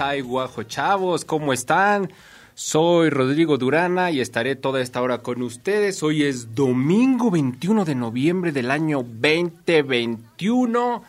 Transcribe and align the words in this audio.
Ay 0.00 0.22
Guajo 0.22 0.62
Chavos, 0.62 1.24
¿cómo 1.24 1.52
están? 1.52 2.10
Soy 2.54 3.10
Rodrigo 3.10 3.58
Durana 3.58 4.10
y 4.10 4.20
estaré 4.20 4.56
toda 4.56 4.80
esta 4.80 5.02
hora 5.02 5.18
con 5.18 5.42
ustedes. 5.42 6.02
Hoy 6.02 6.22
es 6.22 6.54
domingo 6.54 7.30
21 7.30 7.84
de 7.84 7.94
noviembre 7.94 8.52
del 8.52 8.70
año 8.70 9.02
2021. 9.02 11.02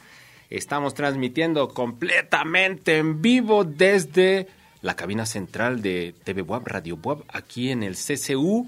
Estamos 0.50 0.94
transmitiendo 0.94 1.70
completamente 1.70 2.98
en 2.98 3.22
vivo 3.22 3.64
desde 3.64 4.48
la 4.82 4.96
cabina 4.96 5.26
central 5.26 5.82
de 5.82 6.14
TV 6.24 6.42
Web, 6.42 6.64
Radio 6.66 6.98
Web, 6.98 7.24
aquí 7.30 7.72
en 7.72 7.84
el 7.84 7.96
CCU. 7.96 8.68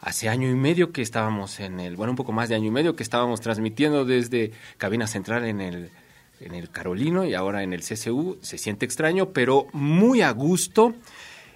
Hace 0.00 0.28
año 0.28 0.50
y 0.50 0.54
medio 0.54 0.92
que 0.92 1.02
estábamos 1.02 1.60
en 1.60 1.80
el, 1.80 1.96
bueno, 1.96 2.12
un 2.12 2.16
poco 2.16 2.32
más 2.32 2.48
de 2.48 2.54
año 2.54 2.68
y 2.68 2.70
medio 2.70 2.96
que 2.96 3.02
estábamos 3.02 3.40
transmitiendo 3.40 4.04
desde 4.04 4.52
cabina 4.78 5.06
central 5.06 5.44
en 5.44 5.60
el 5.60 5.90
en 6.44 6.54
el 6.54 6.70
Carolino 6.70 7.24
y 7.24 7.34
ahora 7.34 7.62
en 7.62 7.72
el 7.72 7.80
CCU. 7.82 8.38
Se 8.42 8.58
siente 8.58 8.84
extraño, 8.84 9.30
pero 9.30 9.66
muy 9.72 10.20
a 10.20 10.30
gusto. 10.30 10.94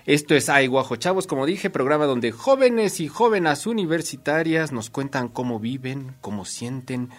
Esto 0.06 0.34
es 0.34 0.48
Ay 0.48 0.66
Guajo 0.68 0.96
Chavos, 0.96 1.26
como 1.26 1.44
dije, 1.44 1.68
programa 1.68 2.06
donde 2.06 2.32
jóvenes 2.32 2.98
y 2.98 3.08
jóvenes 3.08 3.66
universitarias 3.66 4.72
nos 4.72 4.88
cuentan 4.88 5.28
cómo 5.28 5.60
viven, 5.60 6.14
cómo 6.22 6.46
sienten, 6.46 7.10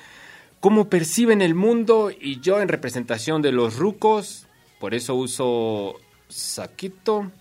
cómo 0.59 0.89
perciben 0.89 1.43
el 1.43 1.53
mundo 1.53 2.09
y 2.09 2.39
yo 2.39 2.61
en 2.61 2.67
representación 2.67 3.43
de 3.43 3.51
los 3.51 3.77
rucos, 3.77 4.47
por 4.79 4.95
eso 4.95 5.13
uso 5.13 5.97
saquito. 6.29 7.31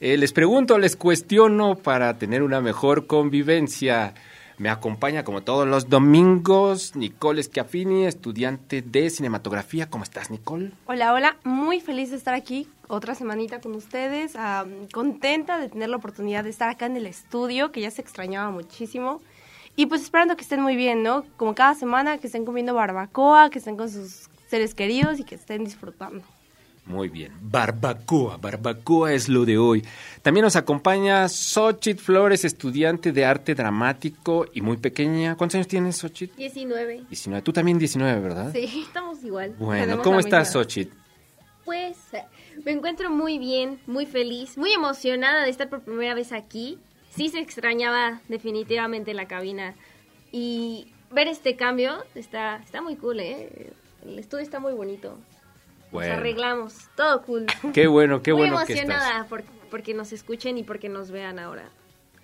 Eh, 0.00 0.18
les 0.18 0.32
pregunto, 0.32 0.78
les 0.78 0.96
cuestiono 0.96 1.76
para 1.76 2.18
tener 2.18 2.42
una 2.42 2.60
mejor 2.60 3.06
convivencia. 3.06 4.14
Me 4.60 4.68
acompaña 4.68 5.24
como 5.24 5.40
todos 5.40 5.66
los 5.66 5.88
domingos 5.88 6.94
Nicole 6.94 7.42
Schiaffini, 7.42 8.04
estudiante 8.04 8.82
de 8.82 9.08
cinematografía. 9.08 9.88
¿Cómo 9.88 10.04
estás, 10.04 10.30
Nicole? 10.30 10.72
Hola, 10.84 11.14
hola. 11.14 11.36
Muy 11.44 11.80
feliz 11.80 12.10
de 12.10 12.18
estar 12.18 12.34
aquí 12.34 12.68
otra 12.86 13.14
semanita 13.14 13.62
con 13.62 13.74
ustedes. 13.74 14.34
contenta 14.92 15.58
de 15.58 15.70
tener 15.70 15.88
la 15.88 15.96
oportunidad 15.96 16.44
de 16.44 16.50
estar 16.50 16.68
acá 16.68 16.84
en 16.84 16.98
el 16.98 17.06
estudio, 17.06 17.72
que 17.72 17.80
ya 17.80 17.90
se 17.90 18.02
extrañaba 18.02 18.50
muchísimo. 18.50 19.22
Y 19.76 19.86
pues 19.86 20.02
esperando 20.02 20.36
que 20.36 20.42
estén 20.42 20.60
muy 20.60 20.76
bien, 20.76 21.02
¿no? 21.02 21.24
Como 21.38 21.54
cada 21.54 21.74
semana, 21.74 22.18
que 22.18 22.26
estén 22.26 22.44
comiendo 22.44 22.74
barbacoa, 22.74 23.48
que 23.48 23.60
estén 23.60 23.78
con 23.78 23.88
sus 23.88 24.28
seres 24.50 24.74
queridos 24.74 25.20
y 25.20 25.24
que 25.24 25.36
estén 25.36 25.64
disfrutando. 25.64 26.22
Muy 26.90 27.08
bien. 27.08 27.32
Barbacoa, 27.40 28.36
barbacoa 28.36 29.12
es 29.12 29.28
lo 29.28 29.44
de 29.44 29.58
hoy. 29.58 29.84
También 30.22 30.44
nos 30.44 30.56
acompaña 30.56 31.28
Xochitl 31.28 32.00
Flores, 32.00 32.44
estudiante 32.44 33.12
de 33.12 33.24
arte 33.24 33.54
dramático 33.54 34.46
y 34.52 34.60
muy 34.60 34.76
pequeña. 34.76 35.36
¿Cuántos 35.36 35.54
años 35.54 35.68
tienes, 35.68 35.96
Xochitl? 35.98 36.36
19. 36.36 37.04
19. 37.08 37.42
Tú 37.42 37.52
también 37.52 37.78
19, 37.78 38.20
¿verdad? 38.20 38.52
Sí, 38.52 38.84
estamos 38.86 39.22
igual. 39.22 39.54
Bueno, 39.58 40.02
¿cómo 40.02 40.18
estás, 40.18 40.52
Xochitl? 40.52 40.96
Pues 41.64 41.96
me 42.64 42.72
encuentro 42.72 43.08
muy 43.10 43.38
bien, 43.38 43.78
muy 43.86 44.04
feliz, 44.04 44.58
muy 44.58 44.72
emocionada 44.72 45.44
de 45.44 45.50
estar 45.50 45.68
por 45.68 45.82
primera 45.82 46.14
vez 46.14 46.32
aquí. 46.32 46.78
Sí 47.14 47.28
se 47.28 47.38
extrañaba 47.38 48.20
definitivamente 48.28 49.14
la 49.14 49.26
cabina 49.26 49.74
y 50.32 50.88
ver 51.12 51.28
este 51.28 51.54
cambio 51.54 52.04
está, 52.14 52.56
está 52.56 52.82
muy 52.82 52.96
cool, 52.96 53.20
¿eh? 53.20 53.72
El 54.04 54.18
estudio 54.18 54.42
está 54.42 54.58
muy 54.58 54.72
bonito. 54.72 55.18
Nos 55.92 56.02
arreglamos, 56.04 56.74
todo 56.96 57.22
cool. 57.22 57.46
Qué 57.74 57.86
bueno, 57.86 58.22
qué 58.22 58.32
Muy 58.32 58.48
bueno 58.48 58.64
que 58.66 58.74
estás. 58.74 59.26
Por, 59.26 59.44
porque 59.70 59.94
nos 59.94 60.12
escuchen 60.12 60.58
y 60.58 60.62
porque 60.62 60.88
nos 60.88 61.10
vean 61.10 61.38
ahora. 61.38 61.68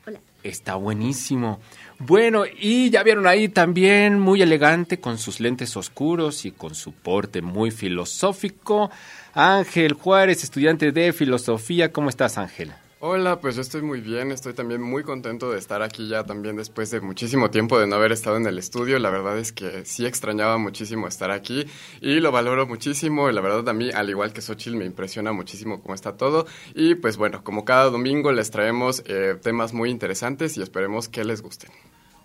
Hola. 0.06 0.20
Está 0.42 0.76
buenísimo. 0.76 1.60
Bueno, 1.98 2.44
y 2.46 2.90
ya 2.90 3.02
vieron 3.02 3.26
ahí 3.26 3.48
también 3.48 4.20
muy 4.20 4.40
elegante 4.40 5.00
con 5.00 5.18
sus 5.18 5.40
lentes 5.40 5.76
oscuros 5.76 6.44
y 6.44 6.52
con 6.52 6.74
su 6.76 6.92
porte 6.92 7.42
muy 7.42 7.72
filosófico. 7.72 8.90
Ángel 9.34 9.94
Juárez, 9.94 10.44
estudiante 10.44 10.92
de 10.92 11.12
filosofía. 11.12 11.92
¿Cómo 11.92 12.08
estás, 12.08 12.38
Ángel? 12.38 12.72
Hola, 13.08 13.38
pues 13.40 13.54
yo 13.54 13.62
estoy 13.62 13.82
muy 13.82 14.00
bien, 14.00 14.32
estoy 14.32 14.52
también 14.52 14.82
muy 14.82 15.04
contento 15.04 15.52
de 15.52 15.60
estar 15.60 15.80
aquí 15.80 16.08
ya 16.08 16.24
también 16.24 16.56
después 16.56 16.90
de 16.90 17.00
muchísimo 17.00 17.50
tiempo 17.50 17.78
de 17.78 17.86
no 17.86 17.94
haber 17.94 18.10
estado 18.10 18.36
en 18.36 18.46
el 18.46 18.58
estudio. 18.58 18.98
La 18.98 19.10
verdad 19.10 19.38
es 19.38 19.52
que 19.52 19.84
sí 19.84 20.04
extrañaba 20.04 20.58
muchísimo 20.58 21.06
estar 21.06 21.30
aquí 21.30 21.66
y 22.00 22.18
lo 22.18 22.32
valoro 22.32 22.66
muchísimo. 22.66 23.30
La 23.30 23.40
verdad 23.40 23.68
a 23.68 23.72
mí, 23.72 23.90
al 23.92 24.10
igual 24.10 24.32
que 24.32 24.42
Xochitl, 24.42 24.76
me 24.76 24.86
impresiona 24.86 25.30
muchísimo 25.30 25.80
cómo 25.80 25.94
está 25.94 26.16
todo. 26.16 26.46
Y 26.74 26.96
pues 26.96 27.16
bueno, 27.16 27.44
como 27.44 27.64
cada 27.64 27.90
domingo 27.90 28.32
les 28.32 28.50
traemos 28.50 29.04
eh, 29.06 29.38
temas 29.40 29.72
muy 29.72 29.90
interesantes 29.90 30.56
y 30.56 30.62
esperemos 30.62 31.08
que 31.08 31.24
les 31.24 31.42
gusten. 31.42 31.70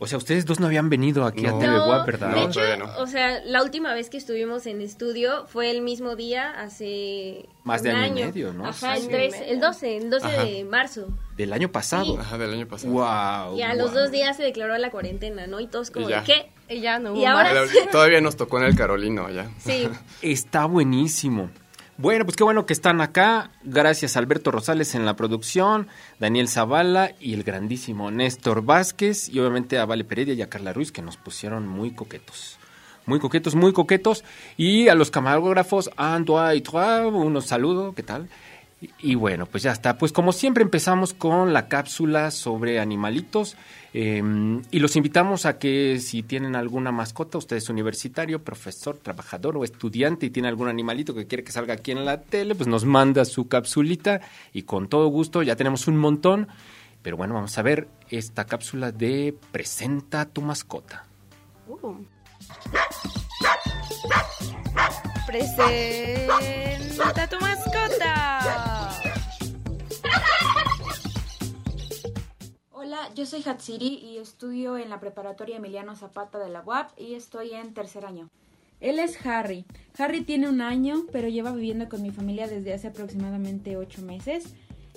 O 0.03 0.07
sea, 0.07 0.17
ustedes 0.17 0.47
dos 0.47 0.59
no 0.59 0.65
habían 0.65 0.89
venido 0.89 1.25
aquí 1.25 1.45
a 1.45 1.51
TV 1.51 1.67
no, 1.67 2.05
¿verdad? 2.07 2.33
De 2.33 2.41
hecho, 2.45 2.59
o 2.97 3.05
sea, 3.05 3.39
la 3.45 3.61
última 3.61 3.93
vez 3.93 4.09
que 4.09 4.17
estuvimos 4.17 4.65
en 4.65 4.81
estudio 4.81 5.45
fue 5.45 5.69
el 5.69 5.83
mismo 5.83 6.15
día 6.15 6.49
hace 6.49 7.47
más 7.63 7.83
de 7.83 7.91
año, 7.91 8.21
y 8.21 8.23
medio, 8.23 8.51
¿no? 8.51 8.65
Ajá, 8.65 8.97
el, 8.97 9.59
12, 9.59 9.97
el 9.97 10.09
12 10.09 10.27
de 10.27 10.65
marzo. 10.67 11.09
Del 11.37 11.53
año 11.53 11.71
pasado. 11.71 12.17
Ajá, 12.19 12.39
del 12.39 12.51
año 12.51 12.67
pasado. 12.67 12.91
Wow. 12.91 13.59
Y 13.59 13.61
a 13.61 13.75
los 13.75 13.93
dos 13.93 14.09
días 14.09 14.37
se 14.37 14.41
declaró 14.41 14.75
la 14.79 14.89
cuarentena, 14.89 15.45
¿no? 15.45 15.59
Y 15.59 15.67
todos 15.67 15.91
como, 15.91 16.07
¿de 16.07 16.23
qué? 16.25 16.49
Y 16.67 16.81
ya 16.81 16.97
no 16.97 17.15
y 17.15 17.25
ahora 17.25 17.53
todavía 17.91 18.21
nos 18.21 18.35
tocó 18.35 18.57
en 18.57 18.63
el 18.63 18.75
Carolino 18.75 19.29
ya. 19.29 19.51
Sí. 19.59 19.87
Está 20.23 20.65
buenísimo. 20.65 21.51
Bueno, 22.01 22.25
pues 22.25 22.35
qué 22.35 22.43
bueno 22.43 22.65
que 22.65 22.73
están 22.73 22.99
acá. 22.99 23.51
Gracias 23.61 24.17
Alberto 24.17 24.49
Rosales 24.49 24.95
en 24.95 25.05
la 25.05 25.15
producción, 25.15 25.87
Daniel 26.19 26.47
Zavala 26.47 27.11
y 27.19 27.35
el 27.35 27.43
grandísimo 27.43 28.09
Néstor 28.09 28.63
Vázquez 28.63 29.29
y 29.29 29.37
obviamente 29.37 29.77
a 29.77 29.85
Vale 29.85 30.03
Peredia 30.03 30.33
y 30.33 30.41
a 30.41 30.49
Carla 30.49 30.73
Ruiz 30.73 30.91
que 30.91 31.03
nos 31.03 31.17
pusieron 31.17 31.67
muy 31.67 31.91
coquetos. 31.91 32.57
Muy 33.05 33.19
coquetos, 33.19 33.53
muy 33.53 33.71
coquetos. 33.71 34.23
Y 34.57 34.87
a 34.87 34.95
los 34.95 35.11
camarógrafos, 35.11 35.91
Antoine 35.95 36.55
y 36.55 36.61
Trois, 36.61 37.05
unos 37.05 37.45
saludos, 37.45 37.93
¿qué 37.93 38.01
tal? 38.01 38.29
Y, 38.99 39.13
bueno, 39.13 39.45
pues 39.45 39.61
ya 39.61 39.71
está. 39.71 39.99
Pues 39.99 40.11
como 40.11 40.33
siempre 40.33 40.63
empezamos 40.63 41.13
con 41.13 41.53
la 41.53 41.67
cápsula 41.67 42.31
sobre 42.31 42.79
animalitos 42.79 43.55
em, 43.93 44.63
y 44.71 44.79
los 44.79 44.95
invitamos 44.95 45.45
a 45.45 45.59
que 45.59 45.99
si 45.99 46.23
tienen 46.23 46.55
alguna 46.55 46.91
mascota, 46.91 47.37
usted 47.37 47.57
es 47.57 47.69
universitario, 47.69 48.43
profesor, 48.43 48.97
trabajador 48.97 49.57
o 49.57 49.63
estudiante 49.63 50.25
y 50.25 50.29
tiene 50.31 50.47
algún 50.47 50.67
animalito 50.67 51.13
que 51.13 51.27
quiere 51.27 51.43
que 51.43 51.51
salga 51.51 51.75
aquí 51.75 51.91
en 51.91 52.05
la 52.05 52.21
tele, 52.21 52.55
pues 52.55 52.67
nos 52.67 52.83
manda 52.83 53.23
su 53.25 53.47
capsulita 53.47 54.21
y 54.51 54.63
con 54.63 54.87
todo 54.87 55.07
gusto 55.09 55.43
ya 55.43 55.55
tenemos 55.55 55.87
un 55.87 55.97
montón. 55.97 56.47
Pero 57.03 57.17
bueno, 57.17 57.35
vamos 57.35 57.55
a 57.59 57.61
ver 57.61 57.87
esta 58.09 58.45
cápsula 58.45 58.91
de 58.91 59.35
Presenta 59.51 60.25
tu 60.25 60.41
mascota. 60.41 61.05
Uh. 61.67 61.97
Presenta 65.27 67.27
tu 67.27 67.39
mascota. 67.39 68.40
Hola, 72.83 73.11
yo 73.13 73.27
soy 73.27 73.43
Hatsiri 73.45 73.99
y 73.99 74.17
estudio 74.17 74.75
en 74.75 74.89
la 74.89 74.99
preparatoria 74.99 75.57
Emiliano 75.57 75.95
Zapata 75.95 76.39
de 76.39 76.49
la 76.49 76.63
UAP 76.63 76.99
y 76.99 77.13
estoy 77.13 77.51
en 77.51 77.75
tercer 77.75 78.07
año. 78.07 78.27
Él 78.79 78.97
es 78.97 79.23
Harry. 79.23 79.65
Harry 79.99 80.21
tiene 80.21 80.49
un 80.49 80.61
año, 80.61 81.05
pero 81.11 81.27
lleva 81.27 81.51
viviendo 81.51 81.87
con 81.89 82.01
mi 82.01 82.09
familia 82.09 82.47
desde 82.47 82.73
hace 82.73 82.87
aproximadamente 82.87 83.77
ocho 83.77 84.01
meses. 84.01 84.55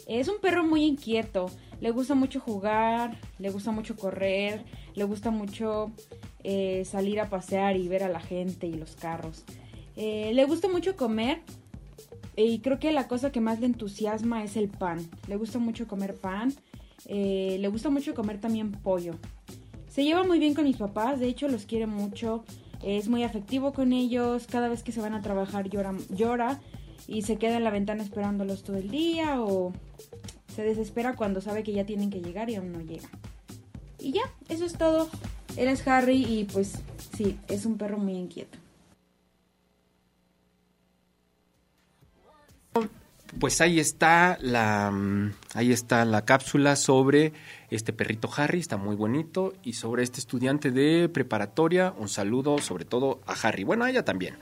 Es 0.08 0.28
un 0.28 0.40
perro 0.40 0.64
muy 0.64 0.82
inquieto. 0.82 1.50
Le 1.82 1.90
gusta 1.90 2.14
mucho 2.14 2.40
jugar, 2.40 3.18
le 3.38 3.50
gusta 3.50 3.70
mucho 3.70 3.96
correr, 3.96 4.64
le 4.94 5.04
gusta 5.04 5.30
mucho 5.30 5.92
eh, 6.42 6.86
salir 6.86 7.20
a 7.20 7.28
pasear 7.28 7.76
y 7.76 7.86
ver 7.86 8.02
a 8.02 8.08
la 8.08 8.20
gente 8.20 8.66
y 8.66 8.72
los 8.72 8.96
carros. 8.96 9.44
Eh, 9.94 10.30
le 10.32 10.46
gusta 10.46 10.68
mucho 10.68 10.96
comer 10.96 11.42
y 12.34 12.60
creo 12.60 12.78
que 12.78 12.92
la 12.92 13.08
cosa 13.08 13.30
que 13.30 13.42
más 13.42 13.60
le 13.60 13.66
entusiasma 13.66 14.42
es 14.42 14.56
el 14.56 14.68
pan. 14.70 15.06
Le 15.28 15.36
gusta 15.36 15.58
mucho 15.58 15.86
comer 15.86 16.14
pan, 16.14 16.54
eh, 17.06 17.56
le 17.60 17.68
gusta 17.68 17.90
mucho 17.90 18.14
comer 18.14 18.40
también 18.40 18.72
pollo. 18.72 19.14
Se 19.88 20.04
lleva 20.04 20.24
muy 20.24 20.38
bien 20.38 20.54
con 20.54 20.64
mis 20.64 20.76
papás, 20.76 21.20
de 21.20 21.28
hecho 21.28 21.48
los 21.48 21.66
quiere 21.66 21.86
mucho, 21.86 22.44
es 22.82 23.08
muy 23.08 23.22
afectivo 23.22 23.72
con 23.72 23.92
ellos, 23.92 24.46
cada 24.46 24.68
vez 24.68 24.82
que 24.82 24.92
se 24.92 25.00
van 25.00 25.14
a 25.14 25.22
trabajar 25.22 25.68
llora, 25.68 25.94
llora 26.10 26.60
y 27.06 27.22
se 27.22 27.36
queda 27.36 27.56
en 27.56 27.64
la 27.64 27.70
ventana 27.70 28.02
esperándolos 28.02 28.62
todo 28.62 28.76
el 28.76 28.90
día 28.90 29.40
o 29.40 29.72
se 30.54 30.62
desespera 30.62 31.16
cuando 31.16 31.40
sabe 31.40 31.62
que 31.62 31.72
ya 31.72 31.84
tienen 31.84 32.10
que 32.10 32.20
llegar 32.20 32.50
y 32.50 32.56
aún 32.56 32.72
no 32.72 32.80
llega. 32.80 33.08
Y 33.98 34.12
ya, 34.12 34.22
eso 34.48 34.64
es 34.64 34.74
todo. 34.74 35.08
Él 35.56 35.68
es 35.68 35.86
Harry 35.86 36.24
y 36.24 36.44
pues 36.44 36.74
sí, 37.16 37.38
es 37.48 37.64
un 37.64 37.78
perro 37.78 37.98
muy 37.98 38.14
inquieto. 38.14 38.58
Pues 43.40 43.60
ahí 43.60 43.80
está 43.80 44.38
la 44.40 44.90
mm, 44.90 45.32
ahí 45.54 45.72
está 45.72 46.04
la 46.04 46.24
cápsula 46.24 46.76
sobre 46.76 47.32
este 47.70 47.92
perrito 47.92 48.30
Harry, 48.36 48.60
está 48.60 48.76
muy 48.76 48.96
bonito 48.96 49.54
y 49.62 49.72
sobre 49.72 50.02
este 50.02 50.20
estudiante 50.20 50.70
de 50.70 51.08
preparatoria, 51.08 51.92
un 51.98 52.08
saludo 52.08 52.58
sobre 52.58 52.84
todo 52.84 53.20
a 53.26 53.32
Harry. 53.32 53.64
Bueno, 53.64 53.84
a 53.84 53.90
ella 53.90 54.04
también. 54.04 54.36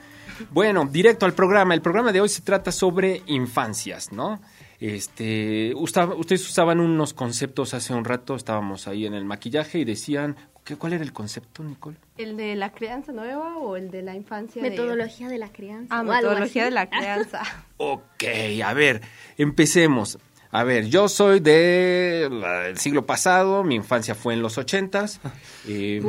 Bueno, 0.51 0.87
directo 0.91 1.27
al 1.27 1.35
programa. 1.35 1.75
El 1.75 1.83
programa 1.83 2.13
de 2.13 2.21
hoy 2.21 2.29
se 2.29 2.43
trata 2.43 2.73
sobre 2.73 3.23
infancias, 3.27 4.13
¿no? 4.13 4.41
Este, 4.81 5.73
ustedes 5.77 6.49
usaban 6.49 6.81
unos 6.81 7.15
conceptos 7.15 7.73
hace 7.73 7.95
un 7.95 8.05
rato, 8.05 8.35
estábamos 8.35 8.89
ahí 8.89 9.07
en 9.07 9.15
el 9.15 9.25
maquillaje 9.25 9.79
y 9.79 9.85
decían 9.85 10.37
¿Qué, 10.65 10.77
¿Cuál 10.77 10.93
era 10.93 11.03
el 11.03 11.13
concepto, 11.13 11.65
Nicole? 11.65 11.97
¿El 12.17 12.37
de 12.37 12.55
la 12.55 12.71
crianza 12.73 13.11
nueva 13.13 13.57
o 13.59 13.77
el 13.77 13.91
de 13.91 14.03
la 14.03 14.15
infancia? 14.15 14.63
de- 14.63 14.71
Metodología 14.71 15.29
de 15.29 15.39
la 15.39 15.49
crianza. 15.49 15.99
Ah, 15.99 16.03
metodología 16.05 16.65
de 16.65 16.71
la 16.71 16.89
crianza. 16.89 17.43
Ok, 17.85 18.23
a 18.65 18.73
ver, 18.75 19.01
empecemos. 19.39 20.19
A 20.53 20.63
ver, 20.63 20.87
yo 20.87 21.09
soy 21.09 21.41
de 21.41 22.29
del 22.31 22.79
siglo 22.79 23.07
pasado, 23.07 23.65
mi 23.65 23.75
infancia 23.75 24.15
fue 24.15 24.35
en 24.35 24.43
los 24.43 24.57
ochentas, 24.57 25.21
eh, 25.67 26.01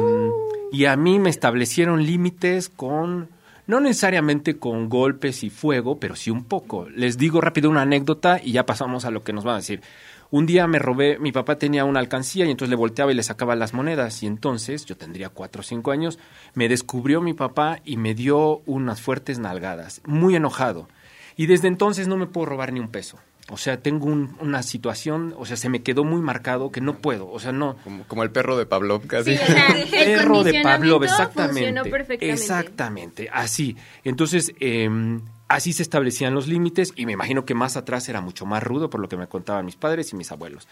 y 0.71 0.85
a 0.85 0.95
mí 0.97 1.17
me 1.17 1.31
establecieron 1.31 2.05
límites 2.05 2.69
con, 2.69 3.29
no 3.65 3.79
necesariamente 3.79 4.59
con 4.59 4.87
golpes 4.87 5.43
y 5.43 5.49
fuego, 5.49 5.97
pero 5.99 6.15
sí 6.15 6.29
un 6.29 6.43
poco. 6.43 6.87
Les 6.89 7.17
digo 7.17 7.41
rápido 7.41 7.71
una 7.71 7.81
anécdota 7.81 8.39
y 8.43 8.51
ya 8.51 8.67
pasamos 8.67 9.05
a 9.05 9.09
lo 9.11 9.23
que 9.23 9.33
nos 9.33 9.43
van 9.45 9.55
a 9.55 9.59
decir. 9.59 9.81
Un 10.33 10.47
día 10.47 10.65
me 10.65 10.79
robé, 10.79 11.19
mi 11.19 11.31
papá 11.31 11.59
tenía 11.59 11.85
una 11.85 11.99
alcancía 11.99 12.45
y 12.45 12.49
entonces 12.49 12.71
le 12.71 12.75
volteaba 12.75 13.11
y 13.11 13.15
le 13.15 13.21
sacaba 13.21 13.55
las 13.55 13.75
monedas 13.75 14.23
y 14.23 14.25
entonces, 14.25 14.83
yo 14.85 14.97
tendría 14.97 15.29
cuatro 15.29 15.59
o 15.59 15.63
cinco 15.63 15.91
años, 15.91 16.17
me 16.55 16.67
descubrió 16.67 17.21
mi 17.21 17.33
papá 17.35 17.81
y 17.85 17.97
me 17.97 18.15
dio 18.15 18.63
unas 18.65 18.99
fuertes 18.99 19.37
nalgadas, 19.37 20.01
muy 20.05 20.35
enojado. 20.35 20.89
Y 21.35 21.45
desde 21.45 21.67
entonces 21.67 22.07
no 22.07 22.17
me 22.17 22.25
puedo 22.25 22.47
robar 22.47 22.73
ni 22.73 22.79
un 22.79 22.87
peso. 22.89 23.19
O 23.49 23.57
sea, 23.57 23.77
tengo 23.81 24.07
un- 24.07 24.35
una 24.39 24.63
situación, 24.63 25.35
o 25.37 25.45
sea, 25.45 25.55
se 25.55 25.69
me 25.69 25.83
quedó 25.83 26.03
muy 26.03 26.21
marcado 26.21 26.71
que 26.71 26.81
no 26.81 26.95
puedo, 26.95 27.29
o 27.29 27.39
sea, 27.39 27.51
no. 27.51 27.75
Como, 27.83 28.03
como 28.05 28.23
el 28.23 28.31
perro 28.31 28.57
de 28.57 28.65
Pavlov, 28.65 29.05
casi. 29.05 29.35
Sí, 29.37 29.43
o 29.43 29.45
sea, 29.45 29.67
el 29.77 29.89
Perro 29.89 30.43
de 30.43 30.61
Pavlov, 30.63 31.03
exactamente. 31.03 31.53
funcionó 31.65 31.83
perfectamente. 31.83 32.31
Exactamente, 32.41 33.29
así. 33.31 33.75
Entonces, 34.03 34.51
eh, 34.59 34.89
así 35.47 35.73
se 35.73 35.83
establecían 35.83 36.33
los 36.33 36.47
límites 36.47 36.93
y 36.95 37.05
me 37.05 37.11
imagino 37.13 37.45
que 37.45 37.53
más 37.53 37.77
atrás 37.77 38.09
era 38.09 38.21
mucho 38.21 38.45
más 38.45 38.63
rudo 38.63 38.89
por 38.89 38.99
lo 39.01 39.07
que 39.09 39.17
me 39.17 39.27
contaban 39.27 39.65
mis 39.65 39.75
padres 39.75 40.11
y 40.13 40.15
mis 40.15 40.31
abuelos. 40.31 40.67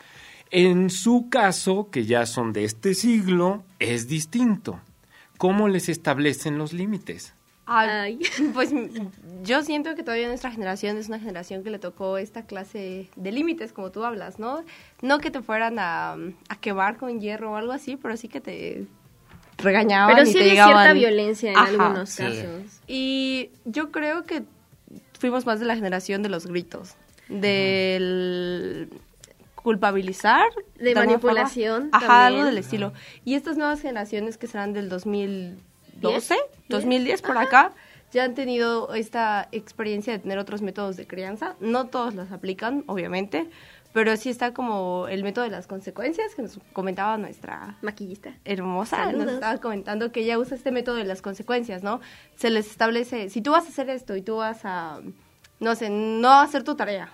En 0.50 0.90
su 0.90 1.30
caso, 1.30 1.90
que 1.92 2.06
ya 2.06 2.26
son 2.26 2.52
de 2.54 2.64
este 2.66 2.94
siglo, 2.94 3.64
es 3.80 4.08
distinto. 4.08 4.80
¿Cómo 5.38 5.68
les 5.70 5.88
establecen 5.90 6.58
los 6.58 6.74
límites? 6.74 7.34
Ay. 7.66 8.20
Pues 8.54 8.72
yo 9.44 9.64
siento 9.64 9.96
que 9.96 10.04
todavía 10.04 10.28
nuestra 10.28 10.52
generación 10.52 10.98
es 10.98 11.08
una 11.08 11.20
generación 11.20 11.64
que 11.64 11.70
le 11.70 11.80
tocó 11.80 12.18
esta 12.18 12.46
clase 12.46 13.10
de 13.16 13.32
límites, 13.32 13.72
como 13.72 13.92
tú 13.92 14.04
hablas, 14.04 14.40
¿no? 14.40 14.64
No 15.02 15.20
que 15.20 15.32
te 15.32 15.42
fueran 15.42 15.80
a, 15.80 16.14
a 16.50 16.56
quemar 16.60 16.98
con 16.98 17.20
hierro 17.22 17.52
o 17.54 17.56
algo 17.56 17.72
así, 17.72 17.96
pero 17.96 18.18
sí 18.18 18.28
que 18.28 18.42
te 18.42 18.88
regañaban 19.58 20.16
Pero 20.16 20.28
y 20.28 20.32
sí 20.32 20.34
te 20.34 20.40
había 20.42 20.52
llegaban... 20.54 20.74
cierta 20.84 20.94
violencia 20.94 21.52
en 21.52 21.58
Ajá. 21.58 21.68
algunos 21.70 22.10
Sí. 22.10 22.24
casos. 22.24 22.82
Y 22.88 23.52
yo 23.66 23.92
creo 23.92 24.24
que 24.24 24.44
fuimos 25.22 25.46
más 25.46 25.60
de 25.60 25.68
la 25.68 25.76
generación 25.76 26.24
de 26.24 26.30
los 26.30 26.48
gritos, 26.48 26.96
del 27.30 28.90
culpabilizar. 29.54 30.48
De 30.80 30.96
manipulación. 30.96 31.90
Ajá, 31.92 32.08
también. 32.08 32.26
algo 32.26 32.46
del 32.46 32.58
estilo. 32.58 32.92
Y 33.24 33.36
estas 33.36 33.56
nuevas 33.56 33.82
generaciones 33.82 34.40
que 34.40 34.48
serán 34.48 34.74
del 34.74 34.90
2012, 34.90 36.36
2010 36.70 37.22
por 37.22 37.38
acá, 37.38 37.72
ya 38.12 38.24
han 38.24 38.34
tenido 38.34 38.96
esta 38.96 39.48
experiencia 39.52 40.12
de 40.12 40.18
tener 40.18 40.40
otros 40.40 40.64
métodos 40.64 40.98
de 40.98 41.06
crianza. 41.06 41.56
No 41.60 41.86
todos 41.86 42.16
los 42.16 42.32
aplican, 42.32 42.84
obviamente, 42.88 43.48
pero 43.94 44.16
sí 44.18 44.30
está 44.30 44.54
como 44.54 45.08
el 45.08 45.24
método 45.24 45.46
de 45.46 45.52
las 45.52 45.68
consecuencias 45.68 46.36
que 46.36 46.42
nos 46.42 46.60
comentaba 46.74 47.18
nuestra 47.18 47.78
Maquillista. 47.82 48.34
hermosa 48.46 48.98
Saludos. 48.98 49.26
nos 49.26 49.34
estaba 49.36 49.58
comentando 49.60 50.12
que 50.12 50.22
ella 50.22 50.40
usa 50.40 50.56
este 50.56 50.72
método 50.72 50.96
de 50.96 51.04
las 51.04 51.22
consecuencias, 51.22 51.84
¿no? 51.84 52.00
Se 52.36 52.50
les 52.50 52.70
establece, 52.70 53.30
si 53.30 53.42
tú 53.42 53.52
vas 53.52 53.66
a 53.66 53.70
hacer 53.70 53.90
esto 53.90 54.16
y 54.16 54.22
tú 54.22 54.38
vas 54.38 54.62
a, 54.64 55.00
no 55.60 55.76
sé, 55.76 55.90
no 55.90 56.40
hacer 56.40 56.64
tu 56.64 56.76
tarea, 56.76 57.10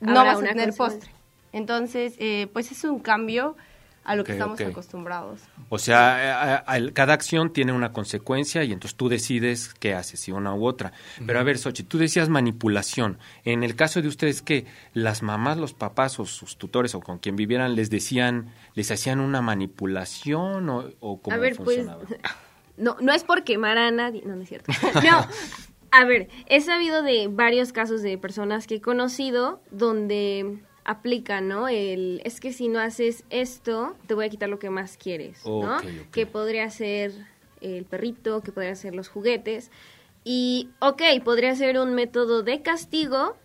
no 0.00 0.24
vas 0.24 0.38
a 0.38 0.42
tener 0.42 0.74
postre. 0.74 1.10
Entonces, 1.52 2.14
eh, 2.18 2.48
pues 2.52 2.72
es 2.72 2.82
un 2.84 2.98
cambio 2.98 3.56
a 4.04 4.16
lo 4.16 4.24
que 4.24 4.32
estamos 4.32 4.60
acostumbrados. 4.60 5.40
O 5.70 5.78
sea, 5.78 6.14
a- 6.40 6.56
a- 6.56 6.74
a- 6.76 6.90
cada 6.92 7.14
acción 7.14 7.52
tiene 7.52 7.72
una 7.72 7.92
consecuencia 7.92 8.62
y 8.62 8.72
entonces 8.72 8.96
tú 8.96 9.08
decides 9.08 9.72
qué 9.80 9.94
haces, 9.94 10.20
si 10.20 10.30
una 10.32 10.54
u 10.54 10.66
otra. 10.66 10.92
Pero 11.26 11.38
a 11.40 11.42
ver, 11.42 11.58
Sochi, 11.58 11.82
tú 11.82 11.98
decías 11.98 12.28
manipulación. 12.28 13.18
En 13.44 13.64
el 13.64 13.76
caso 13.76 14.02
de 14.02 14.08
ustedes, 14.08 14.42
que 14.42 14.66
las 14.92 15.22
mamás, 15.22 15.56
los 15.58 15.72
papás 15.74 16.20
o 16.20 16.26
sus 16.26 16.56
tutores 16.58 16.94
o 16.94 17.00
con 17.00 17.18
quien 17.18 17.34
vivieran 17.36 17.74
les 17.74 17.88
decían, 17.90 18.52
les 18.74 18.90
hacían 18.90 19.20
una 19.20 19.40
manipulación 19.88 20.68
o, 20.70 20.90
o 21.00 21.20
cómo 21.20 21.34
A 21.36 21.38
ver, 21.38 21.56
pues, 21.56 21.78
funcionaba? 21.78 22.02
no, 22.76 22.96
no 23.00 23.12
es 23.12 23.24
por 23.24 23.44
quemar 23.44 23.78
a 23.78 23.90
nadie, 23.90 24.22
no, 24.26 24.36
no 24.36 24.42
es 24.42 24.48
cierto. 24.48 24.72
No, 25.04 25.26
a 25.92 26.04
ver, 26.04 26.28
he 26.46 26.60
sabido 26.60 27.02
de 27.02 27.28
varios 27.28 27.72
casos 27.72 28.02
de 28.02 28.18
personas 28.18 28.66
que 28.66 28.76
he 28.76 28.80
conocido 28.80 29.62
donde 29.70 30.58
aplican, 30.84 31.48
¿no? 31.48 31.68
El, 31.68 32.20
es 32.24 32.40
que 32.40 32.52
si 32.52 32.68
no 32.68 32.78
haces 32.78 33.24
esto, 33.30 33.94
te 34.06 34.14
voy 34.14 34.26
a 34.26 34.28
quitar 34.28 34.48
lo 34.48 34.58
que 34.58 34.70
más 34.70 34.96
quieres, 34.96 35.44
¿no? 35.46 35.78
Que 36.12 36.26
podría 36.26 36.68
ser 36.70 37.12
el 37.60 37.84
perrito, 37.84 38.42
que 38.42 38.52
podría 38.52 38.74
ser 38.74 38.94
los 38.94 39.08
juguetes. 39.08 39.70
Y, 40.24 40.70
ok, 40.80 41.02
podría 41.24 41.54
ser 41.54 41.78
un 41.78 41.94
método 41.94 42.42
de 42.42 42.62
castigo, 42.62 43.36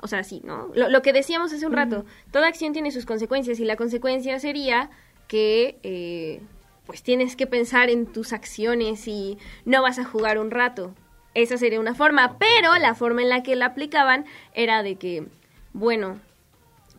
o 0.00 0.08
sea, 0.08 0.24
sí, 0.24 0.40
¿no? 0.44 0.70
Lo, 0.74 0.88
lo 0.88 1.02
que 1.02 1.12
decíamos 1.12 1.52
hace 1.52 1.66
un 1.66 1.72
rato, 1.72 2.04
toda 2.30 2.48
acción 2.48 2.72
tiene 2.72 2.90
sus 2.90 3.06
consecuencias 3.06 3.60
y 3.60 3.64
la 3.64 3.76
consecuencia 3.76 4.38
sería 4.38 4.90
que, 5.28 5.78
eh, 5.82 6.40
pues 6.86 7.02
tienes 7.02 7.36
que 7.36 7.46
pensar 7.46 7.90
en 7.90 8.06
tus 8.06 8.32
acciones 8.32 9.08
y 9.08 9.38
no 9.64 9.82
vas 9.82 9.98
a 9.98 10.04
jugar 10.04 10.38
un 10.38 10.50
rato. 10.50 10.94
Esa 11.34 11.58
sería 11.58 11.80
una 11.80 11.94
forma, 11.94 12.38
pero 12.38 12.76
la 12.76 12.94
forma 12.94 13.22
en 13.22 13.28
la 13.28 13.42
que 13.42 13.56
la 13.56 13.66
aplicaban 13.66 14.24
era 14.54 14.82
de 14.82 14.96
que, 14.96 15.26
bueno, 15.72 16.18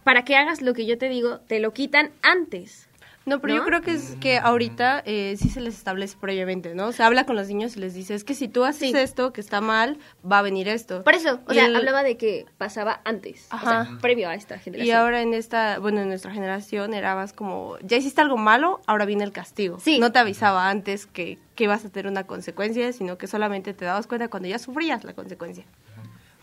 para 0.08 0.24
que 0.24 0.38
hagas 0.38 0.62
lo 0.62 0.74
que 0.74 0.86
yo 0.86 0.98
te 0.98 1.10
digo, 1.10 1.42
te 1.50 1.60
lo 1.60 1.74
quitan 1.74 2.12
antes. 2.22 2.88
No, 3.26 3.42
pero 3.42 3.56
¿No? 3.56 3.60
yo 3.60 3.66
creo 3.66 3.82
que 3.82 3.92
es 3.92 4.16
que 4.22 4.38
ahorita 4.38 5.04
eh, 5.06 5.36
sí 5.38 5.50
se 5.50 5.60
les 5.60 5.76
establece 5.76 6.16
previamente, 6.18 6.74
¿no? 6.76 6.94
Se 6.94 7.04
habla 7.04 7.26
con 7.26 7.36
los 7.36 7.50
niños 7.50 7.76
y 7.76 7.82
les 7.82 7.94
dice, 7.94 8.16
es 8.16 8.24
que 8.24 8.34
si 8.34 8.48
tú 8.48 8.64
haces 8.64 8.92
Sí. 8.92 8.98
esto, 8.98 9.34
que 9.34 9.42
está 9.42 9.60
mal, 9.60 9.98
va 10.24 10.40
a 10.40 10.42
venir 10.44 10.70
esto. 10.70 11.04
Por 11.04 11.14
eso, 11.14 11.42
o 11.46 11.52
Y 11.52 11.56
sea, 11.56 11.66
el- 11.66 11.76
hablaba 11.76 12.04
de 12.04 12.16
que 12.16 12.46
pasaba 12.58 13.02
antes, 13.04 13.50
o 13.52 13.60
sea, 13.68 13.82
Ajá. 13.82 13.98
previo 14.00 14.30
a 14.30 14.36
esta 14.36 14.58
generación. 14.60 14.88
Y 14.88 14.98
ahora 14.98 15.22
en 15.22 15.34
esta, 15.34 15.78
bueno, 15.80 16.00
en 16.00 16.08
nuestra 16.08 16.32
generación 16.32 16.94
era 16.94 17.16
más 17.16 17.34
como, 17.34 17.76
ya 17.82 17.98
hiciste 17.98 18.22
algo 18.22 18.38
malo, 18.38 18.80
ahora 18.88 19.04
viene 19.04 19.26
el 19.26 19.34
castigo. 19.34 19.78
Sí. 19.82 20.00
No 20.00 20.14
te 20.14 20.20
avisaba 20.20 20.70
antes 20.70 21.06
que, 21.06 21.38
que 21.56 21.66
ibas 21.66 21.84
a 21.84 21.90
tener 21.90 22.10
una 22.10 22.24
consecuencia, 22.26 22.94
sino 22.94 23.18
que 23.18 23.28
solamente 23.28 23.74
te 23.74 23.84
dabas 23.84 24.08
cuenta 24.08 24.30
cuando 24.30 24.48
ya 24.48 24.58
sufrías 24.58 25.04
la 25.04 25.12
consecuencia. 25.12 25.66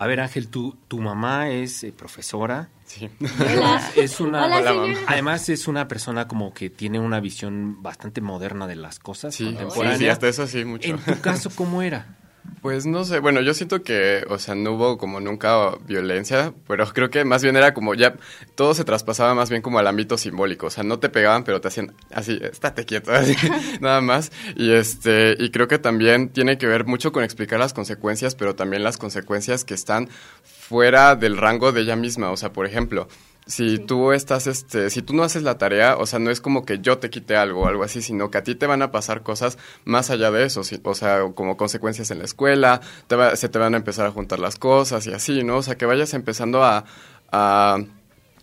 A 0.05 0.07
ver, 0.07 0.21
Ángel, 0.21 0.49
tu, 0.49 0.77
tu 0.87 1.01
mamá 1.01 1.49
es 1.49 1.83
eh, 1.83 1.91
profesora. 1.91 2.69
Sí. 2.85 3.09
Hola. 3.41 3.91
Es 3.97 4.21
una, 4.21 4.45
Hola, 4.45 4.95
además 5.07 5.49
es 5.49 5.67
una 5.67 5.89
persona 5.89 6.29
como 6.29 6.53
que 6.53 6.69
tiene 6.69 7.01
una 7.01 7.21
visión 7.21 7.83
bastante 7.83 8.21
moderna 8.21 8.67
de 8.67 8.77
las 8.77 8.99
cosas, 8.99 9.35
Sí, 9.35 9.57
sí, 9.97 10.07
hasta 10.07 10.29
eso 10.29 10.47
sí, 10.47 10.63
mucho. 10.67 10.91
En 10.91 10.99
tu 10.99 11.19
caso, 11.23 11.49
¿cómo 11.57 11.81
era? 11.81 12.19
Pues 12.65 12.87
no 12.87 13.05
sé, 13.05 13.19
bueno, 13.19 13.43
yo 13.43 13.53
siento 13.53 13.83
que, 13.83 14.25
o 14.31 14.39
sea, 14.39 14.55
no 14.55 14.73
hubo 14.73 14.97
como 14.97 15.21
nunca 15.21 15.77
violencia, 15.87 16.55
pero 16.67 16.87
creo 16.87 17.11
que 17.11 17.25
más 17.25 17.43
bien 17.43 17.57
era 17.57 17.75
como 17.75 17.95
ya, 17.95 18.17
todo 18.55 18.73
se 18.73 18.85
traspasaba 18.85 19.35
más 19.35 19.51
bien 19.51 19.61
como 19.61 19.79
al 19.79 19.87
ámbito 19.87 20.17
simbólico, 20.17 20.69
o 20.69 20.71
sea, 20.71 20.83
no 20.83 20.99
te 20.99 21.11
pegaban, 21.11 21.45
pero 21.45 21.61
te 21.61 21.69
hacían 21.69 21.95
así, 22.11 22.39
estate 22.43 22.87
quieto, 22.87 23.13
así, 23.13 23.37
nada 23.81 24.01
más. 24.01 24.33
Y 24.57 24.73
este, 24.73 25.37
y 25.39 25.51
creo 25.51 25.69
que 25.69 25.79
también 25.79 26.31
tiene 26.31 26.57
que 26.57 26.67
ver 26.67 26.87
mucho 26.87 27.13
con 27.13 27.23
explicar 27.23 27.59
las 27.59 27.75
consecuencias, 27.75 28.35
pero 28.35 28.55
también 28.55 28.83
las 28.83 28.97
consecuencias 28.97 29.65
que 29.65 29.75
están 29.75 30.09
fuera 30.43 31.17
del 31.17 31.37
rango 31.37 31.71
de 31.73 31.83
ella 31.83 31.97
misma, 31.97 32.31
o 32.31 32.37
sea, 32.39 32.53
por 32.53 32.67
ejemplo, 32.67 33.09
si 33.47 33.79
tú 33.79 34.13
estás, 34.13 34.47
este, 34.47 34.89
si 34.91 35.03
tú 35.03 35.15
no 35.15 35.23
haces 35.23 35.43
la 35.43 35.59
tarea, 35.59 35.97
o 35.99 36.07
sea, 36.07 36.19
no 36.19 36.31
es 36.31 36.41
como 36.41 36.65
que 36.65 36.79
yo 36.81 36.99
te 36.99 37.11
quite 37.11 37.37
algo 37.37 37.63
o 37.63 37.67
algo 37.67 37.85
así, 37.85 38.01
sino 38.03 38.31
que 38.31 38.39
a 38.39 38.43
ti 38.43 38.55
te 38.55 38.67
van 38.67 38.81
a 38.83 38.91
pasar 38.91 39.23
cosas 39.23 39.59
más 39.85 40.11
allá 40.11 40.31
de 40.31 40.45
eso, 40.45 40.65
sí, 40.65 40.81
o 40.83 40.95
sea, 40.95 41.21
como 41.35 41.57
consecuencias 41.57 42.11
en 42.11 42.19
la 42.21 42.25
escuela, 42.25 42.81
te 43.07 43.17
va- 43.17 43.37
se 43.37 43.49
te 43.49 43.59
van 43.59 43.75
a 43.75 43.77
empezar 43.77 44.07
a 44.07 44.11
juntar 44.13 44.39
las 44.39 44.57
cosas 44.57 45.07
y 45.07 45.13
así, 45.13 45.45
¿no? 45.45 45.59
O 45.59 45.63
sea, 45.63 45.77
que 45.77 45.87
vayas 45.87 46.15
empezando 46.15 46.65
a, 46.65 46.85
a 47.33 47.79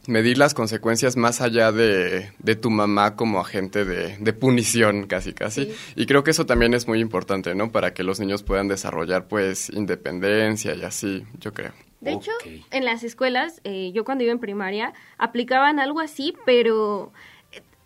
medir 0.07 0.37
las 0.37 0.53
consecuencias 0.53 1.15
más 1.15 1.41
allá 1.41 1.71
de, 1.71 2.31
de 2.39 2.55
tu 2.55 2.69
mamá 2.71 3.15
como 3.15 3.39
agente 3.39 3.85
de, 3.85 4.17
de 4.17 4.33
punición, 4.33 5.05
casi, 5.07 5.33
casi. 5.33 5.65
Sí. 5.65 5.75
Y 5.95 6.05
creo 6.07 6.23
que 6.23 6.31
eso 6.31 6.45
también 6.45 6.73
es 6.73 6.87
muy 6.87 6.99
importante, 6.99 7.53
¿no? 7.55 7.71
Para 7.71 7.93
que 7.93 8.03
los 8.03 8.19
niños 8.19 8.41
puedan 8.43 8.67
desarrollar, 8.67 9.27
pues, 9.27 9.69
independencia 9.69 10.73
y 10.75 10.83
así, 10.83 11.23
yo 11.39 11.53
creo. 11.53 11.71
De 12.01 12.13
hecho, 12.13 12.31
en 12.71 12.83
las 12.83 13.03
escuelas, 13.03 13.61
eh, 13.63 13.91
yo 13.93 14.03
cuando 14.03 14.23
iba 14.23 14.33
en 14.33 14.39
primaria, 14.39 14.93
aplicaban 15.17 15.79
algo 15.79 15.99
así, 15.99 16.35
pero 16.45 17.11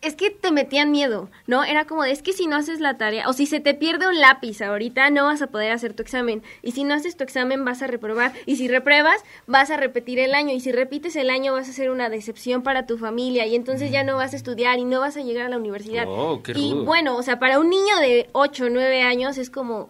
es 0.06 0.16
que 0.16 0.30
te 0.30 0.52
metían 0.52 0.92
miedo, 0.92 1.30
¿no? 1.48 1.64
Era 1.64 1.86
como 1.86 2.04
de, 2.04 2.12
es 2.12 2.22
que 2.22 2.34
si 2.34 2.48
no 2.48 2.56
haces 2.56 2.80
la 2.80 2.98
tarea, 2.98 3.28
o 3.28 3.34
si 3.34 3.46
se 3.46 3.60
te 3.60 3.74
pierde 3.74 4.08
un 4.08 4.20
lápiz 4.20 4.62
ahorita, 4.62 5.10
no 5.10 5.26
vas 5.26 5.42
a 5.42 5.48
poder 5.48 5.72
hacer 5.72 5.94
tu 5.94 6.04
examen. 6.04 6.44
Y 6.62 6.72
si 6.72 6.84
no 6.84 6.94
haces 6.94 7.18
tu 7.18 7.24
examen, 7.24 7.66
vas 7.66 7.82
a 7.82 7.88
reprobar. 7.88 8.34
Y 8.46 8.58
si 8.58 8.68
repruebas, 8.68 9.24
vas 9.48 9.72
a 9.72 9.78
repetir 9.78 10.20
el 10.20 10.36
año. 10.36 10.54
Y 10.54 10.60
si 10.60 10.72
repites 10.72 11.16
el 11.16 11.30
año, 11.30 11.54
vas 11.54 11.70
a 11.70 11.74
ser 11.74 11.90
una 11.90 12.10
decepción 12.10 12.62
para 12.62 12.86
tu 12.86 12.98
familia. 12.98 13.48
Y 13.48 13.56
entonces 13.56 13.92
ya 13.92 14.04
no 14.04 14.16
vas 14.16 14.34
a 14.34 14.36
estudiar 14.36 14.78
y 14.78 14.86
no 14.86 15.00
vas 15.00 15.18
a 15.18 15.22
llegar 15.22 15.48
a 15.48 15.50
la 15.50 15.58
universidad. 15.58 16.06
Oh, 16.08 16.42
qué 16.44 16.54
y 16.56 16.74
bueno, 16.74 17.18
o 17.18 17.24
sea, 17.24 17.40
para 17.40 17.60
un 17.60 17.70
niño 17.70 17.98
de 18.00 18.30
8 18.34 18.66
o 18.66 18.70
9 18.70 19.02
años 19.02 19.38
es 19.38 19.50
como... 19.50 19.90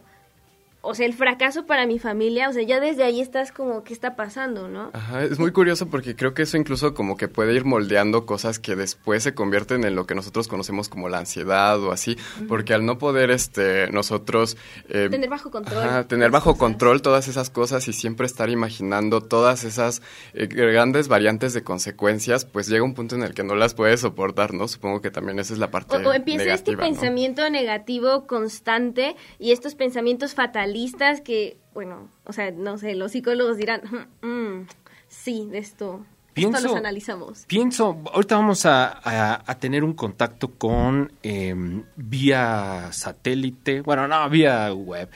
o 0.86 0.94
sea, 0.94 1.06
el 1.06 1.14
fracaso 1.14 1.66
para 1.66 1.88
mi 1.88 2.00
familia, 2.00 2.50
o 2.50 2.54
sea, 2.54 2.64
ya 2.64 2.80
desde 2.80 3.04
ahí 3.04 3.20
estás 3.20 3.52
como, 3.52 3.84
¿qué 3.84 3.94
está 3.94 4.16
pasando, 4.16 4.68
no? 4.68 4.92
Ajá, 4.94 5.24
es 5.24 5.40
muy 5.40 5.52
curioso 5.52 5.88
porque 5.88 6.16
creo 6.16 6.34
que 6.34 6.44
eso 6.44 6.58
incluso 6.58 6.94
como 6.94 7.18
que 7.18 7.28
puede 7.28 7.54
ir 7.54 7.66
moldeando 7.66 8.26
cosas 8.26 8.60
que 8.60 8.76
después 8.76 9.24
se 9.24 9.34
convierten 9.34 9.84
en 9.84 9.96
lo 9.96 10.06
que 10.06 10.14
nosotros 10.14 10.48
conocemos 10.48 10.88
como 10.88 11.10
la 11.10 11.18
ansiedad 11.18 11.82
o 11.82 11.92
así, 11.92 12.18
porque 12.48 12.74
al 12.74 12.86
no 12.86 12.98
poder 12.98 13.32
este 13.32 13.90
nosotros... 13.92 14.58
Eh, 14.90 15.08
tener 15.10 15.30
bajo 15.30 15.50
control. 15.50 16.06
tener 16.08 16.30
bajo 16.30 16.58
control 16.58 17.02
todas 17.02 17.28
esas 17.28 17.50
cosas 17.50 17.88
y 17.88 17.94
siempre 17.94 18.28
estar 18.28 18.50
imaginando 18.50 19.22
todas 19.22 19.64
esas 19.64 20.02
eh, 20.34 20.48
grandes 20.48 21.08
variantes 21.08 21.54
de 21.54 21.64
consecuencias, 21.64 22.46
pues 22.46 22.68
llega 22.68 22.84
un 22.84 22.94
punto 22.94 23.16
en 23.16 23.24
el 23.24 23.34
que 23.34 23.44
no 23.44 23.56
las 23.56 23.74
puedes 23.74 24.02
soportar, 24.02 24.54
¿no? 24.54 24.68
Supongo 24.68 25.02
que 25.02 25.10
también 25.10 25.40
esa 25.40 25.54
es 25.54 25.60
la 25.60 25.72
parte... 25.72 25.96
O, 25.98 26.10
o 26.10 26.14
empieza 26.14 26.54
este 26.54 26.78
pensamiento 26.78 27.50
negativo 27.50 28.28
constante 28.28 29.16
y 29.40 29.52
estos 29.52 29.74
pensamientos 29.74 30.36
fatales 30.36 30.75
que, 31.24 31.58
bueno, 31.74 32.10
o 32.26 32.34
sea, 32.34 32.52
no 32.52 32.78
sé, 32.78 32.96
los 32.96 33.12
psicólogos 33.12 33.58
dirán, 33.58 33.82
mm, 34.22 34.28
mm, 34.28 34.68
sí, 35.08 35.48
de 35.50 35.60
esto, 35.60 36.06
pienso, 36.34 36.58
esto 36.58 36.70
los 36.70 36.78
analizamos. 36.78 37.46
Pienso, 37.48 37.98
ahorita 38.14 38.36
vamos 38.36 38.66
a, 38.66 39.00
a, 39.46 39.60
tener 39.60 39.84
un 39.84 39.94
contacto 39.94 40.52
con 40.52 41.12
em, 41.24 41.84
vía 41.96 42.90
satélite, 42.92 43.82
bueno, 43.82 44.08
no, 44.08 44.30
vía 44.30 44.74
web, 44.74 45.10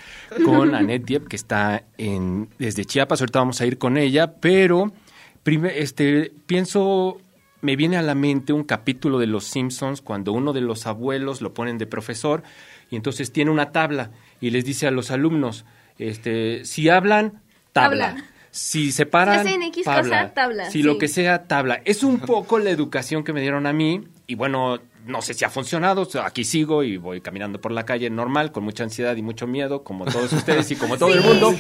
con 0.45 0.73
Annette 0.75 1.05
Diep, 1.05 1.27
que 1.27 1.35
está 1.35 1.83
en, 1.97 2.49
desde 2.57 2.85
Chiapas, 2.85 3.21
ahorita 3.21 3.39
vamos 3.39 3.61
a 3.61 3.65
ir 3.65 3.77
con 3.77 3.97
ella, 3.97 4.33
pero 4.39 4.91
este, 5.45 6.31
pienso 6.45 7.17
me 7.61 7.75
viene 7.75 7.97
a 7.97 8.01
la 8.01 8.15
mente 8.15 8.53
un 8.53 8.63
capítulo 8.63 9.19
de 9.19 9.27
Los 9.27 9.45
Simpsons 9.45 10.01
cuando 10.01 10.31
uno 10.31 10.53
de 10.53 10.61
los 10.61 10.87
abuelos 10.87 11.41
lo 11.41 11.53
ponen 11.53 11.77
de 11.77 11.87
profesor 11.87 12.43
y 12.89 12.95
entonces 12.95 13.31
tiene 13.31 13.51
una 13.51 13.71
tabla 13.71 14.11
y 14.41 14.50
les 14.51 14.65
dice 14.65 14.88
a 14.88 14.91
los 14.91 15.12
alumnos, 15.12 15.65
este, 15.98 16.65
si 16.65 16.89
hablan, 16.89 17.41
tabla. 17.74 18.25
Si 18.51 18.91
se 18.91 19.05
paran, 19.05 19.46
tabla. 20.34 20.72
Si 20.72 20.81
lo 20.81 20.98
que 20.98 21.08
sea, 21.08 21.43
tabla. 21.48 21.81
Es 21.86 22.03
un 22.03 22.19
poco 22.19 22.58
la 22.58 22.72
educación 22.72 23.24
que 23.24 23.31
me 23.31 23.41
dieron 23.41 23.67
a 23.67 23.74
mí 23.74 24.08
y 24.25 24.36
bueno, 24.36 24.79
no 25.05 25.22
sé 25.22 25.34
si 25.34 25.46
ha 25.46 25.50
funcionado, 25.50 26.08
aquí 26.24 26.43
sigo 26.43 26.84
y 26.84 26.98
voy 26.98 27.22
caminando 27.22 27.62
por 27.62 27.72
la 27.72 27.86
calle 27.86 28.10
normal, 28.10 28.51
con 28.51 28.63
mucha 28.63 28.84
ansiedad 28.84 29.15
y 29.15 29.22
mucho 29.22 29.48
miedo, 29.48 29.84
como 29.84 30.05
todos 30.05 30.31
ustedes 30.34 30.72
y 30.72 30.75
como 30.75 30.98
todo 31.00 31.13
el 31.13 31.22
mundo, 31.22 31.53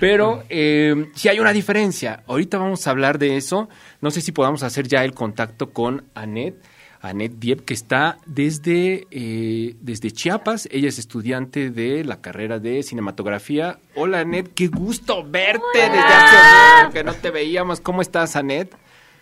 pero 0.00 0.42
eh, 0.48 1.10
si 1.14 1.28
hay 1.28 1.40
una 1.40 1.52
diferencia. 1.52 2.22
Ahorita 2.26 2.58
vamos 2.58 2.86
a 2.86 2.90
hablar 2.90 3.18
de 3.18 3.36
eso, 3.36 3.68
no 4.00 4.10
sé 4.10 4.20
si 4.20 4.32
podamos 4.32 4.62
hacer 4.62 4.86
ya 4.88 5.04
el 5.04 5.12
contacto 5.12 5.72
con 5.72 6.04
Anet 6.14 6.56
Annette 7.04 7.38
Diep, 7.38 7.60
que 7.64 7.74
está 7.74 8.18
desde, 8.26 9.06
eh, 9.10 9.76
desde 9.80 10.10
Chiapas. 10.10 10.68
Ella 10.70 10.88
es 10.88 10.98
estudiante 10.98 11.70
de 11.70 12.02
la 12.04 12.20
carrera 12.20 12.58
de 12.58 12.82
cinematografía. 12.82 13.78
Hola, 13.94 14.20
Annette, 14.20 14.54
qué 14.54 14.68
gusto 14.68 15.22
verte 15.22 15.62
desde 15.74 15.98
hace 15.98 16.92
que 16.92 17.04
no 17.04 17.14
te 17.14 17.30
veíamos. 17.30 17.80
¿Cómo 17.80 18.00
estás, 18.00 18.36
Annette? 18.36 18.74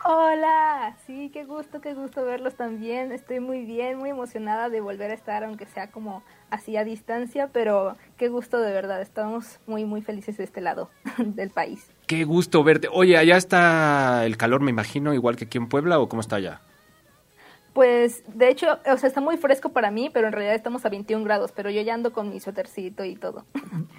Hola, 0.05 0.97
sí, 1.07 1.31
qué 1.33 1.45
gusto, 1.45 1.81
qué 1.81 1.95
gusto 1.95 2.25
verlos 2.25 2.55
también. 2.57 3.13
Estoy 3.13 3.39
muy 3.39 3.65
bien, 3.65 3.99
muy 3.99 4.11
emocionada 4.11 4.69
de 4.69 4.81
volver 4.81 5.13
a 5.13 5.15
estar, 5.15 5.45
aunque 5.45 5.67
sea 5.67 5.93
como 5.93 6.25
así 6.51 6.77
a 6.77 6.85
distancia, 6.85 7.51
pero 7.53 7.97
qué 8.17 8.29
gusto 8.29 8.61
de 8.61 8.73
verdad. 8.73 9.01
Estamos 9.01 9.61
muy, 9.67 9.85
muy 9.85 10.03
felices 10.03 10.37
de 10.39 10.45
este 10.45 10.61
lado 10.61 10.91
del 11.19 11.51
país. 11.51 11.91
Qué 12.07 12.25
gusto 12.25 12.65
verte. 12.65 12.89
Oye, 12.93 13.17
allá 13.17 13.37
está 13.37 14.27
el 14.27 14.37
calor, 14.37 14.61
me 14.61 14.71
imagino, 14.71 15.15
igual 15.15 15.37
que 15.37 15.45
aquí 15.45 15.59
en 15.59 15.69
Puebla, 15.69 16.01
¿o 16.01 16.09
cómo 16.09 16.21
está 16.21 16.37
allá? 16.37 16.61
Pues, 17.73 18.23
de 18.27 18.51
hecho, 18.51 18.67
o 18.85 18.99
sea, 18.99 19.09
está 19.09 19.21
muy 19.21 19.39
fresco 19.39 19.71
para 19.71 19.91
mí, 19.91 20.11
pero 20.13 20.27
en 20.27 20.33
realidad 20.33 20.55
estamos 20.55 20.85
a 20.85 20.91
21 20.91 21.25
grados, 21.25 21.53
pero 21.53 21.71
yo 21.71 21.81
ya 21.81 21.95
ando 21.95 22.13
con 22.13 22.29
mi 22.29 22.39
suétercito 22.39 23.05
y 23.05 23.17
todo. 23.17 23.47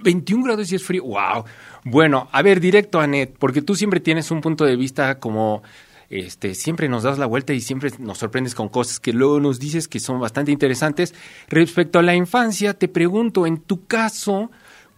21 0.03 0.43
grados 0.43 0.71
y 0.71 0.75
es 0.75 0.83
frío, 0.83 1.03
wow. 1.03 1.43
Bueno, 1.83 2.27
a 2.31 2.41
ver, 2.43 2.59
directo, 2.59 2.99
Anet, 2.99 3.35
porque 3.39 3.63
tú 3.63 3.75
siempre 3.75 3.99
tienes 3.99 4.29
un 4.29 4.41
punto 4.41 4.65
de 4.65 4.75
vista 4.75 5.19
como, 5.19 5.63
este, 6.09 6.53
siempre 6.53 6.87
nos 6.87 7.01
das 7.01 7.17
la 7.17 7.25
vuelta 7.25 7.53
y 7.53 7.61
siempre 7.61 7.89
nos 7.97 8.19
sorprendes 8.19 8.53
con 8.53 8.69
cosas 8.69 8.99
que 8.99 9.11
luego 9.11 9.39
nos 9.39 9.59
dices 9.59 9.87
que 9.87 9.99
son 9.99 10.19
bastante 10.19 10.51
interesantes. 10.51 11.15
Respecto 11.47 11.97
a 11.97 12.03
la 12.03 12.13
infancia, 12.13 12.75
te 12.75 12.87
pregunto, 12.87 13.47
en 13.47 13.57
tu 13.57 13.87
caso, 13.87 14.51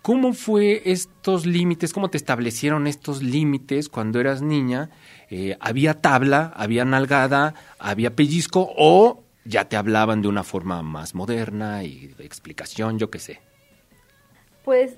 ¿cómo 0.05 0.33
fue 0.33 0.83
estos 0.91 1.47
límites, 1.47 1.91
cómo 1.91 2.11
te 2.11 2.17
establecieron 2.17 2.85
estos 2.85 3.23
límites 3.23 3.89
cuando 3.89 4.19
eras 4.19 4.43
niña? 4.43 4.91
Eh, 5.31 5.57
había 5.59 5.99
tabla, 5.99 6.53
había 6.55 6.85
nalgada, 6.85 7.55
había 7.79 8.15
pellizco 8.15 8.69
o 8.77 9.23
ya 9.45 9.67
te 9.67 9.77
hablaban 9.77 10.21
de 10.21 10.27
una 10.27 10.43
forma 10.43 10.83
más 10.83 11.15
moderna 11.15 11.83
y 11.83 12.09
de 12.19 12.23
explicación, 12.23 12.99
yo 12.99 13.09
qué 13.09 13.17
sé. 13.17 13.41
Pues 14.63 14.95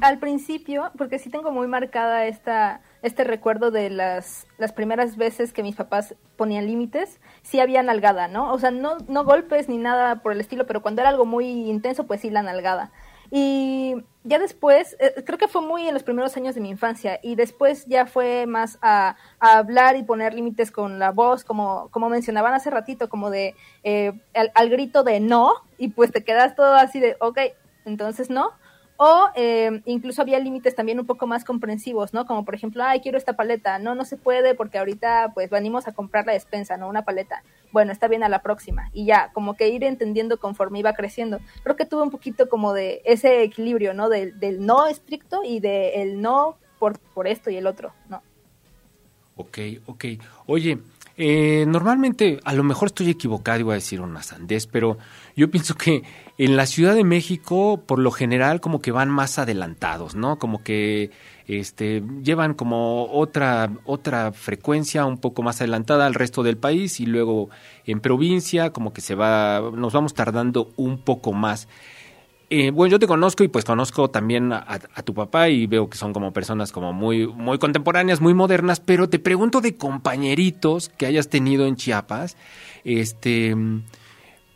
al 0.00 0.18
principio, 0.18 0.90
porque 0.98 1.20
sí 1.20 1.30
tengo 1.30 1.52
muy 1.52 1.68
marcada 1.68 2.26
esta, 2.26 2.80
este 3.02 3.22
recuerdo 3.22 3.70
de 3.70 3.90
las, 3.90 4.48
las 4.58 4.72
primeras 4.72 5.16
veces 5.16 5.52
que 5.52 5.62
mis 5.62 5.76
papás 5.76 6.16
ponían 6.36 6.66
límites, 6.66 7.20
sí 7.42 7.60
había 7.60 7.84
nalgada, 7.84 8.26
¿no? 8.26 8.52
O 8.52 8.58
sea, 8.58 8.72
no, 8.72 8.98
no 9.06 9.22
golpes 9.22 9.68
ni 9.68 9.78
nada 9.78 10.16
por 10.16 10.32
el 10.32 10.40
estilo, 10.40 10.66
pero 10.66 10.82
cuando 10.82 11.00
era 11.00 11.10
algo 11.10 11.26
muy 11.26 11.46
intenso, 11.46 12.08
pues 12.08 12.22
sí 12.22 12.30
la 12.30 12.42
nalgada. 12.42 12.90
Y 13.30 13.94
ya 14.24 14.38
después, 14.38 14.96
eh, 15.00 15.22
creo 15.24 15.38
que 15.38 15.48
fue 15.48 15.62
muy 15.62 15.86
en 15.86 15.94
los 15.94 16.02
primeros 16.02 16.36
años 16.36 16.54
de 16.54 16.60
mi 16.60 16.70
infancia 16.70 17.18
y 17.22 17.34
después 17.34 17.86
ya 17.86 18.06
fue 18.06 18.46
más 18.46 18.78
a, 18.82 19.16
hablar 19.38 19.96
y 19.96 20.02
poner 20.02 20.34
límites 20.34 20.70
con 20.70 20.98
la 20.98 21.10
voz, 21.10 21.44
como, 21.44 21.88
como 21.90 22.08
mencionaban 22.08 22.54
hace 22.54 22.70
ratito, 22.70 23.08
como 23.08 23.30
de 23.30 23.54
eh, 23.84 24.12
al, 24.54 24.70
grito 24.70 25.02
de 25.02 25.20
no 25.20 25.54
y 25.78 25.88
pues 25.88 26.12
te 26.12 26.24
quedas 26.24 26.56
todo 26.56 26.74
así 26.74 27.00
de, 27.00 27.16
ok, 27.20 27.38
entonces 27.84 28.30
no. 28.30 28.52
O 29.00 29.28
eh, 29.36 29.80
incluso 29.84 30.22
había 30.22 30.40
límites 30.40 30.74
también 30.74 30.98
un 30.98 31.06
poco 31.06 31.28
más 31.28 31.44
comprensivos, 31.44 32.12
¿no? 32.12 32.26
Como 32.26 32.44
por 32.44 32.56
ejemplo, 32.56 32.82
ay, 32.82 32.98
quiero 33.00 33.16
esta 33.16 33.36
paleta. 33.36 33.78
No, 33.78 33.94
no 33.94 34.04
se 34.04 34.16
puede 34.16 34.56
porque 34.56 34.76
ahorita 34.76 35.30
pues 35.34 35.50
venimos 35.50 35.86
a 35.86 35.92
comprar 35.92 36.26
la 36.26 36.32
despensa, 36.32 36.76
¿no? 36.76 36.88
Una 36.88 37.04
paleta. 37.04 37.44
Bueno, 37.70 37.92
está 37.92 38.08
bien 38.08 38.24
a 38.24 38.28
la 38.28 38.42
próxima. 38.42 38.90
Y 38.92 39.04
ya, 39.06 39.30
como 39.32 39.54
que 39.54 39.68
ir 39.68 39.84
entendiendo 39.84 40.40
conforme 40.40 40.80
iba 40.80 40.94
creciendo. 40.94 41.38
Creo 41.62 41.76
que 41.76 41.86
tuve 41.86 42.02
un 42.02 42.10
poquito 42.10 42.48
como 42.48 42.72
de 42.72 43.00
ese 43.04 43.44
equilibrio, 43.44 43.94
¿no? 43.94 44.08
Del, 44.08 44.40
del 44.40 44.66
no 44.66 44.88
estricto 44.88 45.44
y 45.44 45.60
del 45.60 46.20
no 46.20 46.56
por, 46.80 46.98
por 46.98 47.28
esto 47.28 47.50
y 47.50 47.56
el 47.56 47.68
otro, 47.68 47.92
¿no? 48.08 48.20
Ok, 49.36 49.58
ok. 49.86 50.04
Oye, 50.46 50.78
eh, 51.20 51.64
normalmente, 51.66 52.38
a 52.44 52.52
lo 52.54 52.62
mejor 52.62 52.86
estoy 52.86 53.10
equivocado 53.10 53.58
y 53.58 53.62
voy 53.64 53.72
a 53.72 53.74
decir 53.74 54.00
una 54.00 54.22
sandez, 54.22 54.68
pero 54.68 54.98
yo 55.34 55.50
pienso 55.50 55.74
que 55.74 56.04
en 56.38 56.56
la 56.56 56.64
Ciudad 56.64 56.94
de 56.94 57.02
México, 57.02 57.82
por 57.84 57.98
lo 57.98 58.12
general, 58.12 58.60
como 58.60 58.80
que 58.80 58.92
van 58.92 59.10
más 59.10 59.36
adelantados, 59.40 60.14
¿no? 60.14 60.38
Como 60.38 60.62
que 60.62 61.10
este, 61.48 62.04
llevan 62.22 62.54
como 62.54 63.06
otra, 63.10 63.72
otra 63.84 64.30
frecuencia 64.30 65.06
un 65.06 65.18
poco 65.18 65.42
más 65.42 65.60
adelantada 65.60 66.06
al 66.06 66.14
resto 66.14 66.44
del 66.44 66.56
país 66.56 67.00
y 67.00 67.06
luego 67.06 67.50
en 67.84 67.98
provincia 67.98 68.70
como 68.70 68.92
que 68.92 69.00
se 69.00 69.16
va, 69.16 69.72
nos 69.74 69.92
vamos 69.92 70.14
tardando 70.14 70.72
un 70.76 70.98
poco 70.98 71.32
más. 71.32 71.66
Eh, 72.50 72.70
bueno, 72.70 72.92
yo 72.92 72.98
te 72.98 73.06
conozco 73.06 73.44
y 73.44 73.48
pues 73.48 73.66
conozco 73.66 74.08
también 74.08 74.52
a, 74.54 74.78
tu 75.04 75.12
papá 75.12 75.50
y 75.50 75.66
veo 75.66 75.90
que 75.90 75.98
son 75.98 76.14
como 76.14 76.32
personas 76.32 76.72
como 76.72 76.94
muy, 76.94 77.26
muy 77.26 77.58
contemporáneas, 77.58 78.22
muy 78.22 78.32
modernas, 78.32 78.80
pero 78.80 79.10
te 79.10 79.18
pregunto 79.18 79.60
de 79.60 79.76
compañeritos 79.76 80.88
que 80.88 81.04
hayas 81.04 81.28
tenido 81.28 81.66
en 81.66 81.76
Chiapas, 81.76 82.38
este, 82.84 83.54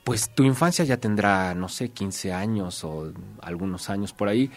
pues 0.05 0.35
tu 0.35 0.45
infancia 0.45 0.87
ya 0.87 0.97
tendrá, 0.97 1.55
no 1.55 1.69
sé, 1.69 1.91
15 1.91 2.33
años 2.33 2.83
o 2.83 3.13
algunos 3.43 3.91
años 3.91 4.15
por 4.15 4.29
ahí. 4.29 4.51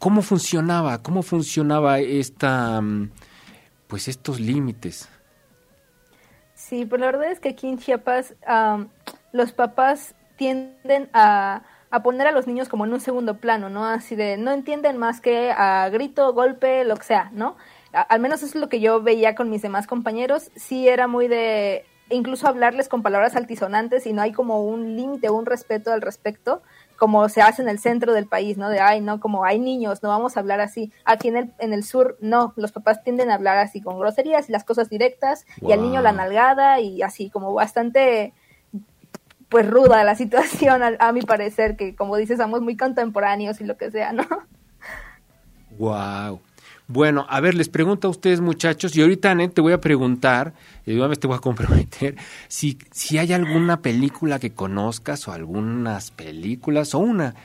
¿Cómo 0.00 0.20
funcionaba? 0.20 1.00
¿Cómo 1.00 1.22
funcionaba 1.22 2.00
esta, 2.00 2.82
pues 3.86 4.08
estos 4.08 4.40
límites? 4.40 5.08
Sí, 6.54 6.86
pues 6.86 7.00
la 7.00 7.06
verdad 7.06 7.30
es 7.30 7.38
que 7.38 7.50
aquí 7.50 7.68
en 7.68 7.78
Chiapas 7.78 8.34
los 9.32 9.52
papás 9.52 10.16
tienden 10.36 11.08
a 11.12 11.62
a 11.94 12.02
poner 12.02 12.26
a 12.26 12.32
los 12.32 12.46
niños 12.46 12.68
como 12.68 12.84
en 12.84 12.92
un 12.92 13.00
segundo 13.00 13.38
plano, 13.38 13.70
¿no? 13.70 13.86
Así 13.86 14.16
de, 14.16 14.36
no 14.36 14.50
entienden 14.50 14.98
más 14.98 15.20
que 15.20 15.52
a 15.52 15.88
grito, 15.90 16.32
golpe, 16.32 16.84
lo 16.84 16.96
que 16.96 17.04
sea, 17.04 17.30
¿no? 17.32 17.56
al 17.94 18.18
menos 18.18 18.42
eso 18.42 18.46
es 18.46 18.60
lo 18.60 18.68
que 18.68 18.80
yo 18.80 19.02
veía 19.02 19.36
con 19.36 19.50
mis 19.50 19.62
demás 19.62 19.86
compañeros. 19.86 20.50
Sí 20.56 20.88
era 20.88 21.06
muy 21.06 21.28
de 21.28 21.84
incluso 22.10 22.46
hablarles 22.46 22.88
con 22.88 23.02
palabras 23.02 23.34
altisonantes 23.34 24.06
y 24.06 24.12
no 24.12 24.20
hay 24.20 24.32
como 24.32 24.64
un 24.64 24.96
límite, 24.96 25.30
un 25.30 25.46
respeto 25.46 25.92
al 25.92 26.02
respecto, 26.02 26.62
como 26.98 27.28
se 27.28 27.40
hace 27.40 27.62
en 27.62 27.68
el 27.68 27.78
centro 27.78 28.12
del 28.12 28.26
país, 28.26 28.58
¿no? 28.58 28.68
De, 28.68 28.80
ay, 28.80 29.00
no, 29.00 29.20
como 29.20 29.44
hay 29.44 29.58
niños, 29.58 30.02
no 30.02 30.10
vamos 30.10 30.36
a 30.36 30.40
hablar 30.40 30.60
así. 30.60 30.92
Aquí 31.04 31.28
en 31.28 31.36
el, 31.36 31.52
en 31.58 31.72
el 31.72 31.82
sur, 31.82 32.18
no, 32.20 32.52
los 32.56 32.72
papás 32.72 33.02
tienden 33.02 33.30
a 33.30 33.34
hablar 33.34 33.56
así 33.58 33.80
con 33.80 33.98
groserías 33.98 34.48
y 34.48 34.52
las 34.52 34.64
cosas 34.64 34.90
directas 34.90 35.46
y 35.60 35.72
al 35.72 35.80
niño 35.80 36.02
la 36.02 36.12
nalgada 36.12 36.80
y 36.80 37.02
así 37.02 37.30
como 37.30 37.54
bastante 37.54 38.34
pues 39.54 39.70
ruda 39.70 40.02
la 40.02 40.16
situación, 40.16 40.82
a, 40.98 41.12
mi 41.12 41.22
parecer, 41.22 41.76
que 41.76 41.94
como 41.94 42.16
dices, 42.16 42.38
somos 42.38 42.60
muy 42.60 42.76
contemporáneos 42.76 43.60
y 43.60 43.64
lo 43.64 43.76
que 43.76 43.88
sea, 43.88 44.12
¿no? 44.12 44.26
Wow. 45.78 46.40
Bueno, 46.88 47.24
a 47.28 47.38
ver, 47.40 47.54
les 47.54 47.68
pregunto 47.68 48.08
a 48.08 48.10
ustedes, 48.10 48.40
muchachos, 48.40 48.96
y 48.96 49.02
ahorita, 49.02 49.36
te 49.50 49.60
voy 49.60 49.72
a 49.72 49.80
preguntar, 49.80 50.54
y 50.84 50.96
vez 50.96 51.20
te 51.20 51.28
voy 51.28 51.36
a 51.36 51.40
comprometer, 51.40 52.16
si, 52.48 52.78
si 52.90 53.18
hay 53.18 53.32
alguna 53.32 53.80
película 53.80 54.40
que 54.40 54.52
conozcas 54.52 55.28
o 55.28 55.32
algunas 55.32 56.10
películas 56.10 56.92
o 56.96 56.98
una 56.98 57.36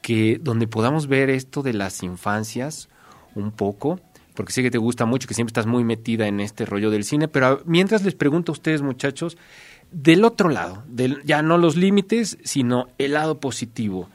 que 0.00 0.40
donde 0.42 0.68
podamos 0.68 1.06
ver 1.06 1.28
esto 1.28 1.62
de 1.62 1.74
las 1.74 2.02
infancias 2.02 2.88
un 3.34 3.50
poco, 3.50 4.00
porque 4.32 4.54
sé 4.54 4.62
que 4.62 4.70
te 4.70 4.78
gusta 4.78 5.04
mucho, 5.04 5.28
que 5.28 5.34
siempre 5.34 5.50
estás 5.50 5.66
muy 5.66 5.84
metida 5.84 6.28
en 6.28 6.40
este 6.40 6.64
rollo 6.64 6.90
del 6.90 7.04
cine, 7.04 7.28
pero 7.28 7.60
mientras 7.66 8.04
les 8.04 8.14
pregunto 8.14 8.52
a 8.52 8.54
ustedes, 8.54 8.80
muchachos, 8.80 9.36
del 9.90 10.24
otro 10.24 10.48
lado, 10.48 10.82
del, 10.86 11.22
ya 11.24 11.42
no 11.42 11.58
los 11.58 11.76
límites, 11.76 12.38
sino 12.44 12.88
el 12.98 13.12
lado 13.12 13.40
positivo. 13.40 14.08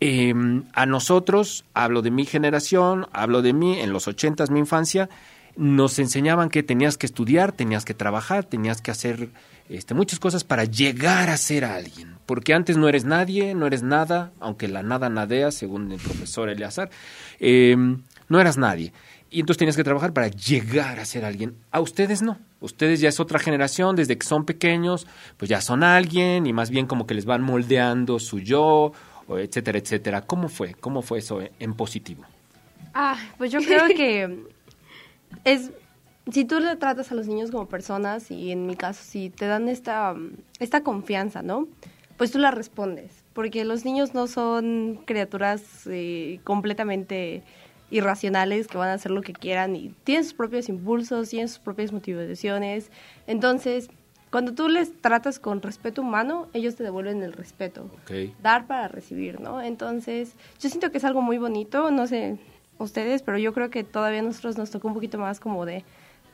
Em, 0.00 0.64
a 0.72 0.86
nosotros, 0.86 1.64
hablo 1.74 2.02
de 2.02 2.10
mi 2.10 2.24
generación, 2.24 3.06
hablo 3.12 3.42
de 3.42 3.52
mí, 3.52 3.78
en 3.78 3.92
los 3.92 4.08
ochentas, 4.08 4.50
mi 4.50 4.58
infancia, 4.58 5.08
nos 5.56 5.98
enseñaban 5.98 6.48
que 6.48 6.62
tenías 6.62 6.96
que 6.96 7.06
estudiar, 7.06 7.52
tenías 7.52 7.84
que 7.84 7.94
trabajar, 7.94 8.44
tenías 8.44 8.80
que 8.80 8.90
hacer 8.90 9.28
este, 9.68 9.94
muchas 9.94 10.18
cosas 10.18 10.44
para 10.44 10.64
llegar 10.64 11.30
a 11.30 11.36
ser 11.36 11.64
alguien. 11.64 12.16
Porque 12.26 12.54
antes 12.54 12.76
no 12.76 12.88
eres 12.88 13.04
nadie, 13.04 13.54
no 13.54 13.66
eres 13.66 13.82
nada, 13.82 14.32
aunque 14.40 14.66
la 14.68 14.82
nada 14.82 15.08
nadea, 15.08 15.50
según 15.50 15.92
el 15.92 16.00
profesor 16.00 16.48
Eleazar, 16.48 16.90
em, 17.38 18.02
no 18.28 18.40
eras 18.40 18.58
nadie. 18.58 18.92
Y 19.32 19.40
entonces 19.40 19.58
tenías 19.58 19.76
que 19.76 19.84
trabajar 19.84 20.12
para 20.12 20.28
llegar 20.28 21.00
a 21.00 21.04
ser 21.04 21.24
alguien. 21.24 21.56
A 21.70 21.80
ustedes 21.80 22.22
no. 22.22 22.38
Ustedes 22.60 23.00
ya 23.00 23.08
es 23.08 23.18
otra 23.18 23.38
generación, 23.38 23.96
desde 23.96 24.16
que 24.18 24.26
son 24.26 24.44
pequeños, 24.44 25.06
pues 25.38 25.48
ya 25.48 25.60
son 25.60 25.82
alguien 25.82 26.46
y 26.46 26.52
más 26.52 26.70
bien 26.70 26.86
como 26.86 27.06
que 27.06 27.14
les 27.14 27.24
van 27.24 27.42
moldeando 27.42 28.18
su 28.18 28.38
yo 28.38 28.92
etcétera, 29.38 29.78
etcétera. 29.78 30.22
¿Cómo 30.22 30.48
fue? 30.48 30.74
¿Cómo 30.74 31.02
fue 31.02 31.18
eso 31.18 31.40
en 31.58 31.74
positivo? 31.74 32.24
Ah, 32.94 33.16
pues 33.38 33.50
yo 33.52 33.60
creo 33.60 33.86
que 33.88 34.44
es 35.44 35.70
si 36.30 36.44
tú 36.44 36.60
le 36.60 36.76
tratas 36.76 37.10
a 37.10 37.14
los 37.14 37.26
niños 37.26 37.50
como 37.50 37.66
personas 37.66 38.30
y 38.30 38.52
en 38.52 38.66
mi 38.66 38.76
caso 38.76 39.02
si 39.02 39.30
te 39.30 39.46
dan 39.46 39.68
esta 39.68 40.14
esta 40.58 40.82
confianza, 40.82 41.42
¿no? 41.42 41.68
Pues 42.16 42.30
tú 42.30 42.38
la 42.38 42.50
respondes, 42.50 43.24
porque 43.32 43.64
los 43.64 43.84
niños 43.84 44.14
no 44.14 44.26
son 44.26 45.00
criaturas 45.06 45.62
eh, 45.86 46.40
completamente 46.44 47.42
irracionales 47.92 48.66
que 48.66 48.78
van 48.78 48.88
a 48.88 48.94
hacer 48.94 49.12
lo 49.12 49.22
que 49.22 49.32
quieran 49.32 49.76
y 49.76 49.94
tienen 50.04 50.24
sus 50.24 50.34
propios 50.34 50.68
impulsos, 50.68 51.28
tienen 51.28 51.48
sus 51.48 51.58
propias 51.58 51.92
motivaciones. 51.92 52.90
Entonces, 53.26 53.90
cuando 54.30 54.54
tú 54.54 54.68
les 54.68 55.00
tratas 55.00 55.38
con 55.38 55.60
respeto 55.60 56.00
humano, 56.00 56.48
ellos 56.54 56.74
te 56.74 56.82
devuelven 56.82 57.22
el 57.22 57.34
respeto. 57.34 57.90
Dar 58.42 58.66
para 58.66 58.88
recibir, 58.88 59.40
¿no? 59.40 59.60
Entonces, 59.60 60.32
yo 60.58 60.68
siento 60.68 60.90
que 60.90 60.98
es 60.98 61.04
algo 61.04 61.20
muy 61.20 61.38
bonito, 61.38 61.90
no 61.90 62.06
sé 62.06 62.38
ustedes, 62.78 63.22
pero 63.22 63.38
yo 63.38 63.52
creo 63.52 63.70
que 63.70 63.84
todavía 63.84 64.20
a 64.20 64.22
nosotros 64.22 64.58
nos 64.58 64.70
tocó 64.70 64.88
un 64.88 64.94
poquito 64.94 65.18
más 65.18 65.40
como 65.40 65.64
de, 65.66 65.84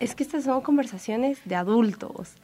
es 0.00 0.14
que 0.14 0.22
estas 0.22 0.44
son 0.44 0.60
conversaciones 0.60 1.40
de 1.44 1.54
adultos. 1.56 2.34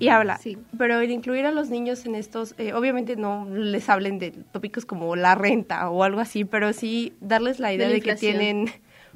Y 0.00 0.08
habla, 0.08 0.38
sí. 0.38 0.58
pero 0.78 0.98
el 0.98 1.10
incluir 1.10 1.46
a 1.46 1.52
los 1.52 1.70
niños 1.70 2.06
en 2.06 2.14
estos, 2.14 2.54
eh, 2.58 2.72
obviamente 2.72 3.16
no 3.16 3.46
les 3.48 3.88
hablen 3.88 4.18
de 4.18 4.30
tópicos 4.30 4.84
como 4.84 5.14
la 5.14 5.34
renta 5.34 5.88
o 5.90 6.02
algo 6.02 6.20
así, 6.20 6.44
pero 6.44 6.72
sí 6.72 7.12
darles 7.20 7.60
la 7.60 7.72
idea 7.72 7.88
de 7.88 8.00
que 8.00 8.16
tienen 8.16 8.70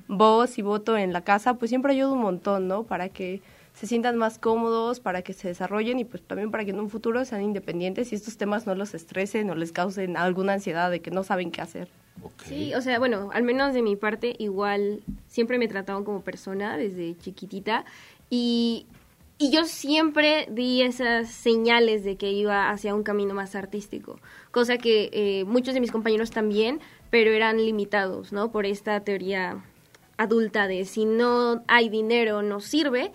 voz 0.06 0.58
y 0.58 0.62
voto 0.62 0.96
en 0.96 1.12
la 1.12 1.22
casa, 1.22 1.54
pues 1.54 1.70
siempre 1.70 1.92
ayuda 1.92 2.12
un 2.12 2.20
montón, 2.20 2.68
¿no? 2.68 2.84
Para 2.84 3.08
que 3.08 3.42
se 3.74 3.86
sientan 3.86 4.16
más 4.16 4.38
cómodos, 4.38 5.00
para 5.00 5.22
que 5.22 5.32
se 5.32 5.48
desarrollen 5.48 5.98
y 5.98 6.04
pues 6.04 6.22
también 6.22 6.50
para 6.50 6.64
que 6.64 6.70
en 6.70 6.78
un 6.78 6.88
futuro 6.88 7.24
sean 7.24 7.42
independientes 7.42 8.12
y 8.12 8.14
estos 8.14 8.36
temas 8.36 8.66
no 8.66 8.74
los 8.74 8.94
estresen 8.94 9.50
o 9.50 9.54
les 9.54 9.72
causen 9.72 10.16
alguna 10.16 10.52
ansiedad 10.52 10.90
de 10.90 11.00
que 11.00 11.10
no 11.10 11.24
saben 11.24 11.50
qué 11.50 11.60
hacer. 11.60 11.88
Sí, 12.44 12.72
o 12.74 12.80
sea, 12.80 13.00
bueno, 13.00 13.30
al 13.32 13.42
menos 13.42 13.74
de 13.74 13.82
mi 13.82 13.96
parte, 13.96 14.36
igual 14.38 15.02
siempre 15.26 15.58
me 15.58 15.66
trataban 15.66 16.04
como 16.04 16.22
persona 16.22 16.76
desde 16.76 17.16
chiquitita 17.18 17.84
y, 18.30 18.86
y 19.38 19.50
yo 19.50 19.64
siempre 19.64 20.46
di 20.50 20.82
esas 20.82 21.30
señales 21.30 22.04
de 22.04 22.16
que 22.16 22.30
iba 22.30 22.70
hacia 22.70 22.94
un 22.94 23.02
camino 23.02 23.34
más 23.34 23.54
artístico, 23.54 24.20
cosa 24.50 24.78
que 24.78 25.10
eh, 25.12 25.44
muchos 25.44 25.74
de 25.74 25.80
mis 25.80 25.92
compañeros 25.92 26.30
también, 26.30 26.80
pero 27.10 27.30
eran 27.32 27.58
limitados, 27.58 28.32
¿no? 28.32 28.52
Por 28.52 28.66
esta 28.66 29.00
teoría 29.00 29.64
adulta 30.16 30.68
de 30.68 30.84
si 30.84 31.04
no 31.04 31.62
hay 31.66 31.88
dinero 31.88 32.42
no 32.42 32.60
sirve 32.60 33.12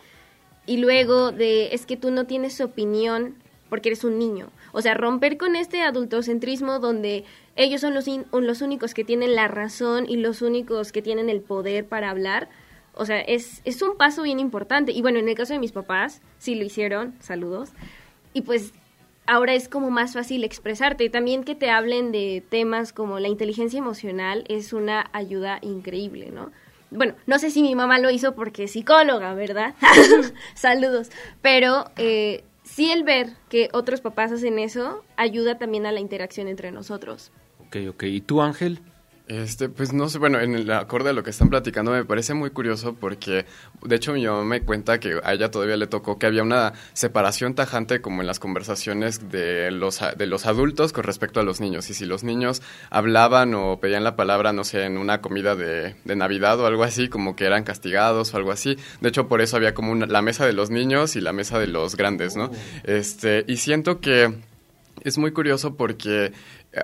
y 0.65 0.77
luego 0.77 1.31
de 1.31 1.73
es 1.73 1.85
que 1.85 1.97
tú 1.97 2.11
no 2.11 2.25
tienes 2.25 2.59
opinión 2.61 3.35
porque 3.69 3.89
eres 3.89 4.03
un 4.03 4.19
niño. 4.19 4.49
O 4.71 4.81
sea, 4.81 4.93
romper 4.93 5.37
con 5.37 5.55
este 5.55 5.81
adultocentrismo 5.81 6.79
donde 6.79 7.23
ellos 7.55 7.81
son 7.81 7.93
los, 7.93 8.05
los 8.31 8.61
únicos 8.61 8.93
que 8.93 9.03
tienen 9.03 9.35
la 9.35 9.47
razón 9.47 10.05
y 10.07 10.17
los 10.17 10.41
únicos 10.41 10.91
que 10.91 11.01
tienen 11.01 11.29
el 11.29 11.41
poder 11.41 11.87
para 11.87 12.09
hablar. 12.09 12.49
O 12.99 13.05
sea, 13.05 13.21
es, 13.21 13.61
es 13.65 13.81
un 13.81 13.97
paso 13.97 14.23
bien 14.23 14.39
importante. 14.39 14.91
Y 14.91 15.01
bueno, 15.01 15.19
en 15.19 15.29
el 15.29 15.35
caso 15.35 15.53
de 15.53 15.59
mis 15.59 15.71
papás, 15.71 16.21
sí 16.37 16.55
lo 16.55 16.63
hicieron, 16.63 17.15
saludos. 17.19 17.71
Y 18.33 18.41
pues 18.41 18.73
ahora 19.25 19.53
es 19.53 19.69
como 19.69 19.89
más 19.89 20.13
fácil 20.13 20.43
expresarte. 20.43 21.09
También 21.09 21.43
que 21.43 21.55
te 21.55 21.69
hablen 21.69 22.11
de 22.11 22.43
temas 22.49 22.93
como 22.93 23.19
la 23.19 23.27
inteligencia 23.27 23.79
emocional 23.79 24.43
es 24.47 24.73
una 24.73 25.09
ayuda 25.13 25.59
increíble, 25.61 26.29
¿no? 26.31 26.51
bueno, 26.91 27.13
no 27.27 27.39
sé 27.39 27.51
si 27.51 27.61
mi 27.61 27.75
mamá 27.75 27.99
lo 27.99 28.09
hizo 28.09 28.33
porque 28.33 28.63
es 28.63 28.71
psicóloga, 28.71 29.33
¿verdad? 29.33 29.75
Saludos. 30.55 31.09
Pero 31.41 31.85
eh, 31.97 32.43
sí 32.63 32.91
el 32.91 33.03
ver 33.03 33.29
que 33.47 33.69
otros 33.73 34.01
papás 34.01 34.31
hacen 34.31 34.59
eso 34.59 35.03
ayuda 35.15 35.57
también 35.57 35.85
a 35.85 35.91
la 35.91 35.99
interacción 35.99 36.47
entre 36.47 36.71
nosotros. 36.71 37.31
Ok, 37.67 37.77
ok. 37.89 38.03
¿Y 38.03 38.21
tú, 38.21 38.41
Ángel? 38.41 38.79
Este, 39.29 39.69
pues 39.69 39.93
no 39.93 40.09
sé, 40.09 40.17
bueno, 40.17 40.39
en 40.39 40.55
el 40.55 40.71
acorde 40.71 41.11
a 41.11 41.13
lo 41.13 41.21
que 41.21 41.29
están 41.29 41.49
platicando 41.49 41.91
me 41.91 42.03
parece 42.03 42.33
muy 42.33 42.49
curioso 42.49 42.95
porque, 42.95 43.45
de 43.83 43.95
hecho, 43.95 44.11
mi 44.13 44.25
mamá 44.25 44.43
me 44.43 44.61
cuenta 44.61 44.99
que 44.99 45.19
a 45.23 45.33
ella 45.33 45.51
todavía 45.51 45.77
le 45.77 45.85
tocó 45.85 46.17
que 46.17 46.25
había 46.25 46.41
una 46.41 46.73
separación 46.93 47.53
tajante 47.53 48.01
como 48.01 48.21
en 48.21 48.27
las 48.27 48.39
conversaciones 48.39 49.29
de 49.29 49.69
los, 49.69 49.99
de 50.17 50.25
los 50.25 50.47
adultos 50.47 50.93
con 50.93 51.03
respecto 51.03 51.39
a 51.39 51.43
los 51.43 51.61
niños. 51.61 51.91
Y 51.91 51.93
si 51.93 52.07
los 52.07 52.23
niños 52.23 52.63
hablaban 52.89 53.53
o 53.53 53.79
pedían 53.79 54.03
la 54.03 54.15
palabra, 54.15 54.51
no 54.51 54.63
sé, 54.63 54.85
en 54.85 54.97
una 54.97 55.21
comida 55.21 55.55
de, 55.55 55.95
de 56.05 56.15
Navidad 56.15 56.59
o 56.59 56.65
algo 56.65 56.83
así, 56.83 57.07
como 57.07 57.35
que 57.35 57.45
eran 57.45 57.63
castigados 57.63 58.33
o 58.33 58.37
algo 58.37 58.51
así. 58.51 58.79
De 58.99 59.09
hecho, 59.09 59.27
por 59.27 59.41
eso 59.41 59.57
había 59.57 59.75
como 59.75 59.91
una, 59.91 60.07
la 60.07 60.23
mesa 60.23 60.47
de 60.47 60.53
los 60.53 60.71
niños 60.71 61.15
y 61.15 61.21
la 61.21 61.33
mesa 61.33 61.59
de 61.59 61.67
los 61.67 61.95
grandes, 61.95 62.35
¿no? 62.35 62.45
Oh. 62.45 62.51
Este, 62.83 63.45
y 63.47 63.57
siento 63.57 63.99
que 63.99 64.48
es 65.03 65.17
muy 65.17 65.31
curioso 65.31 65.75
porque 65.75 66.33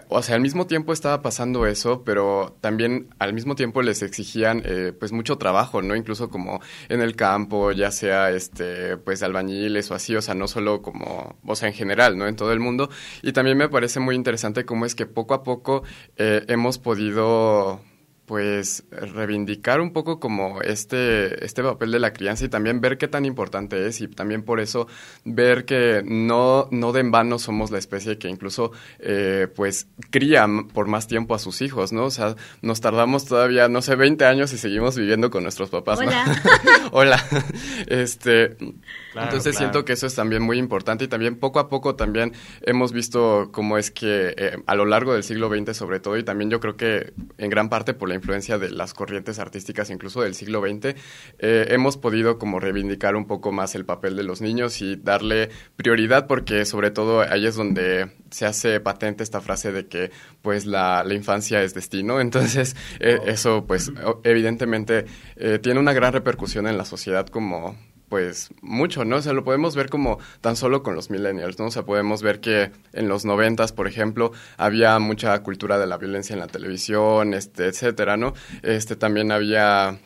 o 0.10 0.24
sea, 0.24 0.36
al 0.36 0.42
mismo 0.42 0.66
tiempo 0.66 0.94
estaba 0.94 1.22
pasando 1.22 1.68
eso, 1.68 2.04
pero 2.04 2.58
también 2.60 3.10
al 3.20 3.34
mismo 3.34 3.56
tiempo 3.56 3.84
les 3.84 4.02
exigían 4.02 4.64
eh, 4.66 4.94
pues 5.00 5.12
mucho 5.12 5.38
trabajo, 5.38 5.82
¿no? 5.84 5.96
Incluso 5.96 6.30
como 6.30 6.60
en 6.90 7.02
el 7.02 7.16
campo, 7.16 7.72
ya 7.72 7.92
sea 7.92 8.32
este 8.32 8.98
pues 8.98 9.22
albañiles 9.22 9.92
o 9.92 9.96
así, 9.96 10.16
o 10.16 10.22
sea, 10.24 10.34
no 10.34 10.48
solo 10.48 10.82
como, 10.82 11.36
o 11.46 11.56
sea, 11.56 11.70
en 11.70 11.76
general, 11.76 12.18
¿no? 12.18 12.28
En 12.28 12.36
todo 12.36 12.52
el 12.52 12.60
mundo. 12.60 12.90
Y 13.22 13.34
también 13.34 13.58
me 13.58 13.70
parece 13.70 14.00
muy 14.00 14.16
interesante 14.16 14.66
cómo 14.66 14.86
es 14.86 14.96
que 14.96 15.06
poco 15.06 15.36
a 15.36 15.44
poco 15.44 15.84
eh, 16.18 16.44
hemos 16.48 16.80
podido 16.80 17.80
pues 18.26 18.84
reivindicar 18.92 19.82
un 19.82 19.94
poco 19.94 20.20
como 20.20 20.62
este, 20.62 21.46
este 21.46 21.62
papel 21.62 21.92
de 21.92 22.00
la 22.00 22.12
crianza 22.12 22.46
y 22.46 22.50
también 22.50 22.82
ver 22.82 22.98
qué 22.98 23.08
tan 23.08 23.24
importante 23.24 23.88
es 23.88 24.02
y 24.02 24.08
también 24.08 24.44
por 24.44 24.60
eso 24.60 24.88
ver 25.24 25.66
que 25.66 26.02
no, 26.04 26.68
no 26.72 26.92
de 26.92 27.02
en 27.02 27.12
vano 27.12 27.38
somos 27.38 27.70
la 27.72 27.78
especie 27.78 28.18
que 28.18 28.28
incluso 28.28 28.72
eh, 29.00 29.48
pues 29.56 29.88
cría 30.10 30.48
por 30.74 30.88
más 30.88 31.08
tiempo 31.08 31.36
a 31.36 31.40
sus 31.40 31.62
hijos, 31.62 31.94
¿no? 31.94 32.06
O 32.06 32.12
sea, 32.12 32.36
nos 32.62 32.82
tardamos 32.82 33.26
todavía, 33.26 33.68
no 33.68 33.82
sé, 33.82 33.96
20 33.96 34.26
años 34.26 34.52
y 34.54 34.58
seguimos 34.58 34.98
viviendo 34.98 35.30
con 35.30 35.44
nuestros 35.44 35.70
papás, 35.70 36.00
Hola. 36.00 36.26
Hola. 36.92 37.24
Este, 37.88 38.58
entonces 39.16 39.56
siento 39.56 39.86
que 39.86 39.94
eso 39.94 40.08
es 40.08 40.16
también 40.16 40.42
muy 40.42 40.58
importante 40.58 41.06
y 41.06 41.08
también 41.08 41.36
poco 41.36 41.60
a 41.60 41.70
poco 41.70 41.96
también 41.96 42.34
hemos 42.62 42.92
visto 42.92 43.50
cómo 43.52 43.78
es 43.78 43.92
que 43.92 44.34
eh, 44.36 44.58
a 44.66 44.76
lo 44.76 44.86
largo 44.86 45.14
del 45.14 45.24
siglo 45.24 45.50
XX 45.50 45.76
sobre 45.78 46.00
todo 46.00 46.18
y 46.18 46.24
también 46.24 46.50
yo 46.50 46.60
creo 46.60 46.76
que 46.76 47.14
en 47.38 47.50
gran 47.50 47.70
parte 47.70 47.94
por 47.94 48.10
la 48.10 48.15
influencia 48.16 48.58
de 48.58 48.70
las 48.70 48.94
corrientes 48.94 49.40
artísticas 49.40 49.90
incluso 49.90 50.22
del 50.22 50.36
siglo 50.36 50.62
XX, 50.62 50.96
eh, 51.40 51.68
hemos 51.70 51.98
podido 51.98 52.38
como 52.38 52.60
reivindicar 52.60 53.16
un 53.16 53.28
poco 53.28 53.52
más 53.52 53.76
el 53.76 53.86
papel 53.86 54.16
de 54.16 54.24
los 54.24 54.42
niños 54.42 54.82
y 54.82 54.96
darle 54.96 55.50
prioridad 55.76 56.28
porque 56.28 56.66
sobre 56.66 56.92
todo 56.92 57.22
ahí 57.22 57.46
es 57.46 57.56
donde 57.56 58.12
se 58.32 58.46
hace 58.46 58.80
patente 58.80 59.24
esta 59.24 59.42
frase 59.42 59.72
de 59.72 59.88
que 59.88 60.12
pues 60.42 60.66
la, 60.66 61.04
la 61.04 61.14
infancia 61.14 61.62
es 61.62 61.74
destino, 61.74 62.20
entonces 62.22 62.76
eh, 63.00 63.20
eso 63.26 63.66
pues 63.66 63.92
evidentemente 64.24 65.06
eh, 65.36 65.60
tiene 65.60 65.80
una 65.80 65.94
gran 65.94 66.14
repercusión 66.14 66.68
en 66.68 66.78
la 66.78 66.86
sociedad 66.86 67.28
como 67.28 67.76
pues 68.10 68.50
mucho, 68.62 69.06
¿no? 69.06 69.18
O 69.18 69.22
sea, 69.22 69.34
lo 69.34 69.44
podemos 69.44 69.76
ver 69.76 69.90
como 69.90 70.20
tan 70.42 70.56
solo 70.56 70.84
con 70.84 70.96
los 70.96 71.10
millennials, 71.10 71.60
¿no? 71.60 71.66
O 71.66 71.72
sea, 71.72 71.84
podemos 71.84 72.22
ver 72.22 72.40
que 72.40 72.72
en 72.94 73.08
los 73.08 73.26
noventas, 73.26 73.72
por 73.72 73.88
ejemplo, 73.88 74.32
había 74.58 74.98
mucha 75.00 75.38
cultura 75.44 75.78
de 75.80 75.88
la 75.88 75.98
violencia 75.98 76.34
en 76.34 76.40
la 76.40 76.48
televisión, 76.48 77.34
este, 77.34 77.66
etcétera, 77.66 78.18
¿no? 78.18 78.34
Este, 78.62 78.96
también 78.96 79.32
había 79.32 80.00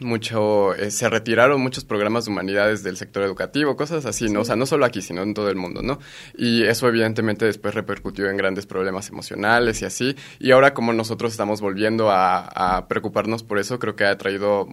mucho, 0.00 0.74
eh, 0.74 0.90
se 0.90 1.08
retiraron 1.08 1.60
muchos 1.60 1.84
programas 1.84 2.24
de 2.24 2.32
humanidades 2.32 2.82
del 2.82 2.96
sector 2.96 3.22
educativo, 3.22 3.76
cosas 3.76 4.06
así, 4.06 4.28
¿no? 4.28 4.40
O 4.40 4.44
sea, 4.44 4.56
no 4.56 4.66
solo 4.66 4.84
aquí, 4.84 5.02
sino 5.02 5.22
en 5.22 5.34
todo 5.34 5.50
el 5.50 5.56
mundo, 5.56 5.82
¿no? 5.82 5.98
Y 6.36 6.64
eso 6.64 6.88
evidentemente 6.88 7.44
después 7.46 7.74
repercutió 7.74 8.28
en 8.28 8.36
grandes 8.36 8.66
problemas 8.66 9.08
emocionales 9.08 9.82
y 9.82 9.84
así. 9.84 10.16
Y 10.38 10.50
ahora 10.50 10.74
como 10.74 10.92
nosotros 10.92 11.32
estamos 11.32 11.60
volviendo 11.60 12.10
a, 12.10 12.38
a 12.76 12.88
preocuparnos 12.88 13.42
por 13.42 13.58
eso, 13.58 13.78
creo 13.78 13.94
que 13.96 14.04
ha 14.04 14.18
traído 14.18 14.68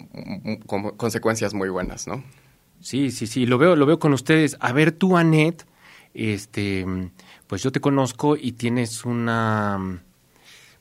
consecuencias 0.97 1.53
muy 1.53 1.69
buenas, 1.69 2.07
¿no? 2.07 2.23
Sí, 2.81 3.11
sí, 3.11 3.27
sí, 3.27 3.45
lo 3.45 3.57
veo, 3.57 3.75
lo 3.75 3.85
veo 3.85 3.99
con 3.99 4.13
ustedes. 4.13 4.57
A 4.59 4.73
ver, 4.73 4.91
tú, 4.91 5.17
Anet, 5.17 5.65
este, 6.13 6.85
pues 7.47 7.63
yo 7.63 7.71
te 7.71 7.79
conozco 7.79 8.35
y 8.35 8.53
tienes 8.53 9.05
una 9.05 10.01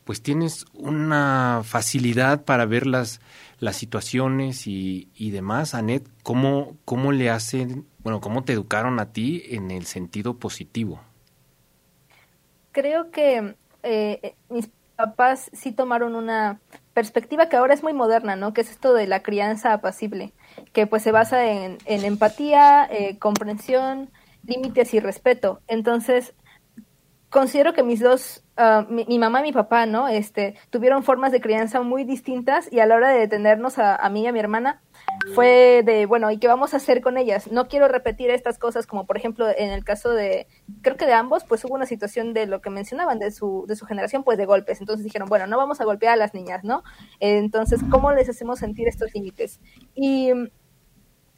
pues 0.05 0.23
tienes 0.23 0.65
una 0.73 1.61
facilidad 1.63 2.45
para 2.45 2.67
ver 2.67 2.85
las, 2.85 3.21
las 3.61 3.77
situaciones 3.77 4.67
y, 4.67 5.09
y 5.15 5.31
demás. 5.31 5.75
Anet, 5.75 6.09
¿cómo, 6.25 6.77
¿cómo 6.85 7.13
le 7.13 7.31
hacen, 7.31 7.87
bueno, 7.99 8.21
cómo 8.21 8.43
te 8.43 8.53
educaron 8.53 8.99
a 8.99 9.13
ti 9.13 9.45
en 9.51 9.71
el 9.71 9.87
sentido 9.87 10.37
positivo? 10.37 11.01
Creo 12.73 13.13
que 13.13 13.55
eh, 13.85 14.35
mis 14.49 14.69
papás 15.01 15.51
sí 15.53 15.73
tomaron 15.73 16.15
una 16.15 16.61
perspectiva 16.93 17.49
que 17.49 17.57
ahora 17.57 17.75
es 17.75 17.83
muy 17.83 17.93
moderna, 17.93 18.37
¿no? 18.37 18.53
Que 18.53 18.61
es 18.61 18.71
esto 18.71 18.93
de 18.93 19.07
la 19.07 19.23
crianza 19.23 19.73
apacible, 19.73 20.35
que 20.73 20.87
pues 20.87 21.03
se 21.03 21.13
basa 21.13 21.47
en, 21.47 21.79
empatía, 21.87 22.87
eh, 22.91 23.19
comprensión, 23.19 24.11
límites 24.45 24.93
y 24.93 25.01
respeto. 25.01 25.61
Entonces, 25.69 26.35
considero 27.31 27.73
que 27.73 27.83
mis 27.83 28.01
dos, 28.01 28.45
mi, 28.89 29.07
mi, 29.07 29.19
mamá 29.19 29.41
y 29.41 29.45
mi 29.45 29.53
papá, 29.53 29.87
¿no? 29.87 30.09
Este, 30.09 30.57
tuvieron 30.69 31.03
formas 31.03 31.33
de 31.33 31.41
crianza 31.41 31.81
muy 31.81 32.05
distintas 32.05 32.71
y 32.71 32.81
a 32.81 32.87
la 32.87 32.97
hora 32.97 33.09
de 33.09 33.21
detenernos 33.21 33.79
a, 33.79 33.97
a 33.97 34.11
mí 34.11 34.23
y 34.23 34.27
a 34.27 34.33
mi 34.33 34.41
hermana, 34.41 34.83
fue 35.35 35.83
de, 35.85 36.07
bueno, 36.07 36.31
¿y 36.31 36.39
qué 36.39 36.49
vamos 36.49 36.75
a 36.75 36.79
hacer 36.79 37.01
con 37.01 37.19
ellas? 37.19 37.51
No 37.51 37.69
quiero 37.69 37.89
repetir 37.89 38.31
estas 38.31 38.59
cosas 38.59 38.87
como, 38.87 39.07
por 39.07 39.17
ejemplo, 39.17 39.47
en 39.49 39.71
el 39.71 39.85
caso 39.85 40.11
de, 40.11 40.47
creo 40.83 40.97
que 40.97 41.07
de 41.07 41.13
ambos, 41.13 41.45
pues 41.45 41.65
hubo 41.65 41.75
una 41.75 41.87
situación 41.87 42.33
de 42.33 42.47
lo 42.47 42.61
que 42.61 42.71
mencionaban, 42.71 43.19
de 43.19 43.31
su, 43.31 43.65
de 43.69 43.77
su 43.77 43.87
generación, 43.87 44.25
pues 44.25 44.39
de 44.39 44.47
golpes. 44.47 44.81
Entonces 44.81 45.05
dijeron, 45.05 45.29
bueno, 45.29 45.47
no 45.47 45.57
vamos 45.57 45.81
a 45.81 45.85
golpear 45.85 46.15
a 46.15 46.17
las 46.17 46.35
niñas, 46.35 46.65
¿no? 46.65 46.83
Entonces, 47.21 47.81
¿cómo 47.91 48.13
les 48.13 48.29
hacemos 48.29 48.59
sentir 48.59 48.89
estos 48.89 49.15
límites? 49.15 49.61
Y 49.95 50.31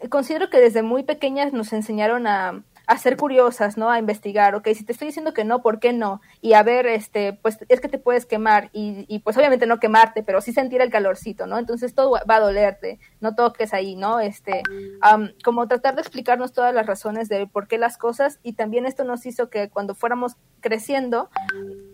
considero 0.09 0.51
que 0.51 0.61
desde 0.61 0.83
muy 0.83 1.03
pequeñas 1.03 1.53
nos 1.53 1.73
enseñaron 1.73 2.27
a, 2.27 2.65
a 2.93 2.99
ser 2.99 3.17
curiosas, 3.17 3.79
¿no? 3.79 3.91
A 3.91 3.99
investigar, 3.99 4.55
ok, 4.55 4.69
si 4.75 4.85
te 4.85 4.93
estoy 4.93 5.07
diciendo 5.07 5.33
que 5.33 5.45
no, 5.45 5.63
¿por 5.63 5.81
qué 5.81 5.95
no? 5.95 6.21
Y 6.43 6.53
a 6.53 6.63
ver, 6.63 6.87
este, 6.87 7.33
pues 7.33 7.59
es 7.69 7.81
que 7.81 7.89
te 7.89 7.99
puedes 7.99 8.27
quemar 8.27 8.69
y, 8.73 9.07
y 9.09 9.21
pues 9.21 9.37
obviamente 9.39 9.67
no 9.67 9.81
quemarte, 9.81 10.23
pero 10.23 10.43
sí 10.43 10.53
sentir 10.53 10.83
el 10.83 10.91
calorcito, 10.91 11.47
¿no? 11.47 11.59
Entonces 11.59 11.95
todo 11.95 12.11
va 12.11 12.37
a 12.37 12.41
dolerte, 12.41 12.99
no 13.21 13.35
toques 13.35 13.73
ahí, 13.73 13.97
¿no? 13.97 14.21
Este, 14.21 14.63
um, 14.71 15.29
como 15.43 15.67
tratar 15.69 15.95
de 15.95 16.03
explicarnos 16.03 16.53
todas 16.53 16.75
las 16.75 16.87
razones 16.87 17.31
de 17.31 17.47
por 17.47 17.67
qué 17.67 17.79
las 17.79 17.97
cosas 17.97 18.39
y 18.43 18.53
también 18.53 18.85
esto 18.85 19.05
nos 19.05 19.25
hizo 19.25 19.49
que 19.49 19.71
cuando 19.71 19.95
fuéramos 19.95 20.37
creciendo, 20.61 21.31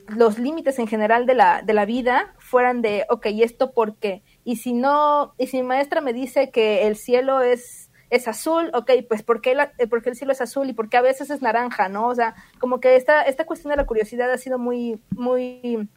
los 0.08 0.38
límites 0.38 0.80
en 0.80 0.88
general 0.88 1.26
de 1.26 1.34
la, 1.34 1.62
de 1.62 1.74
la 1.74 1.84
vida 1.84 2.34
fueran 2.38 2.82
de, 2.82 3.06
ok, 3.08 3.26
¿y 3.26 3.44
esto 3.44 3.70
por 3.70 3.96
qué? 3.96 4.22
Y 4.42 4.56
si 4.56 4.72
no, 4.72 5.34
y 5.38 5.46
si 5.46 5.58
mi 5.58 5.62
maestra 5.62 6.00
me 6.00 6.12
dice 6.12 6.50
que 6.50 6.88
el 6.88 6.96
cielo 6.96 7.40
es 7.40 7.87
es 8.10 8.28
azul, 8.28 8.70
ok, 8.74 8.90
pues 9.08 9.22
¿por 9.22 9.40
qué, 9.40 9.54
la, 9.54 9.72
¿por 9.90 10.02
qué 10.02 10.10
el 10.10 10.16
cielo 10.16 10.32
es 10.32 10.40
azul 10.40 10.68
y 10.68 10.72
por 10.72 10.88
qué 10.88 10.96
a 10.96 11.02
veces 11.02 11.30
es 11.30 11.42
naranja, 11.42 11.88
no? 11.88 12.08
O 12.08 12.14
sea, 12.14 12.34
como 12.58 12.80
que 12.80 12.96
esta, 12.96 13.22
esta 13.22 13.44
cuestión 13.44 13.70
de 13.70 13.76
la 13.76 13.86
curiosidad 13.86 14.30
ha 14.32 14.38
sido 14.38 14.58
muy, 14.58 14.98
muy 15.10 15.88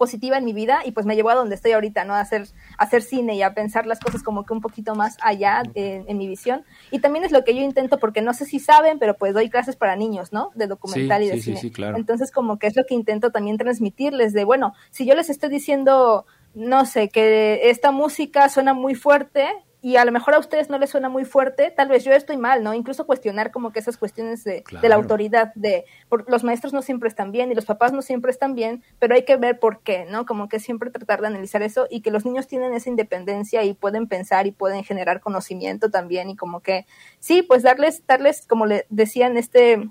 positiva 0.00 0.38
en 0.38 0.46
mi 0.46 0.54
vida 0.54 0.80
y 0.82 0.92
pues 0.92 1.04
me 1.04 1.14
llevó 1.14 1.28
a 1.28 1.34
donde 1.34 1.54
estoy 1.54 1.72
ahorita, 1.72 2.06
¿no? 2.06 2.14
A 2.14 2.20
hacer, 2.20 2.46
a 2.78 2.84
hacer 2.84 3.02
cine 3.02 3.34
y 3.34 3.42
a 3.42 3.52
pensar 3.52 3.84
las 3.84 4.00
cosas 4.00 4.22
como 4.22 4.46
que 4.46 4.54
un 4.54 4.62
poquito 4.62 4.94
más 4.94 5.18
allá 5.20 5.62
en, 5.74 6.06
en, 6.08 6.16
mi 6.16 6.26
visión. 6.26 6.64
Y 6.90 7.00
también 7.00 7.26
es 7.26 7.32
lo 7.32 7.44
que 7.44 7.54
yo 7.54 7.60
intento, 7.60 7.98
porque 7.98 8.22
no 8.22 8.32
sé 8.32 8.46
si 8.46 8.60
saben, 8.60 8.98
pero 8.98 9.18
pues 9.18 9.34
doy 9.34 9.50
clases 9.50 9.76
para 9.76 9.96
niños, 9.96 10.32
¿no? 10.32 10.52
De 10.54 10.68
documental 10.68 11.20
sí, 11.20 11.26
y 11.26 11.30
de 11.30 11.34
sí, 11.34 11.42
cine. 11.42 11.56
Sí, 11.56 11.68
sí, 11.68 11.70
claro. 11.70 11.98
Entonces 11.98 12.30
como 12.30 12.58
que 12.58 12.66
es 12.66 12.76
lo 12.76 12.86
que 12.86 12.94
intento 12.94 13.30
también 13.30 13.58
transmitirles 13.58 14.32
de, 14.32 14.44
bueno, 14.44 14.72
si 14.90 15.04
yo 15.04 15.14
les 15.14 15.28
estoy 15.28 15.50
diciendo, 15.50 16.24
no 16.54 16.86
sé, 16.86 17.10
que 17.10 17.68
esta 17.68 17.90
música 17.90 18.48
suena 18.48 18.72
muy 18.72 18.94
fuerte, 18.94 19.48
y 19.82 19.96
a 19.96 20.04
lo 20.04 20.12
mejor 20.12 20.34
a 20.34 20.38
ustedes 20.38 20.68
no 20.68 20.78
les 20.78 20.90
suena 20.90 21.08
muy 21.08 21.24
fuerte, 21.24 21.70
tal 21.70 21.88
vez 21.88 22.04
yo 22.04 22.12
estoy 22.12 22.36
mal, 22.36 22.62
¿no? 22.62 22.74
Incluso 22.74 23.06
cuestionar 23.06 23.50
como 23.50 23.72
que 23.72 23.78
esas 23.78 23.96
cuestiones 23.96 24.44
de, 24.44 24.62
claro. 24.62 24.82
de 24.82 24.88
la 24.88 24.94
autoridad, 24.96 25.54
de 25.54 25.86
por, 26.08 26.30
los 26.30 26.44
maestros 26.44 26.72
no 26.72 26.82
siempre 26.82 27.08
están 27.08 27.32
bien 27.32 27.50
y 27.50 27.54
los 27.54 27.64
papás 27.64 27.92
no 27.92 28.02
siempre 28.02 28.30
están 28.30 28.54
bien, 28.54 28.82
pero 28.98 29.14
hay 29.14 29.24
que 29.24 29.36
ver 29.36 29.58
por 29.58 29.80
qué, 29.80 30.04
¿no? 30.04 30.26
Como 30.26 30.48
que 30.48 30.60
siempre 30.60 30.90
tratar 30.90 31.22
de 31.22 31.28
analizar 31.28 31.62
eso 31.62 31.86
y 31.88 32.02
que 32.02 32.10
los 32.10 32.26
niños 32.26 32.46
tienen 32.46 32.74
esa 32.74 32.90
independencia 32.90 33.64
y 33.64 33.72
pueden 33.72 34.06
pensar 34.06 34.46
y 34.46 34.52
pueden 34.52 34.84
generar 34.84 35.20
conocimiento 35.20 35.90
también 35.90 36.28
y 36.28 36.36
como 36.36 36.60
que, 36.60 36.86
sí, 37.18 37.42
pues 37.42 37.62
darles, 37.62 38.06
darles, 38.06 38.46
como 38.46 38.66
le 38.66 38.86
decían, 38.90 39.38
este 39.38 39.88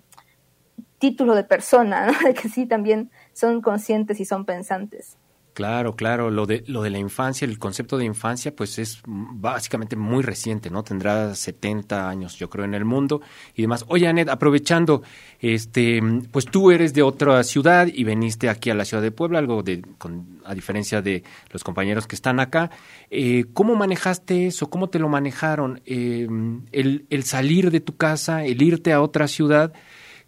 título 1.00 1.34
de 1.34 1.44
persona, 1.44 2.06
¿no? 2.06 2.14
De 2.28 2.34
que 2.34 2.50
sí, 2.50 2.68
también 2.68 3.10
son 3.34 3.62
conscientes 3.62 4.20
y 4.20 4.26
son 4.26 4.46
pensantes. 4.46 5.18
Claro, 5.60 5.98
claro, 5.98 6.32
lo 6.32 6.46
de, 6.46 6.64
lo 6.68 6.84
de 6.84 6.90
la 6.90 7.00
infancia, 7.00 7.44
el 7.44 7.60
concepto 7.60 7.98
de 7.98 8.06
infancia, 8.06 8.56
pues 8.56 8.80
es 8.80 9.02
básicamente 9.06 9.98
muy 9.98 10.24
reciente, 10.24 10.70
¿no? 10.70 10.86
Tendrá 10.86 11.36
70 11.36 12.08
años, 12.08 12.38
yo 12.38 12.50
creo, 12.50 12.64
en 12.64 12.74
el 12.74 12.86
mundo 12.86 13.22
y 13.56 13.64
demás. 13.64 13.84
Oye, 13.90 14.08
Anet, 14.08 14.30
aprovechando, 14.30 15.04
este, 15.42 16.00
pues 16.32 16.46
tú 16.46 16.72
eres 16.72 16.94
de 16.94 17.02
otra 17.02 17.44
ciudad 17.44 17.88
y 17.94 18.06
veniste 18.06 18.48
aquí 18.48 18.70
a 18.70 18.74
la 18.74 18.86
ciudad 18.86 19.04
de 19.04 19.12
Puebla, 19.12 19.40
algo 19.40 19.62
de, 19.62 19.82
con, 19.98 20.40
a 20.46 20.56
diferencia 20.56 21.02
de 21.02 21.24
los 21.52 21.62
compañeros 21.62 22.08
que 22.08 22.16
están 22.16 22.40
acá. 22.40 22.72
Eh, 23.10 23.44
¿Cómo 23.52 23.76
manejaste 23.76 24.48
eso? 24.48 24.70
¿Cómo 24.70 24.88
te 24.88 24.98
lo 24.98 25.10
manejaron? 25.10 25.82
Eh, 25.86 26.26
el, 26.72 27.06
el 27.10 27.24
salir 27.26 27.70
de 27.70 27.82
tu 27.82 27.98
casa, 27.98 28.46
el 28.46 28.62
irte 28.62 28.94
a 28.94 29.02
otra 29.02 29.28
ciudad 29.28 29.74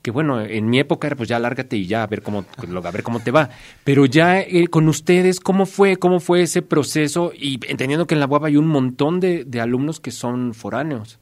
que 0.01 0.11
bueno, 0.11 0.41
en 0.41 0.69
mi 0.69 0.79
época 0.79 1.07
era 1.07 1.15
pues 1.15 1.29
ya 1.29 1.39
lárgate 1.39 1.77
y 1.77 1.85
ya 1.85 2.03
a 2.03 2.07
ver 2.07 2.21
cómo, 2.21 2.45
a 2.57 2.91
ver 2.91 3.03
cómo 3.03 3.19
te 3.19 3.31
va. 3.31 3.49
Pero 3.83 4.05
ya 4.05 4.39
eh, 4.39 4.67
con 4.67 4.87
ustedes, 4.87 5.39
¿cómo 5.39 5.65
fue, 5.65 5.97
cómo 5.97 6.19
fue 6.19 6.41
ese 6.41 6.61
proceso? 6.61 7.31
Y 7.35 7.59
entendiendo 7.67 8.07
que 8.07 8.15
en 8.15 8.19
la 8.19 8.27
UAB 8.27 8.45
hay 8.45 8.57
un 8.57 8.67
montón 8.67 9.19
de, 9.19 9.43
de 9.45 9.61
alumnos 9.61 9.99
que 9.99 10.11
son 10.11 10.53
foráneos. 10.53 11.19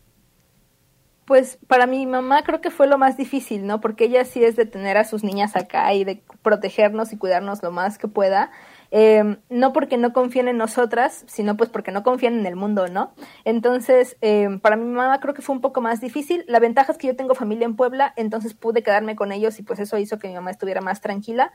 Pues 1.26 1.60
para 1.68 1.86
mi 1.86 2.08
mamá 2.08 2.42
creo 2.44 2.60
que 2.62 2.72
fue 2.72 2.88
lo 2.88 2.98
más 2.98 3.16
difícil, 3.16 3.68
¿no? 3.68 3.82
Porque 3.82 4.06
ella 4.06 4.26
sí 4.26 4.44
es 4.44 4.56
de 4.56 4.66
tener 4.66 4.98
a 4.98 5.04
sus 5.04 5.24
niñas 5.24 5.56
acá 5.56 5.94
y 5.94 6.04
de 6.04 6.24
protegernos 6.42 7.14
y 7.14 7.18
cuidarnos 7.18 7.62
lo 7.62 7.72
más 7.72 7.98
que 7.98 8.08
pueda. 8.08 8.50
Eh, 8.92 9.38
no 9.50 9.72
porque 9.72 9.98
no 9.98 10.14
confíen 10.14 10.48
en 10.48 10.58
nosotras, 10.58 11.24
sino 11.28 11.56
pues 11.58 11.70
porque 11.70 11.92
no 11.92 12.02
confían 12.04 12.40
en 12.40 12.46
el 12.46 12.56
mundo, 12.56 12.88
¿no? 12.88 13.14
Entonces, 13.46 14.18
eh, 14.22 14.48
para 14.62 14.76
mi 14.78 14.86
mamá 14.86 15.20
creo 15.20 15.34
que 15.34 15.42
fue 15.44 15.56
un 15.56 15.62
poco 15.62 15.82
más 15.82 16.02
difícil. 16.02 16.44
La 16.48 16.60
ventaja 16.60 16.92
es 16.92 16.98
que 16.98 17.08
yo 17.08 17.16
tengo 17.16 17.36
familia 17.36 17.66
en 17.66 17.76
Puebla, 17.76 18.14
entonces 18.16 18.54
pude 18.54 18.82
quedarme 18.82 19.16
con 19.16 19.32
ellos 19.32 19.60
y 19.60 19.64
pues 19.64 19.80
eso 19.80 19.98
hizo 19.98 20.18
que 20.18 20.28
mi 20.28 20.34
mamá 20.34 20.52
estuviera 20.52 20.82
más 20.82 21.02
tranquila. 21.02 21.52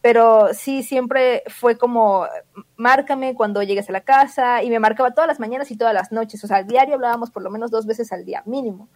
Pero 0.00 0.54
sí, 0.54 0.82
siempre 0.82 1.42
fue 1.48 1.76
como, 1.76 2.26
márcame 2.76 3.34
cuando 3.34 3.62
llegues 3.62 3.88
a 3.88 3.92
la 3.92 4.02
casa 4.02 4.62
y 4.62 4.70
me 4.70 4.78
marcaba 4.78 5.12
todas 5.12 5.26
las 5.26 5.40
mañanas 5.40 5.70
y 5.70 5.76
todas 5.76 5.92
las 5.92 6.12
noches. 6.12 6.42
O 6.44 6.46
sea, 6.46 6.58
al 6.58 6.66
diario 6.68 6.94
hablábamos 6.94 7.30
por 7.30 7.42
lo 7.42 7.50
menos 7.50 7.70
dos 7.70 7.84
veces 7.86 8.12
al 8.12 8.24
día, 8.24 8.42
mínimo. 8.46 8.88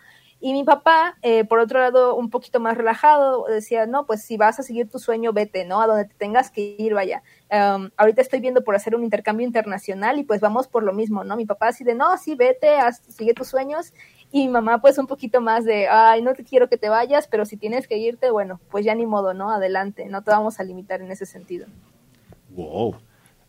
Y 0.45 0.55
mi 0.55 0.65
papá, 0.65 1.17
eh, 1.23 1.45
por 1.45 1.61
otro 1.61 1.79
lado, 1.79 2.17
un 2.17 2.29
poquito 2.29 2.59
más 2.59 2.77
relajado, 2.77 3.45
decía, 3.49 3.87
no, 3.87 4.07
pues 4.07 4.25
si 4.25 4.37
vas 4.37 4.59
a 4.59 4.65
seguir 4.65 4.91
tu 4.91 4.99
sueño, 4.99 5.33
vete, 5.33 5.65
¿no? 5.65 5.81
A 5.81 5.87
donde 5.87 6.07
te 6.07 6.15
tengas 6.15 6.51
que 6.51 6.75
ir, 6.77 6.95
vaya. 6.95 7.23
Um, 7.49 7.91
ahorita 7.97 8.23
estoy 8.23 8.41
viendo 8.41 8.65
por 8.65 8.75
hacer 8.75 8.97
un 8.97 9.05
intercambio 9.05 9.47
internacional 9.47 10.19
y 10.19 10.25
pues 10.25 10.41
vamos 10.41 10.67
por 10.67 10.83
lo 10.83 10.93
mismo, 10.93 11.23
¿no? 11.23 11.37
Mi 11.37 11.47
papá 11.47 11.69
así 11.69 11.85
de, 11.85 11.95
no, 11.95 12.19
sí, 12.19 12.35
vete, 12.35 12.71
haz, 12.71 13.03
sigue 13.07 13.35
tus 13.35 13.47
sueños. 13.47 13.93
Y 14.33 14.47
mi 14.47 14.49
mamá 14.49 14.81
pues 14.81 14.99
un 14.99 15.07
poquito 15.07 15.41
más 15.41 15.65
de, 15.65 15.87
ay, 15.87 16.23
no 16.23 16.35
te 16.35 16.43
quiero 16.43 16.69
que 16.69 16.77
te 16.77 16.89
vayas, 16.89 17.29
pero 17.29 17.45
si 17.45 17.57
tienes 17.57 17.87
que 17.87 17.99
irte, 17.99 18.33
bueno, 18.33 18.61
pues 18.69 18.85
ya 18.85 18.97
ni 18.97 19.07
modo, 19.07 19.35
¿no? 19.35 19.53
Adelante, 19.53 20.07
no 20.07 20.23
te 20.23 20.33
vamos 20.33 20.59
a 20.59 20.65
limitar 20.65 21.03
en 21.03 21.13
ese 21.13 21.25
sentido. 21.25 21.69
Wow, 22.49 22.97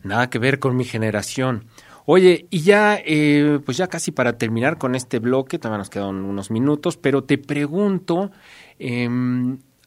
nada 0.04 0.30
que 0.30 0.38
ver 0.38 0.60
con 0.60 0.76
mi 0.76 0.84
generación. 0.84 1.66
Oye, 2.06 2.46
y 2.50 2.60
ya, 2.60 2.98
eh, 3.04 3.60
pues 3.64 3.78
ya 3.78 3.86
casi 3.86 4.12
para 4.12 4.36
terminar 4.36 4.76
con 4.76 4.94
este 4.94 5.18
bloque, 5.20 5.58
todavía 5.58 5.78
nos 5.78 5.90
quedan 5.90 6.16
unos 6.24 6.50
minutos, 6.50 6.98
pero 6.98 7.24
te 7.24 7.38
pregunto, 7.38 8.30
eh, 8.78 9.08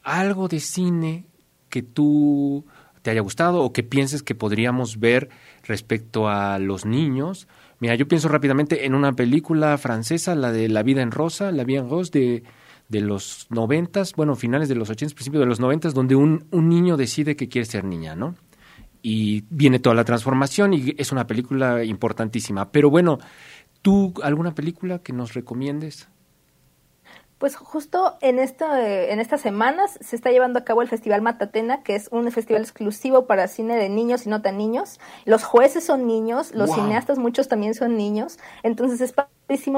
algo 0.03 0.47
de 0.47 0.59
cine 0.59 1.25
que 1.69 1.83
tú 1.83 2.65
te 3.03 3.11
haya 3.11 3.21
gustado 3.21 3.61
o 3.61 3.71
que 3.71 3.83
pienses 3.83 4.23
que 4.23 4.35
podríamos 4.35 4.99
ver 4.99 5.29
respecto 5.63 6.27
a 6.27 6.57
los 6.59 6.85
niños. 6.85 7.47
Mira, 7.79 7.93
yo 7.95 8.07
pienso 8.07 8.29
rápidamente 8.29 8.85
en 8.85 8.95
una 8.95 9.13
película 9.13 9.77
francesa, 9.77 10.33
la 10.33 10.51
de 10.51 10.69
La 10.69 10.81
vida 10.81 11.03
en 11.03 11.11
rosa, 11.11 11.51
La 11.51 11.65
vida 11.65 11.79
en 11.81 11.89
rose, 11.89 12.11
de, 12.11 12.43
de 12.89 13.01
los 13.01 13.45
noventas, 13.49 14.13
bueno, 14.15 14.35
finales 14.35 14.69
de 14.69 14.75
los 14.75 14.89
ochentas, 14.89 15.13
principios 15.13 15.41
de 15.41 15.45
los 15.47 15.59
noventas, 15.59 15.93
donde 15.93 16.15
un, 16.15 16.47
un 16.51 16.69
niño 16.69 16.97
decide 16.97 17.35
que 17.35 17.47
quiere 17.47 17.65
ser 17.65 17.83
niña, 17.83 18.15
¿no? 18.15 18.35
Y 19.01 19.45
viene 19.49 19.79
toda 19.79 19.95
la 19.95 20.03
transformación 20.03 20.73
y 20.73 20.95
es 20.97 21.11
una 21.11 21.27
película 21.27 21.83
importantísima. 21.83 22.71
Pero 22.71 22.89
bueno, 22.89 23.19
¿tú 23.81 24.13
alguna 24.23 24.53
película 24.55 24.99
que 24.99 25.13
nos 25.13 25.33
recomiendes? 25.33 26.07
Pues 27.37 27.55
justo 27.55 28.17
en, 28.21 28.39
esta, 28.39 28.83
en 28.83 29.19
estas 29.19 29.41
semanas 29.41 29.99
se 30.01 30.15
está 30.15 30.31
llevando 30.31 30.57
a 30.57 30.63
cabo 30.63 30.81
el 30.81 30.87
Festival 30.87 31.21
Matatena, 31.21 31.83
que 31.83 31.95
es 31.95 32.09
un 32.11 32.31
festival 32.31 32.63
exclusivo 32.63 33.27
para 33.27 33.47
cine 33.47 33.75
de 33.75 33.89
niños 33.89 34.25
y 34.25 34.29
no 34.29 34.41
tan 34.41 34.57
niños. 34.57 34.99
Los 35.25 35.43
jueces 35.43 35.83
son 35.83 36.07
niños, 36.07 36.55
los 36.55 36.69
wow. 36.69 36.77
cineastas 36.77 37.19
muchos 37.19 37.47
también 37.47 37.75
son 37.75 37.95
niños, 37.95 38.39
entonces 38.63 39.01
es 39.01 39.13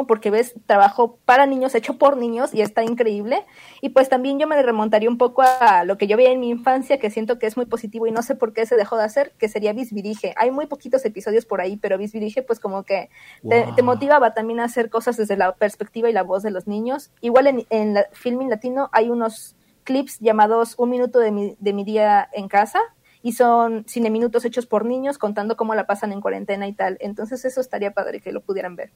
porque 0.07 0.31
ves 0.31 0.55
trabajo 0.65 1.19
para 1.25 1.45
niños, 1.45 1.75
hecho 1.75 1.97
por 1.97 2.17
niños 2.17 2.53
y 2.53 2.61
está 2.61 2.83
increíble. 2.83 3.45
Y 3.81 3.89
pues 3.89 4.09
también 4.09 4.39
yo 4.39 4.47
me 4.47 4.61
remontaría 4.61 5.09
un 5.09 5.17
poco 5.17 5.43
a 5.43 5.83
lo 5.83 5.97
que 5.97 6.07
yo 6.07 6.17
veía 6.17 6.31
en 6.31 6.39
mi 6.39 6.49
infancia, 6.49 6.99
que 6.99 7.09
siento 7.09 7.39
que 7.39 7.47
es 7.47 7.55
muy 7.55 7.65
positivo 7.65 8.07
y 8.07 8.11
no 8.11 8.23
sé 8.23 8.35
por 8.35 8.53
qué 8.53 8.65
se 8.65 8.75
dejó 8.75 8.97
de 8.97 9.03
hacer, 9.03 9.33
que 9.37 9.47
sería 9.47 9.73
Visvirige. 9.73 10.33
Hay 10.37 10.51
muy 10.51 10.65
poquitos 10.65 11.05
episodios 11.05 11.45
por 11.45 11.61
ahí, 11.61 11.77
pero 11.77 11.97
Visvirige 11.97 12.41
pues 12.41 12.59
como 12.59 12.83
que 12.83 13.09
wow. 13.43 13.51
te, 13.51 13.73
te, 13.75 13.81
motivaba 13.83 14.33
también 14.33 14.59
a 14.59 14.65
hacer 14.65 14.89
cosas 14.89 15.17
desde 15.17 15.37
la 15.37 15.53
perspectiva 15.53 16.09
y 16.09 16.13
la 16.13 16.23
voz 16.23 16.43
de 16.43 16.51
los 16.51 16.67
niños. 16.67 17.11
Igual 17.21 17.47
en, 17.47 17.65
en 17.69 17.93
la, 17.93 18.05
Filming 18.11 18.49
Latino 18.49 18.89
hay 18.91 19.09
unos 19.09 19.55
clips 19.83 20.19
llamados 20.19 20.75
Un 20.77 20.89
minuto 20.89 21.19
de 21.19 21.31
mi, 21.31 21.55
de 21.59 21.73
mi 21.73 21.83
día 21.83 22.29
en 22.33 22.47
casa 22.47 22.79
y 23.21 23.33
son 23.33 23.85
cine 23.87 24.09
minutos 24.09 24.45
hechos 24.45 24.65
por 24.65 24.85
niños 24.85 25.17
contando 25.17 25.57
cómo 25.57 25.75
la 25.75 25.87
pasan 25.87 26.11
en 26.11 26.21
cuarentena 26.21 26.67
y 26.67 26.73
tal. 26.73 26.97
Entonces 27.01 27.43
eso 27.45 27.59
estaría 27.59 27.91
padre 27.91 28.21
que 28.21 28.31
lo 28.31 28.41
pudieran 28.41 28.75
ver. 28.75 28.91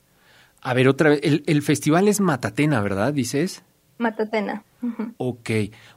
A 0.64 0.74
ver, 0.74 0.88
otra 0.88 1.12
vez, 1.12 1.20
el, 1.24 1.44
el 1.46 1.62
festival 1.62 2.08
es 2.08 2.22
Matatena, 2.22 2.82
¿verdad? 2.82 3.14
Dices. 3.14 3.64
Matatena. 3.98 4.64
Ok, 5.18 5.50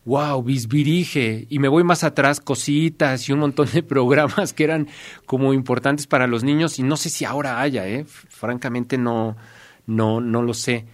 wow, 0.05 0.43
Bisbirige. 0.43 1.47
Y 1.49 1.59
me 1.59 1.69
voy 1.69 1.83
más 1.85 2.05
atrás, 2.05 2.41
cositas 2.41 3.29
y 3.29 3.33
un 3.33 3.41
montón 3.41 3.69
de 3.73 3.83
programas 3.85 4.53
que 4.53 4.65
eran 4.65 4.89
como 5.25 5.53
importantes 5.53 6.07
para 6.07 6.27
los 6.27 6.45
niños 6.45 6.79
y 6.79 6.83
no 6.83 6.97
sé 6.97 7.11
si 7.11 7.25
ahora 7.25 7.61
haya, 7.61 7.89
¿eh? 7.89 8.05
Francamente 8.07 8.99
no, 8.99 9.37
no, 9.87 10.21
no 10.21 10.43
lo 10.43 10.55
sé. 10.55 10.87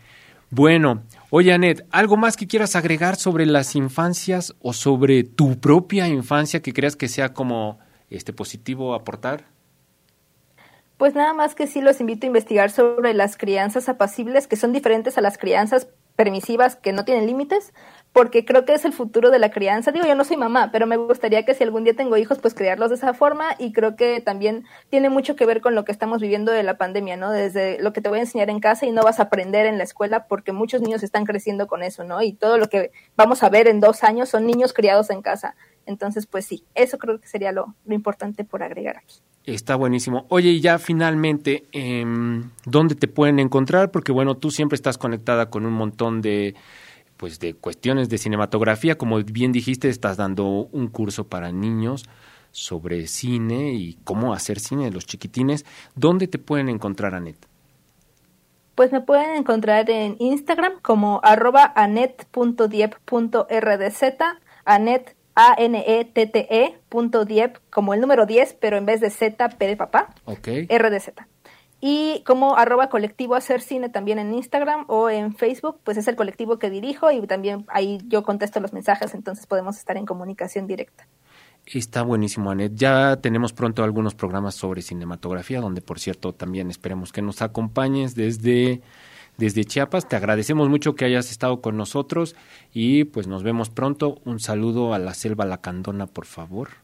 Bueno, 0.50 1.02
oye 1.30 1.52
Anet, 1.52 1.86
¿algo 1.90 2.16
más 2.16 2.36
que 2.36 2.46
quieras 2.46 2.76
agregar 2.76 3.16
sobre 3.16 3.46
las 3.46 3.74
infancias 3.74 4.54
o 4.60 4.74
sobre 4.74 5.24
tu 5.24 5.58
propia 5.60 6.08
infancia 6.08 6.60
que 6.60 6.74
creas 6.74 6.94
que 6.94 7.08
sea 7.08 7.32
como 7.32 7.78
este 8.10 8.34
positivo 8.34 8.94
aportar? 8.94 9.46
Pues 11.02 11.16
nada 11.16 11.32
más 11.32 11.56
que 11.56 11.66
sí 11.66 11.80
los 11.80 12.00
invito 12.00 12.26
a 12.26 12.28
investigar 12.28 12.70
sobre 12.70 13.12
las 13.12 13.36
crianzas 13.36 13.88
apacibles, 13.88 14.46
que 14.46 14.54
son 14.54 14.72
diferentes 14.72 15.18
a 15.18 15.20
las 15.20 15.36
crianzas 15.36 15.88
permisivas 16.14 16.76
que 16.76 16.92
no 16.92 17.04
tienen 17.04 17.26
límites, 17.26 17.74
porque 18.12 18.44
creo 18.44 18.64
que 18.64 18.74
es 18.74 18.84
el 18.84 18.92
futuro 18.92 19.30
de 19.30 19.38
la 19.38 19.50
crianza. 19.50 19.90
Digo, 19.90 20.06
yo 20.06 20.14
no 20.14 20.24
soy 20.24 20.36
mamá, 20.36 20.70
pero 20.70 20.86
me 20.86 20.96
gustaría 20.96 21.44
que 21.44 21.54
si 21.54 21.64
algún 21.64 21.84
día 21.84 21.94
tengo 21.94 22.16
hijos, 22.18 22.38
pues 22.38 22.52
criarlos 22.52 22.90
de 22.90 22.96
esa 22.96 23.14
forma 23.14 23.54
y 23.58 23.72
creo 23.72 23.96
que 23.96 24.20
también 24.20 24.64
tiene 24.90 25.08
mucho 25.08 25.34
que 25.34 25.46
ver 25.46 25.62
con 25.62 25.74
lo 25.74 25.84
que 25.84 25.92
estamos 25.92 26.20
viviendo 26.20 26.52
de 26.52 26.62
la 26.62 26.76
pandemia, 26.76 27.16
¿no? 27.16 27.30
Desde 27.30 27.82
lo 27.82 27.92
que 27.92 28.02
te 28.02 28.10
voy 28.10 28.18
a 28.18 28.22
enseñar 28.22 28.50
en 28.50 28.60
casa 28.60 28.84
y 28.84 28.92
no 28.92 29.02
vas 29.02 29.18
a 29.18 29.24
aprender 29.24 29.64
en 29.64 29.78
la 29.78 29.84
escuela 29.84 30.26
porque 30.26 30.52
muchos 30.52 30.82
niños 30.82 31.02
están 31.02 31.24
creciendo 31.24 31.66
con 31.66 31.82
eso, 31.82 32.04
¿no? 32.04 32.22
Y 32.22 32.34
todo 32.34 32.58
lo 32.58 32.68
que 32.68 32.92
vamos 33.16 33.42
a 33.42 33.48
ver 33.48 33.66
en 33.66 33.80
dos 33.80 34.04
años 34.04 34.28
son 34.28 34.46
niños 34.46 34.74
criados 34.74 35.08
en 35.08 35.22
casa. 35.22 35.54
Entonces, 35.86 36.26
pues 36.26 36.44
sí, 36.44 36.64
eso 36.74 36.98
creo 36.98 37.18
que 37.18 37.26
sería 37.26 37.50
lo, 37.50 37.74
importante 37.88 38.44
por 38.44 38.62
agregar 38.62 38.98
aquí. 38.98 39.16
Está 39.44 39.74
buenísimo. 39.74 40.26
Oye, 40.28 40.50
y 40.50 40.60
ya 40.60 40.78
finalmente, 40.78 41.64
eh, 41.72 42.04
¿dónde 42.64 42.94
te 42.94 43.08
pueden 43.08 43.40
encontrar? 43.40 43.90
Porque 43.90 44.12
bueno, 44.12 44.36
tú 44.36 44.52
siempre 44.52 44.76
estás 44.76 44.98
conectada 44.98 45.50
con 45.50 45.66
un 45.66 45.72
montón 45.72 46.22
de, 46.22 46.54
pues, 47.22 47.38
de 47.38 47.54
cuestiones 47.54 48.08
de 48.08 48.18
cinematografía. 48.18 48.98
Como 48.98 49.22
bien 49.22 49.52
dijiste, 49.52 49.88
estás 49.88 50.16
dando 50.16 50.68
un 50.72 50.88
curso 50.88 51.28
para 51.28 51.52
niños 51.52 52.02
sobre 52.50 53.06
cine 53.06 53.74
y 53.74 53.96
cómo 54.02 54.34
hacer 54.34 54.58
cine 54.58 54.86
de 54.86 54.90
los 54.90 55.06
chiquitines. 55.06 55.64
¿Dónde 55.94 56.26
te 56.26 56.40
pueden 56.40 56.68
encontrar, 56.68 57.14
Anet? 57.14 57.36
Pues 58.74 58.90
me 58.90 59.02
pueden 59.02 59.36
encontrar 59.36 59.88
en 59.88 60.16
Instagram 60.18 60.80
como 60.82 61.20
arroba 61.22 61.72
anet.diep.rdz, 61.76 64.02
anet 64.64 65.16
a-N-E-T-T-E 65.36 66.78
punto 66.88 67.24
diep, 67.24 67.58
como 67.70 67.94
el 67.94 68.00
número 68.00 68.26
10, 68.26 68.54
pero 68.54 68.78
en 68.78 68.84
vez 68.84 69.00
de 69.00 69.10
Z, 69.10 69.48
P 69.48 69.66
de 69.68 69.76
papá. 69.76 70.12
Ok. 70.24 70.48
R 70.68 70.90
de 70.90 70.98
Z. 70.98 71.28
Y 71.84 72.22
como 72.24 72.56
arroba 72.56 72.88
colectivo 72.88 73.34
hacer 73.34 73.60
cine 73.60 73.88
también 73.88 74.20
en 74.20 74.32
Instagram 74.32 74.84
o 74.86 75.10
en 75.10 75.34
Facebook, 75.34 75.80
pues 75.82 75.96
es 75.96 76.06
el 76.06 76.14
colectivo 76.14 76.60
que 76.60 76.70
dirijo 76.70 77.10
y 77.10 77.20
también 77.26 77.66
ahí 77.66 77.98
yo 78.06 78.22
contesto 78.22 78.60
los 78.60 78.72
mensajes, 78.72 79.14
entonces 79.14 79.46
podemos 79.48 79.76
estar 79.76 79.96
en 79.96 80.06
comunicación 80.06 80.68
directa. 80.68 81.08
Está 81.66 82.02
buenísimo, 82.02 82.52
Anet. 82.52 82.76
Ya 82.76 83.16
tenemos 83.16 83.52
pronto 83.52 83.82
algunos 83.82 84.14
programas 84.14 84.54
sobre 84.54 84.80
cinematografía, 84.80 85.60
donde 85.60 85.80
por 85.80 85.98
cierto 85.98 86.32
también 86.32 86.70
esperemos 86.70 87.10
que 87.10 87.20
nos 87.20 87.42
acompañes 87.42 88.14
desde, 88.14 88.80
desde 89.36 89.64
Chiapas. 89.64 90.06
Te 90.06 90.14
agradecemos 90.14 90.68
mucho 90.68 90.94
que 90.94 91.04
hayas 91.04 91.32
estado 91.32 91.60
con 91.60 91.76
nosotros 91.76 92.36
y 92.72 93.02
pues 93.04 93.26
nos 93.26 93.42
vemos 93.42 93.70
pronto. 93.70 94.20
Un 94.24 94.38
saludo 94.38 94.94
a 94.94 95.00
la 95.00 95.14
selva 95.14 95.46
lacandona, 95.46 96.06
por 96.06 96.26
favor. 96.26 96.81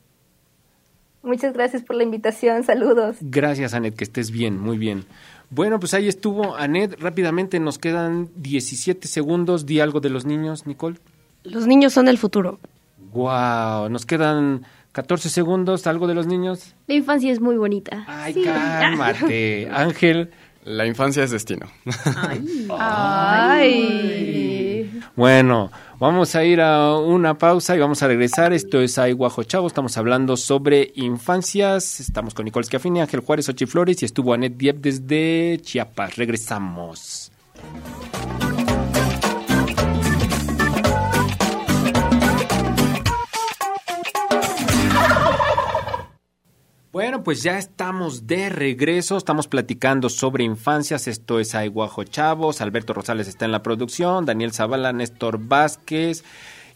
Muchas 1.23 1.53
gracias 1.53 1.83
por 1.83 1.97
la 1.97 2.05
invitación, 2.05 2.63
saludos. 2.65 3.17
Gracias, 3.21 3.75
Anet, 3.75 3.95
que 3.97 4.05
estés 4.05 4.31
bien, 4.31 4.59
muy 4.59 4.79
bien. 4.79 5.05
Bueno, 5.51 5.81
pues 5.81 5.95
ahí 5.95 6.09
estuvo 6.09 6.57
Anet. 6.57 7.01
Rápidamente 7.01 7.59
nos 7.61 7.79
quedan 7.79 8.29
17 8.37 9.09
segundos. 9.09 9.67
Di 9.67 9.81
algo 9.81 10.01
de 10.01 10.11
los 10.11 10.25
niños, 10.27 10.67
Nicole. 10.67 10.97
Los 11.45 11.67
niños 11.67 11.93
son 11.93 12.07
el 12.09 12.19
futuro. 12.19 12.59
Wow, 13.13 13.89
nos 13.89 14.05
quedan 14.07 14.65
14 14.93 15.29
segundos. 15.31 15.87
¿Algo 15.87 16.07
de 16.07 16.15
los 16.15 16.27
niños? 16.27 16.75
La 16.87 16.95
infancia 16.95 17.33
es 17.33 17.41
muy 17.41 17.57
bonita. 17.57 18.05
Ay, 18.07 18.35
Sí. 18.35 18.43
cálmate. 18.45 19.69
Ángel. 19.73 20.31
La 20.65 20.85
infancia 20.87 21.25
es 21.25 21.31
destino. 21.31 21.67
Ay. 23.59 24.91
Bueno, 25.17 25.71
vamos 25.99 26.35
a 26.35 26.45
ir 26.45 26.61
a 26.61 26.97
una 26.97 27.39
pausa 27.39 27.77
y 27.77 27.79
vamos 27.79 28.03
a 28.03 28.09
regresar. 28.09 28.53
Esto 28.53 28.81
es 28.81 28.99
Ay 28.99 29.13
Guajo 29.13 29.43
Chavo. 29.43 29.67
Estamos 29.67 29.97
hablando 29.97 30.37
sobre 30.37 30.93
infancias. 30.95 32.01
Estamos 32.01 32.35
con 32.35 32.45
Nicole 32.45 32.67
Schiaffini, 32.67 33.01
Ángel 33.01 33.21
Juárez, 33.21 33.49
Ochi 33.49 33.67
Flores 33.67 34.03
y 34.03 34.05
estuvo 34.05 34.33
Anet 34.33 34.57
Diep 34.57 34.77
desde 34.77 35.59
Chiapas. 35.63 36.17
Regresamos. 36.17 37.18
Bueno, 46.91 47.23
pues 47.23 47.43
ya 47.43 47.59
estamos 47.59 48.27
de 48.27 48.49
regreso, 48.49 49.19
estamos 49.19 49.47
platicando 49.47 50.09
sobre 50.09 50.45
infancias, 50.45 51.07
esto 51.07 51.39
es 51.39 51.55
Aiguajo 51.55 52.03
Chavos, 52.05 52.63
Alberto 52.63 52.95
Rosales 52.95 53.29
está 53.29 53.45
en 53.45 53.53
la 53.53 53.63
producción, 53.63 54.25
Daniel 54.25 54.55
Zavala, 54.55 54.95
Néstor 54.95 55.37
Vázquez, 55.39 56.25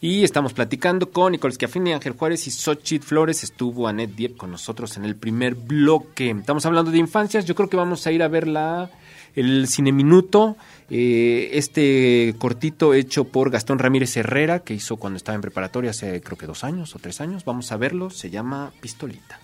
y 0.01 0.23
estamos 0.23 0.53
platicando 0.53 1.09
con 1.09 1.31
Nicole 1.31 1.55
Schiaffini, 1.55 1.93
Ángel 1.93 2.13
Juárez 2.13 2.45
y 2.45 2.51
Xochitl 2.51 3.03
Flores, 3.03 3.43
estuvo 3.43 3.87
Anet 3.87 4.11
Diep 4.11 4.37
con 4.37 4.51
nosotros 4.51 4.97
en 4.97 5.05
el 5.05 5.15
primer 5.15 5.55
bloque. 5.55 6.29
Estamos 6.29 6.63
hablando 6.67 6.91
de 6.91 6.99
infancias, 6.99 7.45
yo 7.45 7.55
creo 7.55 7.67
que 7.67 7.77
vamos 7.77 8.05
a 8.05 8.11
ir 8.11 8.21
a 8.21 8.27
ver 8.27 8.47
la, 8.47 8.91
el 9.33 9.67
Cine 9.67 9.91
Minuto, 9.91 10.57
eh, 10.91 11.49
este 11.53 12.35
cortito 12.37 12.93
hecho 12.93 13.23
por 13.23 13.49
Gastón 13.49 13.79
Ramírez 13.79 14.15
Herrera, 14.15 14.59
que 14.59 14.75
hizo 14.75 14.97
cuando 14.97 15.17
estaba 15.17 15.35
en 15.37 15.41
preparatoria 15.41 15.89
hace 15.89 16.21
creo 16.21 16.37
que 16.37 16.45
dos 16.45 16.63
años 16.63 16.95
o 16.95 16.99
tres 16.99 17.19
años, 17.19 17.45
vamos 17.45 17.71
a 17.71 17.77
verlo, 17.77 18.11
se 18.11 18.29
llama 18.29 18.71
Pistolita. 18.79 19.42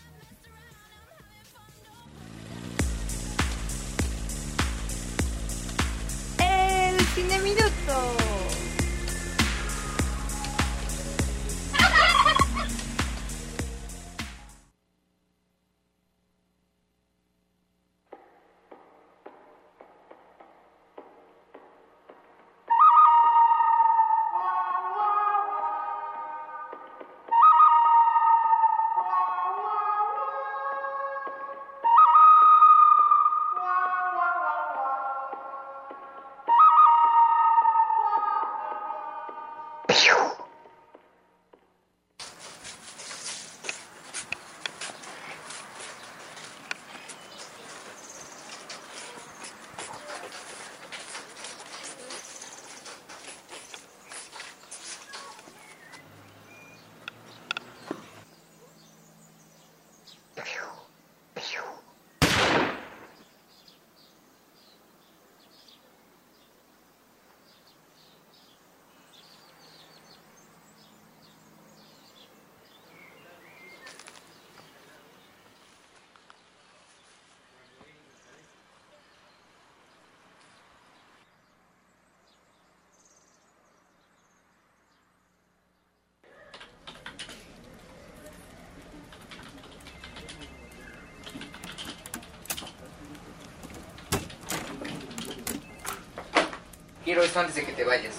Quiero 97.10 97.24
esto 97.24 97.40
antes 97.40 97.56
de 97.56 97.66
que 97.66 97.72
te 97.72 97.84
vayas. 97.84 98.14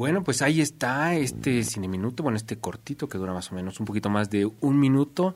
Bueno, 0.00 0.24
pues 0.24 0.40
ahí 0.40 0.62
está 0.62 1.14
este 1.14 1.62
cine 1.62 1.86
minuto, 1.86 2.22
bueno, 2.22 2.38
este 2.38 2.56
cortito 2.56 3.06
que 3.06 3.18
dura 3.18 3.34
más 3.34 3.52
o 3.52 3.54
menos 3.54 3.80
un 3.80 3.84
poquito 3.84 4.08
más 4.08 4.30
de 4.30 4.50
un 4.62 4.80
minuto, 4.80 5.34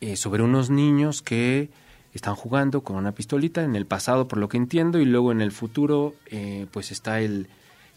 eh, 0.00 0.16
sobre 0.16 0.42
unos 0.42 0.70
niños 0.70 1.20
que 1.20 1.68
están 2.14 2.34
jugando 2.34 2.80
con 2.80 2.96
una 2.96 3.12
pistolita 3.12 3.62
en 3.62 3.76
el 3.76 3.84
pasado, 3.84 4.26
por 4.26 4.38
lo 4.38 4.48
que 4.48 4.56
entiendo, 4.56 5.00
y 5.00 5.04
luego 5.04 5.32
en 5.32 5.42
el 5.42 5.52
futuro, 5.52 6.14
eh, 6.30 6.66
pues 6.70 6.92
está 6.92 7.20
el 7.20 7.48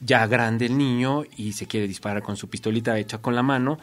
ya 0.02 0.28
grande 0.28 0.66
el 0.66 0.78
niño 0.78 1.24
y 1.38 1.54
se 1.54 1.68
quiere 1.68 1.88
disparar 1.88 2.22
con 2.22 2.36
su 2.36 2.50
pistolita 2.50 3.00
hecha 3.00 3.20
con 3.20 3.34
la 3.34 3.42
mano 3.42 3.80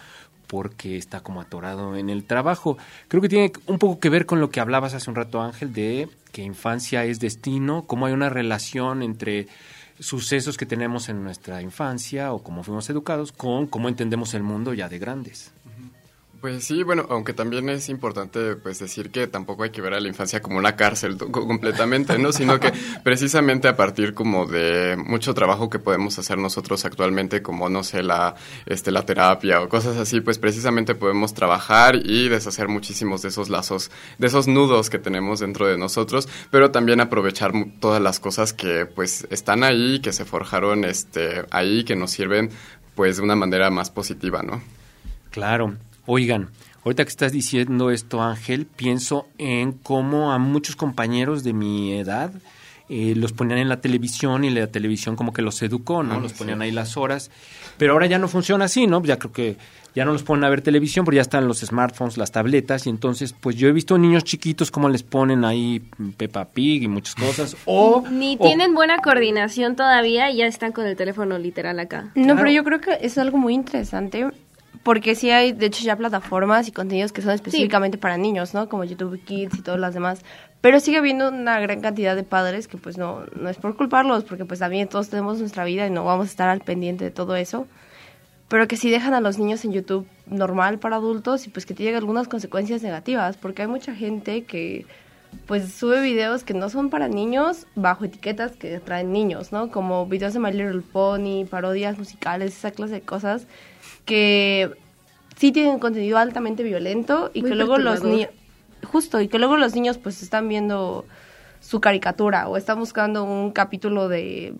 porque 0.46 0.98
está 0.98 1.20
como 1.20 1.40
atorado 1.40 1.96
en 1.96 2.11
el 2.11 2.24
trabajo. 2.24 2.76
Creo 3.09 3.22
que 3.22 3.30
tiene 3.30 3.50
un 3.66 3.78
poco 3.78 3.98
que 3.98 4.11
ver 4.11 4.26
con 4.26 4.40
lo 4.40 4.50
que 4.50 4.61
hablabas 4.61 4.92
hace 4.92 5.09
un 5.09 5.16
rato, 5.16 5.40
Ángel, 5.40 5.72
de 5.72 6.11
que 6.33 6.42
infancia 6.42 7.02
es 7.06 7.18
destino, 7.18 7.87
cómo 7.87 8.04
hay 8.04 8.12
una 8.12 8.28
relación 8.28 9.02
entre 9.02 9.48
sucesos 10.01 10.57
que 10.57 10.67
tenemos 10.67 11.09
en 11.09 11.23
nuestra 11.23 11.63
infancia 11.63 12.33
o 12.33 12.43
cómo 12.43 12.63
fuimos 12.63 12.89
educados 12.91 13.33
con 13.33 13.67
cómo 13.67 13.89
entendemos 13.89 14.35
el 14.35 14.43
mundo 14.43 14.75
ya 14.75 14.89
de 14.89 14.99
grandes. 14.99 15.53
Pues 16.40 16.64
sí, 16.64 16.83
bueno, 16.85 17.05
aunque 17.11 17.35
también 17.35 17.68
es 17.68 17.90
importante 17.90 18.57
pues 18.57 18.79
decir 18.79 19.11
que 19.11 19.26
tampoco 19.26 19.64
hay 19.64 19.70
que 19.70 19.83
ver 19.83 19.92
a 19.92 20.00
la 20.00 20.09
infancia 20.09 20.40
como 20.40 20.57
una 20.57 20.74
cárcel 20.74 21.18
completamente, 21.18 22.18
¿no? 22.18 22.33
Sino 22.33 22.59
que 22.59 22.72
precisamente 23.05 23.68
a 23.68 23.76
partir 23.76 24.14
como 24.14 24.46
de 24.46 24.96
mucho 24.96 25.35
trabajo 25.35 25.68
que 25.68 25.79
podemos 25.79 26.18
hacer 26.18 26.38
nosotros 26.38 26.87
actualmente, 26.87 27.42
como 27.42 27.68
no 27.68 27.85
sé, 27.85 28.03
la 28.03 28.37
este 28.64 28.90
la 28.90 29.05
terapia 29.05 29.61
o 29.61 29.68
cosas 29.68 29.98
así, 29.98 30.22
pues 30.22 30.38
precisamente 30.38 30.94
podemos 30.94 31.35
trabajar 31.35 31.96
y 31.96 32.31
deshacer 32.31 32.68
muchísimos 32.68 33.20
de 33.20 33.29
esos 33.29 33.50
lazos, 33.50 33.90
de 34.16 34.26
esos 34.29 34.48
nudos 34.48 34.88
que 34.88 34.98
tenemos 34.98 35.40
dentro 35.40 35.66
de 35.66 35.76
nosotros, 35.76 36.26
pero 36.50 36.70
también 36.70 37.03
aprovechar 37.03 37.53
todas 37.81 38.00
las 38.00 38.18
cosas 38.18 38.55
que 38.55 38.87
pues 38.87 39.26
están 39.31 39.62
ahí, 39.62 40.00
que 40.00 40.14
se 40.14 40.24
forjaron 40.24 40.87
este 40.87 41.44
ahí, 41.50 41.85
que 41.85 41.96
nos 41.96 42.12
sirven 42.12 42.48
pues 42.94 43.18
de 43.18 43.24
una 43.24 43.37
manera 43.37 43.68
más 43.70 43.90
positiva, 43.90 44.42
¿no? 44.42 44.62
Claro. 45.31 45.76
Oigan, 46.07 46.51
ahorita 46.85 47.05
que 47.05 47.11
estás 47.11 47.33
diciendo 47.33 47.91
esto, 47.91 48.23
Ángel, 48.23 48.67
pienso 48.67 49.29
en 49.39 49.73
cómo 49.73 50.33
a 50.33 50.39
muchos 50.39 50.77
compañeros 50.77 51.45
de 51.45 51.53
mi 51.53 51.93
edad 51.93 52.33
eh, 52.89 53.15
los 53.15 53.33
ponían 53.33 53.61
en 53.61 53.69
la 53.69 53.81
televisión 53.81 54.45
y 54.45 54.51
la 54.51 54.67
televisión 54.67 55.15
como 55.15 55.33
que 55.33 55.43
los 55.43 55.63
educó, 55.63 56.03
¿no? 56.03 56.15
Ah, 56.15 56.19
los 56.19 56.33
ponían 56.33 56.61
ahí 56.61 56.73
las 56.73 56.97
horas. 56.97 57.31
Pero 57.79 57.93
ahora 57.93 58.07
ya 58.07 58.19
no 58.19 58.27
funciona 58.27 58.65
así, 58.65 58.89
¿no? 58.89 59.01
Ya 59.05 59.17
creo 59.17 59.33
que 59.33 59.57
ya 59.95 60.05
no 60.05 60.13
los 60.13 60.23
ponen 60.23 60.45
a 60.45 60.49
ver 60.49 60.63
televisión 60.63 61.05
porque 61.05 61.17
ya 61.17 61.23
están 61.23 61.47
los 61.47 61.61
smartphones, 61.61 62.17
las 62.17 62.33
tabletas 62.33 62.87
y 62.87 62.91
entonces 62.91 63.33
pues 63.33 63.57
yo 63.57 63.69
he 63.69 63.73
visto 63.73 63.99
niños 63.99 64.25
chiquitos 64.25 64.71
como 64.71 64.89
les 64.89 65.03
ponen 65.03 65.45
ahí 65.45 65.83
Peppa 66.17 66.47
Pig 66.47 66.83
y 66.83 66.89
muchas 66.89 67.15
cosas 67.15 67.57
o 67.65 68.05
ni 68.11 68.37
tienen 68.37 68.75
buena 68.75 68.99
coordinación 68.99 69.77
todavía 69.77 70.31
y 70.31 70.39
ya 70.39 70.47
están 70.47 70.73
con 70.73 70.87
el 70.87 70.97
teléfono 70.97 71.39
literal 71.39 71.79
acá. 71.81 72.11
No, 72.15 72.37
pero 72.37 72.51
yo 72.51 72.65
creo 72.65 72.81
que 72.81 72.99
es 73.01 73.19
algo 73.19 73.39
muy 73.39 73.55
interesante 73.55 74.27
porque 74.83 75.14
sí 75.14 75.30
hay, 75.30 75.52
de 75.52 75.66
hecho, 75.66 75.85
ya 75.85 75.96
plataformas 75.96 76.68
y 76.68 76.72
contenidos 76.72 77.12
que 77.12 77.22
son 77.22 77.33
específicamente 77.33 77.98
para 77.98 78.16
niños, 78.16 78.54
¿no? 78.54 78.68
Como 78.68 78.85
YouTube 78.85 79.22
Kids 79.22 79.59
y 79.59 79.62
todas 79.62 79.78
las 79.78 79.94
demás. 79.94 80.22
Pero 80.61 80.80
sigue 80.80 80.98
habiendo 80.98 81.28
una 81.28 81.61
gran 81.61 81.80
cantidad 81.80 82.16
de 82.16 82.22
padres 82.22 82.66
que, 82.68 82.76
pues, 82.76 82.96
no, 82.96 83.24
no 83.38 83.48
es 83.48 83.56
por 83.56 83.76
culparlos, 83.76 84.24
porque, 84.24 84.44
pues, 84.44 84.61
también 84.61 84.88
todos 84.88 85.09
tenemos 85.09 85.38
nuestra 85.38 85.64
vida 85.64 85.87
y 85.87 85.90
no 85.90 86.04
vamos 86.04 86.28
a 86.28 86.30
estar 86.30 86.48
al 86.48 86.61
pendiente 86.61 87.04
de 87.04 87.11
todo 87.11 87.37
eso. 87.37 87.66
Pero 88.48 88.68
que 88.68 88.76
sí 88.76 88.90
dejan 88.90 89.14
a 89.14 89.20
los 89.20 89.38
niños 89.38 89.64
en 89.64 89.72
YouTube 89.72 90.06
normal 90.26 90.78
para 90.78 90.96
adultos 90.96 91.46
y, 91.46 91.50
pues, 91.50 91.66
que 91.66 91.74
tiene 91.74 91.96
algunas 91.96 92.28
consecuencias 92.28 92.83
negativas, 92.83 93.37
porque 93.37 93.62
hay 93.62 93.68
mucha 93.68 93.94
gente 93.94 94.44
que, 94.44 94.87
pues, 95.46 95.72
sube 95.72 96.00
videos 96.00 96.42
que 96.42 96.54
no 96.54 96.68
son 96.68 96.90
para 96.90 97.09
niños 97.09 97.66
bajo 97.74 98.04
etiquetas 98.04 98.52
que 98.52 98.80
traen 98.80 99.12
niños, 99.12 99.52
¿no? 99.52 99.70
Como 99.70 100.06
videos 100.06 100.35
de 100.35 100.40
My 100.40 100.52
Little 100.52 100.80
Pony, 100.80 101.44
parodias 101.48 101.98
musicales, 101.98 102.56
esa 102.56 102.70
clase 102.70 102.94
de 102.94 103.00
cosas 103.02 103.46
que 104.11 104.77
sí 105.37 105.53
tienen 105.53 105.79
contenido 105.79 106.18
altamente 106.18 106.64
violento 106.64 107.31
y 107.33 107.42
que 107.42 107.55
luego 107.55 107.79
los 107.79 108.03
niños 108.03 108.31
justo 108.83 109.20
y 109.20 109.29
que 109.29 109.38
luego 109.38 109.57
los 109.57 109.73
niños 109.75 109.99
pues 109.99 110.20
están 110.20 110.49
viendo 110.49 111.05
su 111.61 111.81
caricatura 111.81 112.49
o 112.49 112.57
están 112.57 112.81
buscando 112.81 113.23
un 113.23 113.53
capítulo 113.53 114.09
de 114.09 114.55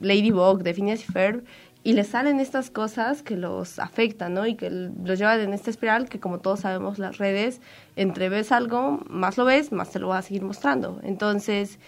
Ladybug 0.00 0.62
de 0.62 0.72
Phineas 0.72 1.02
y 1.02 1.12
Ferb 1.12 1.44
y 1.82 1.92
les 1.92 2.08
salen 2.08 2.40
estas 2.40 2.70
cosas 2.70 3.22
que 3.22 3.36
los 3.36 3.78
afectan, 3.78 4.32
¿no? 4.32 4.46
Y 4.46 4.54
que 4.54 4.70
los 4.70 5.18
llevan 5.18 5.40
en 5.40 5.52
esta 5.52 5.68
espiral 5.68 6.08
que 6.08 6.18
como 6.18 6.38
todos 6.38 6.60
sabemos 6.60 6.98
las 6.98 7.18
redes, 7.18 7.60
entre 7.94 8.30
ves 8.30 8.52
algo, 8.52 9.02
más 9.10 9.36
lo 9.36 9.44
ves, 9.44 9.70
más 9.70 9.90
te 9.90 9.98
lo 9.98 10.08
va 10.08 10.18
a 10.18 10.22
seguir 10.22 10.44
mostrando. 10.44 10.98
Entonces, 11.02 11.78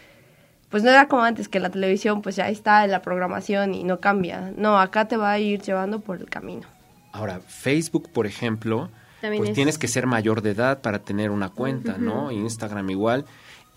pues 0.68 0.82
no 0.82 0.90
era 0.90 1.08
como 1.08 1.22
antes 1.22 1.48
que 1.48 1.60
la 1.60 1.70
televisión 1.70 2.20
pues 2.20 2.36
ya 2.36 2.50
está 2.50 2.84
en 2.84 2.90
la 2.90 3.00
programación 3.00 3.72
y 3.72 3.84
no 3.84 4.00
cambia. 4.00 4.52
No, 4.54 4.78
acá 4.78 5.08
te 5.08 5.16
va 5.16 5.32
a 5.32 5.38
ir 5.38 5.62
llevando 5.62 6.00
por 6.00 6.18
el 6.18 6.28
camino. 6.28 6.75
Ahora, 7.16 7.40
Facebook, 7.40 8.10
por 8.12 8.26
ejemplo, 8.26 8.90
pues 9.20 9.52
tienes 9.54 9.78
que 9.78 9.88
ser 9.88 10.06
mayor 10.06 10.42
de 10.42 10.50
edad 10.50 10.82
para 10.82 10.98
tener 10.98 11.30
una 11.30 11.48
cuenta, 11.48 11.96
¿no? 11.98 12.30
Instagram 12.30 12.90
igual. 12.90 13.24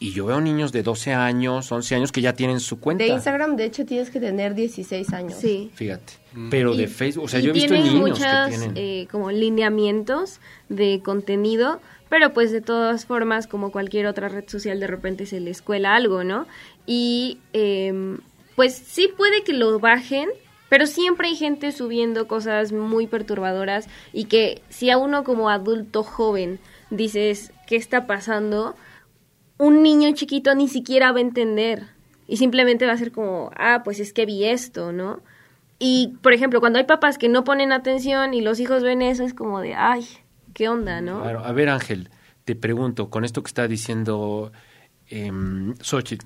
Y 0.02 0.12
yo 0.12 0.25
veo 0.25 0.39
niños 0.39 0.71
de 0.71 0.82
12 0.82 1.13
años, 1.13 1.69
11 1.71 1.95
años 1.95 2.12
que 2.13 2.21
ya 2.21 2.34
tienen 2.34 2.62
su 2.62 2.80
cuenta. 2.80 3.04
De 3.04 3.10
Instagram, 3.10 3.58
de 3.58 3.65
hecho, 3.65 3.86
tienes 3.86 4.10
que 4.10 4.19
tener 4.21 4.56
16 4.56 5.12
años. 5.12 5.36
Sí. 5.39 5.71
Fíjate. 5.73 6.13
Pero 6.49 6.73
de 6.73 6.88
Facebook, 6.88 7.25
o 7.25 7.28
sea, 7.28 7.41
yo 7.41 7.49
he 7.49 7.54
visto 7.54 7.73
niños 7.73 8.17
que 8.17 8.25
tienen... 8.49 8.73
Eh, 8.75 9.08
como 9.12 9.32
lineamientos 9.32 10.39
de 10.69 11.02
contenido, 11.04 11.82
pero 12.08 12.34
pues 12.34 12.52
de 12.52 12.62
todas 12.62 13.06
formas, 13.06 13.47
como 13.47 13.71
cualquier 13.71 14.08
otra 14.08 14.30
red 14.30 14.47
social, 14.47 14.80
de 14.80 14.88
repente 14.88 15.25
se 15.25 15.41
le 15.41 15.52
escuela 15.52 15.95
algo, 15.95 16.23
¿no? 16.23 16.47
Y 16.86 17.39
em, 17.52 18.19
pues 18.56 18.75
sí 18.75 19.10
puede 19.15 19.43
que 19.43 19.54
lo 19.54 19.80
bajen, 19.80 20.30
pero 20.69 20.86
siempre 20.86 21.27
hay 21.27 21.36
gente 21.36 21.71
subiendo 21.71 22.27
cosas 22.27 22.71
muy 22.71 23.08
perturbadoras 23.08 23.88
y 24.13 24.25
que 24.25 24.62
si 24.69 24.89
a 24.89 24.97
uno 24.97 25.23
como 25.23 25.49
adulto 25.49 26.03
joven 26.03 26.60
dices, 26.91 27.51
¿qué 27.67 27.75
está 27.75 28.08
pasando? 28.08 28.75
Un 29.58 29.84
niño 29.84 30.12
chiquito 30.13 30.55
ni 30.55 30.67
siquiera 30.67 31.12
va 31.12 31.17
a 31.17 31.21
entender 31.21 31.88
y 32.27 32.38
simplemente 32.38 32.86
va 32.86 32.93
a 32.93 32.97
ser 32.97 33.12
como, 33.12 33.51
ah, 33.58 33.82
pues 33.84 33.99
es 33.99 34.13
que 34.13 34.25
vi 34.25 34.45
esto, 34.45 34.91
¿no? 34.91 35.21
Y, 35.79 36.17
por 36.21 36.34
ejemplo, 36.34 36.60
cuando 36.60 36.77
hay 36.77 36.86
papás 36.86 37.17
que 37.17 37.29
no 37.29 37.43
ponen 37.43 37.71
atención 37.71 38.34
y 38.34 38.41
los 38.41 38.60
hijos 38.60 38.84
ven 38.84 39.01
eso, 39.01 39.23
es 39.23 39.34
como 39.34 39.62
de, 39.62 39.73
ay, 39.73 40.05
¿qué 40.53 40.69
onda, 40.69 41.01
no? 41.01 41.21
Claro, 41.21 41.43
a 41.43 41.51
ver, 41.53 41.69
Ángel, 41.69 42.10
te 42.43 42.55
pregunto, 42.55 43.10
con 43.10 43.23
esto 43.23 43.41
que 43.41 43.47
está 43.47 43.67
diciendo 43.67 44.51
eh, 45.10 45.32
Xochitl, 45.82 46.25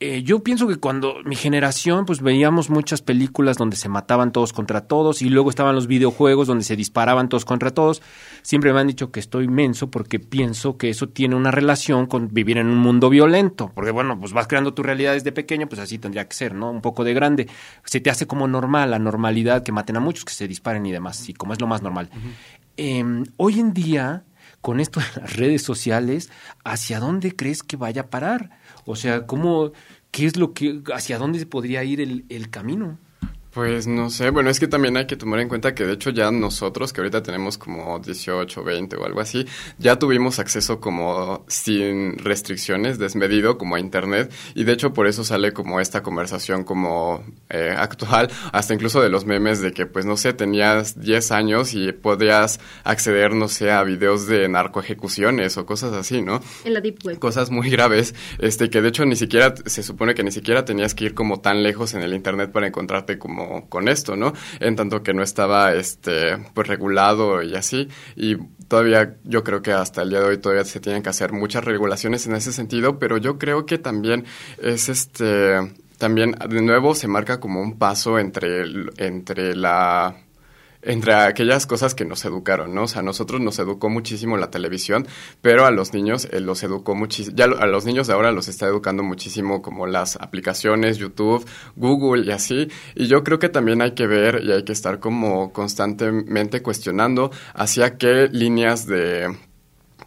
eh, 0.00 0.22
yo 0.24 0.42
pienso 0.42 0.66
que 0.66 0.76
cuando 0.76 1.16
mi 1.24 1.36
generación, 1.36 2.04
pues 2.04 2.20
veíamos 2.20 2.68
muchas 2.68 3.00
películas 3.00 3.56
donde 3.56 3.76
se 3.76 3.88
mataban 3.88 4.32
todos 4.32 4.52
contra 4.52 4.82
todos 4.82 5.22
y 5.22 5.30
luego 5.30 5.50
estaban 5.50 5.74
los 5.74 5.86
videojuegos 5.86 6.48
donde 6.48 6.64
se 6.64 6.74
disparaban 6.74 7.28
todos 7.28 7.44
contra 7.44 7.70
todos. 7.70 8.02
Siempre 8.42 8.72
me 8.72 8.80
han 8.80 8.88
dicho 8.88 9.12
que 9.12 9.20
estoy 9.20 9.46
menso 9.46 9.90
porque 9.90 10.18
pienso 10.18 10.76
que 10.76 10.90
eso 10.90 11.08
tiene 11.08 11.36
una 11.36 11.52
relación 11.52 12.06
con 12.06 12.28
vivir 12.28 12.58
en 12.58 12.66
un 12.66 12.78
mundo 12.78 13.08
violento. 13.08 13.70
Porque 13.72 13.92
bueno, 13.92 14.18
pues 14.18 14.32
vas 14.32 14.48
creando 14.48 14.74
tu 14.74 14.82
realidad 14.82 15.12
desde 15.12 15.30
pequeño, 15.30 15.68
pues 15.68 15.80
así 15.80 15.98
tendría 15.98 16.26
que 16.26 16.34
ser, 16.34 16.54
¿no? 16.54 16.70
Un 16.70 16.80
poco 16.80 17.04
de 17.04 17.14
grande. 17.14 17.48
Se 17.84 18.00
te 18.00 18.10
hace 18.10 18.26
como 18.26 18.48
normal 18.48 18.90
la 18.90 18.98
normalidad 18.98 19.62
que 19.62 19.72
maten 19.72 19.96
a 19.96 20.00
muchos, 20.00 20.24
que 20.24 20.32
se 20.32 20.48
disparen 20.48 20.84
y 20.86 20.92
demás, 20.92 21.28
y 21.28 21.34
como 21.34 21.52
es 21.52 21.60
lo 21.60 21.68
más 21.68 21.82
normal. 21.82 22.10
Em, 22.76 23.24
hoy 23.36 23.60
en 23.60 23.72
día, 23.72 24.24
con 24.60 24.80
esto 24.80 24.98
de 24.98 25.20
las 25.20 25.36
redes 25.36 25.62
sociales, 25.62 26.30
¿hacia 26.64 26.98
dónde 26.98 27.36
crees 27.36 27.62
que 27.62 27.76
vaya 27.76 28.02
a 28.02 28.10
parar? 28.10 28.50
O 28.86 28.96
sea, 28.96 29.26
¿cómo, 29.26 29.72
¿qué 30.10 30.26
es 30.26 30.36
lo 30.36 30.54
que, 30.54 30.82
hacia 30.92 31.18
dónde 31.18 31.38
se 31.38 31.46
podría 31.46 31.84
ir 31.84 32.00
el, 32.00 32.24
el 32.28 32.50
camino? 32.50 32.98
Pues 33.54 33.86
no 33.86 34.10
sé, 34.10 34.30
bueno, 34.30 34.50
es 34.50 34.58
que 34.58 34.66
también 34.66 34.96
hay 34.96 35.06
que 35.06 35.14
tomar 35.14 35.38
en 35.38 35.48
cuenta 35.48 35.76
que 35.76 35.84
de 35.84 35.92
hecho 35.92 36.10
ya 36.10 36.28
nosotros, 36.32 36.92
que 36.92 37.00
ahorita 37.00 37.22
tenemos 37.22 37.56
como 37.56 38.00
18, 38.00 38.64
20 38.64 38.96
o 38.96 39.04
algo 39.04 39.20
así, 39.20 39.46
ya 39.78 39.96
tuvimos 39.96 40.40
acceso 40.40 40.80
como 40.80 41.44
sin 41.46 42.18
restricciones, 42.18 42.98
desmedido, 42.98 43.56
como 43.56 43.76
a 43.76 43.80
Internet, 43.80 44.32
y 44.56 44.64
de 44.64 44.72
hecho 44.72 44.92
por 44.92 45.06
eso 45.06 45.22
sale 45.22 45.52
como 45.52 45.78
esta 45.78 46.02
conversación 46.02 46.64
como 46.64 47.22
eh, 47.48 47.72
actual, 47.78 48.28
hasta 48.50 48.74
incluso 48.74 49.00
de 49.00 49.08
los 49.08 49.24
memes 49.24 49.60
de 49.60 49.72
que, 49.72 49.86
pues 49.86 50.04
no 50.04 50.16
sé, 50.16 50.32
tenías 50.32 51.00
10 51.00 51.30
años 51.30 51.74
y 51.74 51.92
podías 51.92 52.58
acceder, 52.82 53.34
no 53.34 53.46
sé, 53.46 53.70
a 53.70 53.84
videos 53.84 54.26
de 54.26 54.48
narcoejecuciones 54.48 55.56
o 55.58 55.64
cosas 55.64 55.92
así, 55.92 56.22
¿no? 56.22 56.40
En 56.64 56.74
la 56.74 56.80
Deep 56.80 56.98
Web. 57.04 57.18
Cosas 57.20 57.52
muy 57.52 57.70
graves, 57.70 58.16
este, 58.40 58.68
que 58.68 58.82
de 58.82 58.88
hecho 58.88 59.06
ni 59.06 59.14
siquiera, 59.14 59.54
se 59.64 59.84
supone 59.84 60.16
que 60.16 60.24
ni 60.24 60.32
siquiera 60.32 60.64
tenías 60.64 60.96
que 60.96 61.04
ir 61.04 61.14
como 61.14 61.38
tan 61.38 61.62
lejos 61.62 61.94
en 61.94 62.02
el 62.02 62.14
Internet 62.14 62.50
para 62.50 62.66
encontrarte 62.66 63.16
como 63.16 63.43
con 63.68 63.88
esto, 63.88 64.16
¿no? 64.16 64.32
En 64.60 64.76
tanto 64.76 65.02
que 65.02 65.14
no 65.14 65.22
estaba 65.22 65.74
este 65.74 66.38
pues 66.54 66.68
regulado 66.68 67.42
y 67.42 67.54
así 67.54 67.88
y 68.16 68.36
todavía 68.68 69.16
yo 69.24 69.44
creo 69.44 69.62
que 69.62 69.72
hasta 69.72 70.02
el 70.02 70.10
día 70.10 70.20
de 70.20 70.26
hoy 70.26 70.38
todavía 70.38 70.64
se 70.64 70.80
tienen 70.80 71.02
que 71.02 71.10
hacer 71.10 71.32
muchas 71.32 71.64
regulaciones 71.64 72.26
en 72.26 72.34
ese 72.34 72.52
sentido, 72.52 72.98
pero 72.98 73.18
yo 73.18 73.38
creo 73.38 73.66
que 73.66 73.78
también 73.78 74.24
es 74.58 74.88
este 74.88 75.74
también 75.98 76.32
de 76.32 76.62
nuevo 76.62 76.94
se 76.94 77.08
marca 77.08 77.40
como 77.40 77.60
un 77.60 77.78
paso 77.78 78.18
entre 78.18 78.64
entre 78.98 79.54
la 79.54 80.23
entre 80.84 81.14
aquellas 81.14 81.66
cosas 81.66 81.94
que 81.94 82.04
nos 82.04 82.24
educaron, 82.24 82.74
¿no? 82.74 82.84
O 82.84 82.88
sea, 82.88 83.00
a 83.00 83.02
nosotros 83.02 83.40
nos 83.40 83.58
educó 83.58 83.88
muchísimo 83.88 84.36
la 84.36 84.50
televisión, 84.50 85.06
pero 85.40 85.66
a 85.66 85.70
los 85.70 85.92
niños 85.92 86.28
eh, 86.30 86.40
los 86.40 86.62
educó 86.62 86.94
muchísimo, 86.94 87.36
ya 87.36 87.44
a 87.44 87.66
los 87.66 87.84
niños 87.84 88.06
de 88.06 88.12
ahora 88.12 88.32
los 88.32 88.48
está 88.48 88.66
educando 88.66 89.02
muchísimo 89.02 89.62
como 89.62 89.86
las 89.86 90.16
aplicaciones, 90.16 90.98
YouTube, 90.98 91.46
Google 91.76 92.24
y 92.26 92.30
así. 92.30 92.68
Y 92.94 93.06
yo 93.06 93.24
creo 93.24 93.38
que 93.38 93.48
también 93.48 93.82
hay 93.82 93.92
que 93.92 94.06
ver 94.06 94.42
y 94.44 94.52
hay 94.52 94.64
que 94.64 94.72
estar 94.72 95.00
como 95.00 95.52
constantemente 95.52 96.62
cuestionando 96.62 97.30
hacia 97.54 97.96
qué 97.96 98.28
líneas 98.30 98.86
de 98.86 99.34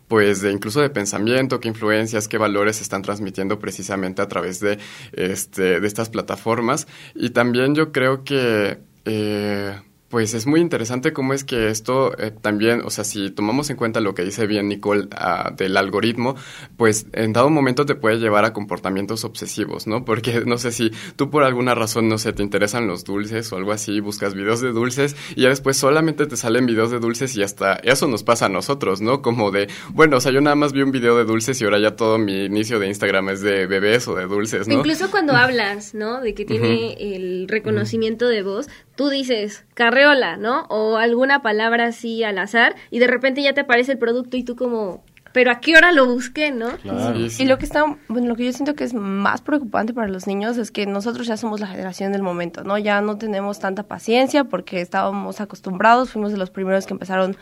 pues 0.08 0.42
de 0.42 0.52
incluso 0.52 0.82
de 0.82 0.90
pensamiento, 0.90 1.60
qué 1.60 1.68
influencias, 1.68 2.28
qué 2.28 2.38
valores 2.38 2.78
se 2.78 2.84
están 2.84 3.02
transmitiendo 3.02 3.60
precisamente 3.60 4.22
a 4.22 4.28
través 4.28 4.60
de, 4.62 4.80
este, 5.12 5.82
de 5.82 5.88
estas 5.88 6.10
plataformas. 6.10 6.88
Y 7.14 7.32
también 7.32 7.76
yo 7.76 7.92
creo 7.92 8.24
que 8.24 8.80
eh, 9.04 9.82
pues 10.10 10.34
es 10.34 10.48
muy 10.48 10.62
interesante 10.62 11.12
cómo 11.12 11.34
es 11.34 11.44
que 11.44 11.70
esto 11.70 12.18
eh, 12.18 12.32
también, 12.32 12.82
o 12.86 12.90
sea, 12.90 13.04
si 13.04 13.30
tomamos 13.30 13.70
en 13.70 13.76
cuenta 13.76 14.00
lo 14.00 14.16
que 14.16 14.24
dice 14.24 14.48
bien 14.48 14.70
Nicole 14.70 15.08
ah, 15.12 15.52
del 15.56 15.76
algoritmo, 15.76 16.36
pues 16.78 17.08
en 17.14 17.34
dado 17.34 17.50
momento 17.50 17.86
te 17.86 17.96
puede 17.96 18.18
llevar 18.18 18.46
a 18.46 18.54
comportamientos 18.54 19.26
obsesivos, 19.26 19.88
¿no? 19.88 20.06
Porque 20.06 20.42
no 20.46 20.58
sé 20.58 20.72
si 20.72 20.92
tú 21.16 21.30
por 21.30 21.44
alguna 21.44 21.76
razón, 21.76 22.08
no 22.08 22.18
sé, 22.18 22.34
te 22.34 22.44
interesan 22.44 22.88
los 22.88 23.04
dulces 23.04 23.52
o 23.52 23.58
algo 23.58 23.72
así, 23.72 24.00
buscas 24.00 24.34
videos 24.34 24.62
de 24.62 24.72
dulces 24.72 25.16
y 25.36 25.42
ya 25.42 25.50
después 25.50 25.78
solamente 25.78 26.26
te 26.26 26.38
salen 26.38 26.66
videos 26.66 26.92
de 26.92 27.00
dulces 27.00 27.36
y 27.36 27.44
hasta 27.44 27.76
eso 27.76 28.08
nos 28.08 28.24
pasa 28.24 28.46
a 28.46 28.50
nosotros, 28.50 29.02
¿no? 29.02 29.22
Como 29.22 29.52
de, 29.52 29.68
bueno, 29.90 30.18
o 30.18 30.22
sea, 30.22 30.32
yo 30.32 30.42
nada 30.42 30.56
más 30.56 30.72
vi 30.72 30.82
un 30.82 30.92
video 30.92 31.18
de 31.18 31.26
dulces 31.26 31.60
y 31.62 31.66
ahora 31.66 31.80
ya 31.80 31.96
todo 31.96 32.18
mi 32.18 32.46
inicio 32.46 32.80
de 32.80 32.88
Instagram 32.88 33.30
es 33.30 33.42
de 33.42 33.68
bebés 33.68 34.08
o 34.08 34.16
de 34.16 34.26
dulces, 34.26 34.68
¿no? 34.68 34.76
Incluso 34.76 35.12
cuando 35.12 35.34
hablas, 35.36 35.94
¿no? 35.94 36.22
De 36.22 36.34
que 36.34 36.46
tiene 36.46 36.94
el 37.16 37.48
reconocimiento 37.48 38.28
de 38.28 38.44
voz, 38.44 38.68
tú 38.98 39.10
dices 39.10 39.64
carreola, 39.76 40.36
¿no? 40.36 40.64
O 40.64 40.98
alguna 40.98 41.42
palabra 41.42 41.86
así 41.86 42.24
al 42.24 42.38
azar 42.40 42.76
y 42.92 43.00
de 43.00 43.08
repente 43.08 43.42
ya 43.42 43.54
te 43.54 43.62
aparece 43.62 43.94
el 43.94 43.98
producto 43.98 44.36
y 44.36 44.44
tú 44.44 44.58
como, 44.58 45.04
pero 45.32 45.52
¿a 45.52 45.60
qué 45.62 45.78
hora 45.78 45.94
lo 45.94 46.08
busqué, 46.08 46.52
no? 46.52 46.70
Y 46.84 47.46
lo 47.46 47.58
que 47.58 47.66
está, 47.66 47.86
bueno, 48.10 48.28
lo 48.28 48.36
que 48.36 48.44
yo 48.44 48.52
siento 48.52 48.74
que 48.76 48.84
es 48.84 48.94
más 48.94 49.42
preocupante 49.42 49.94
para 49.94 50.08
los 50.08 50.28
niños 50.28 50.58
es 50.58 50.72
que 50.72 50.86
nosotros 50.86 51.28
ya 51.28 51.38
somos 51.38 51.60
la 51.60 51.68
generación 51.68 52.12
del 52.12 52.24
momento, 52.24 52.64
¿no? 52.64 52.78
Ya 52.78 53.00
no 53.00 53.18
tenemos 53.18 53.60
tanta 53.60 53.84
paciencia 53.84 54.44
porque 54.46 54.82
estábamos 54.82 55.40
acostumbrados, 55.40 56.10
fuimos 56.10 56.32
de 56.32 56.40
los 56.40 56.50
primeros 56.50 56.88
que 56.88 56.94
empezaron 56.94 57.38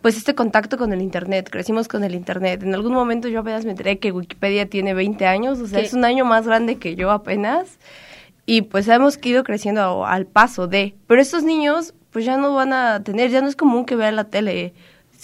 pues 0.00 0.16
este 0.16 0.34
contacto 0.34 0.76
con 0.76 0.92
el 0.92 1.00
internet, 1.00 1.48
crecimos 1.50 1.88
con 1.88 2.04
el 2.04 2.14
internet. 2.14 2.62
En 2.62 2.74
algún 2.74 2.92
momento 2.92 3.26
yo 3.26 3.40
apenas 3.40 3.64
me 3.64 3.72
enteré 3.72 3.98
que 3.98 4.12
Wikipedia 4.12 4.66
tiene 4.66 4.94
20 4.94 5.26
años, 5.26 5.58
o 5.60 5.66
sea, 5.66 5.80
es 5.80 5.92
un 5.94 6.04
año 6.04 6.24
más 6.24 6.46
grande 6.46 6.76
que 6.76 6.94
yo 6.94 7.10
apenas 7.10 7.78
y 8.46 8.62
pues 8.62 8.88
hemos 8.88 9.18
ido 9.22 9.44
creciendo 9.44 10.06
al 10.06 10.26
paso 10.26 10.66
de, 10.66 10.94
pero 11.06 11.20
estos 11.20 11.44
niños 11.44 11.94
pues 12.10 12.24
ya 12.24 12.36
no 12.36 12.54
van 12.54 12.72
a 12.72 13.02
tener, 13.02 13.30
ya 13.30 13.40
no 13.40 13.48
es 13.48 13.56
común 13.56 13.84
que 13.84 13.96
vean 13.96 14.16
la 14.16 14.24
tele 14.24 14.74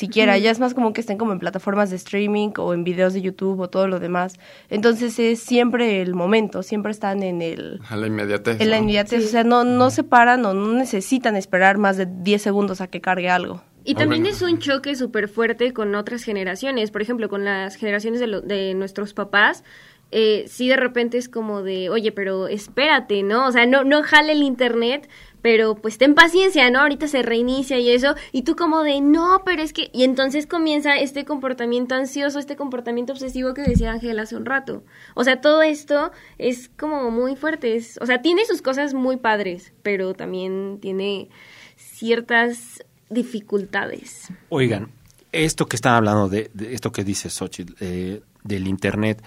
siquiera, 0.00 0.38
ya 0.38 0.50
es 0.50 0.58
más 0.58 0.74
común 0.74 0.92
que 0.92 1.00
estén 1.02 1.18
como 1.18 1.32
en 1.32 1.38
plataformas 1.38 1.90
de 1.90 1.96
streaming 1.96 2.50
o 2.56 2.72
en 2.72 2.84
videos 2.84 3.12
de 3.12 3.20
YouTube 3.20 3.60
o 3.60 3.68
todo 3.68 3.86
lo 3.86 4.00
demás. 4.00 4.38
Entonces 4.70 5.18
es 5.18 5.40
siempre 5.40 6.00
el 6.00 6.14
momento, 6.14 6.62
siempre 6.62 6.90
están 6.90 7.22
en 7.22 7.42
el... 7.42 7.80
A 7.88 7.96
la 7.96 8.06
inmediatez. 8.06 8.60
En 8.60 8.70
la 8.70 8.78
inmediatez, 8.78 9.26
o 9.26 9.28
sea, 9.28 9.44
no, 9.44 9.64
no 9.64 9.90
se 9.90 10.02
paran 10.02 10.44
o 10.46 10.54
no 10.54 10.72
necesitan 10.72 11.36
esperar 11.36 11.78
más 11.78 11.96
de 11.96 12.06
10 12.06 12.40
segundos 12.40 12.80
a 12.80 12.86
que 12.86 13.00
cargue 13.00 13.28
algo. 13.28 13.62
Y 13.84 13.94
también 13.94 14.26
es 14.26 14.42
un 14.42 14.58
choque 14.58 14.94
súper 14.94 15.28
fuerte 15.28 15.72
con 15.72 15.94
otras 15.94 16.22
generaciones, 16.22 16.90
por 16.90 17.02
ejemplo, 17.02 17.28
con 17.28 17.44
las 17.44 17.76
generaciones 17.76 18.20
de, 18.20 18.26
lo, 18.26 18.40
de 18.40 18.74
nuestros 18.74 19.14
papás, 19.14 19.64
eh, 20.12 20.44
sí 20.48 20.68
de 20.68 20.76
repente 20.76 21.18
es 21.18 21.28
como 21.28 21.62
de, 21.62 21.88
oye, 21.90 22.12
pero 22.12 22.48
espérate, 22.48 23.22
¿no? 23.22 23.46
O 23.46 23.52
sea, 23.52 23.66
no, 23.66 23.84
no 23.84 24.02
jale 24.02 24.32
el 24.32 24.42
internet, 24.42 25.08
pero 25.42 25.76
pues 25.76 25.98
ten 25.98 26.14
paciencia, 26.14 26.70
¿no? 26.70 26.80
Ahorita 26.80 27.08
se 27.08 27.22
reinicia 27.22 27.78
y 27.78 27.90
eso, 27.90 28.14
y 28.32 28.42
tú 28.42 28.56
como 28.56 28.82
de, 28.82 29.00
no, 29.00 29.42
pero 29.44 29.62
es 29.62 29.72
que, 29.72 29.90
y 29.92 30.04
entonces 30.04 30.46
comienza 30.46 30.96
este 30.96 31.24
comportamiento 31.24 31.94
ansioso, 31.94 32.38
este 32.38 32.56
comportamiento 32.56 33.12
obsesivo 33.12 33.54
que 33.54 33.62
decía 33.62 33.92
Ángel 33.92 34.18
hace 34.18 34.36
un 34.36 34.46
rato. 34.46 34.82
O 35.14 35.24
sea, 35.24 35.40
todo 35.40 35.62
esto 35.62 36.10
es 36.38 36.70
como 36.76 37.10
muy 37.10 37.36
fuerte, 37.36 37.76
es, 37.76 37.98
o 38.00 38.06
sea, 38.06 38.20
tiene 38.20 38.44
sus 38.46 38.62
cosas 38.62 38.94
muy 38.94 39.16
padres, 39.16 39.72
pero 39.82 40.14
también 40.14 40.78
tiene 40.80 41.28
ciertas 41.76 42.84
dificultades. 43.08 44.28
Oigan, 44.48 44.90
esto 45.32 45.66
que 45.66 45.76
están 45.76 45.94
hablando 45.94 46.28
de, 46.28 46.50
esto 46.70 46.92
que 46.92 47.04
dice 47.04 47.30
Xochitl, 47.30 47.74
eh, 47.80 48.22
del 48.42 48.66
internet, 48.66 49.22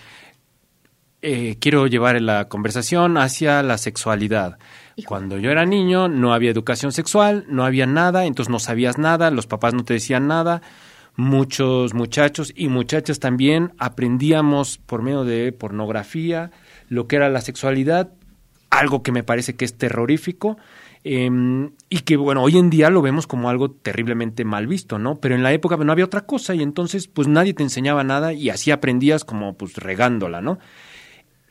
eh, 1.26 1.55
quiero 1.57 1.88
llevar 1.88 2.21
la 2.21 2.49
conversación 2.49 3.17
hacia 3.17 3.63
la 3.63 3.78
sexualidad. 3.78 4.57
Cuando 5.05 5.38
yo 5.38 5.51
era 5.51 5.65
niño 5.65 6.09
no 6.09 6.34
había 6.34 6.51
educación 6.51 6.91
sexual, 6.91 7.45
no 7.47 7.63
había 7.63 7.86
nada, 7.86 8.26
entonces 8.26 8.51
no 8.51 8.59
sabías 8.59 8.97
nada, 8.97 9.32
los 9.32 9.47
papás 9.47 9.74
no 9.74 9.86
te 9.86 9.93
decían 9.93 10.28
nada. 10.28 10.61
Muchos 11.15 11.93
muchachos 11.93 12.51
y 12.53 12.67
muchachas 12.67 13.19
también 13.19 13.71
aprendíamos 13.78 14.80
por 14.80 15.01
medio 15.01 15.24
de 15.24 15.53
pornografía 15.53 16.51
lo 16.89 17.07
que 17.07 17.15
era 17.15 17.30
la 17.30 17.39
sexualidad, 17.39 18.11
algo 18.69 19.01
que 19.01 19.13
me 19.13 19.24
parece 19.24 19.55
que 19.55 19.63
es 19.63 19.78
terrorífico. 19.78 20.57
Em, 21.05 21.71
y 21.89 21.99
que 21.99 22.17
bueno, 22.17 22.43
hoy 22.43 22.57
en 22.57 22.69
día 22.69 22.89
lo 22.89 23.01
vemos 23.01 23.28
como 23.28 23.49
algo 23.49 23.71
terriblemente 23.71 24.43
mal 24.43 24.67
visto, 24.67 24.99
¿no? 24.99 25.15
Pero 25.21 25.36
en 25.36 25.43
la 25.43 25.53
época 25.53 25.78
no 25.78 25.91
había 25.91 26.05
otra 26.05 26.26
cosa 26.26 26.53
y 26.53 26.61
entonces 26.61 27.07
pues 27.07 27.30
nadie 27.30 27.53
te 27.53 27.63
enseñaba 27.63 28.03
nada 28.03 28.34
y 28.34 28.49
así 28.49 28.71
aprendías 28.71 29.24
como 29.24 29.53
pues 29.57 29.76
regándola, 29.76 30.41
¿no? 30.41 30.59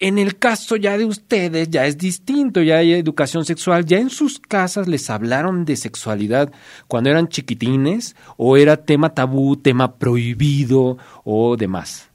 En 0.03 0.19
el 0.19 0.37
caso 0.37 0.75
ya 0.75 0.99
de 0.99 1.05
ustedes 1.05 1.71
ya 1.71 1.87
es 1.87 1.97
distinto, 1.97 2.61
ya 2.61 2.79
hay 2.79 2.93
educación 2.93 3.45
sexual, 3.45 3.85
ya 3.87 3.99
en 3.99 4.11
sus 4.11 4.41
casas 4.41 4.89
les 4.89 5.09
hablaron 5.11 5.65
de 5.65 5.77
sexualidad 5.77 6.51
cuando 6.89 7.09
eran 7.11 7.29
chiquitines 7.29 8.17
o 8.37 8.57
era 8.57 8.77
tema 8.79 9.15
tabú, 9.15 9.57
tema 9.57 9.95
prohibido 9.99 10.99
o 11.23 11.57
demás. 11.57 12.11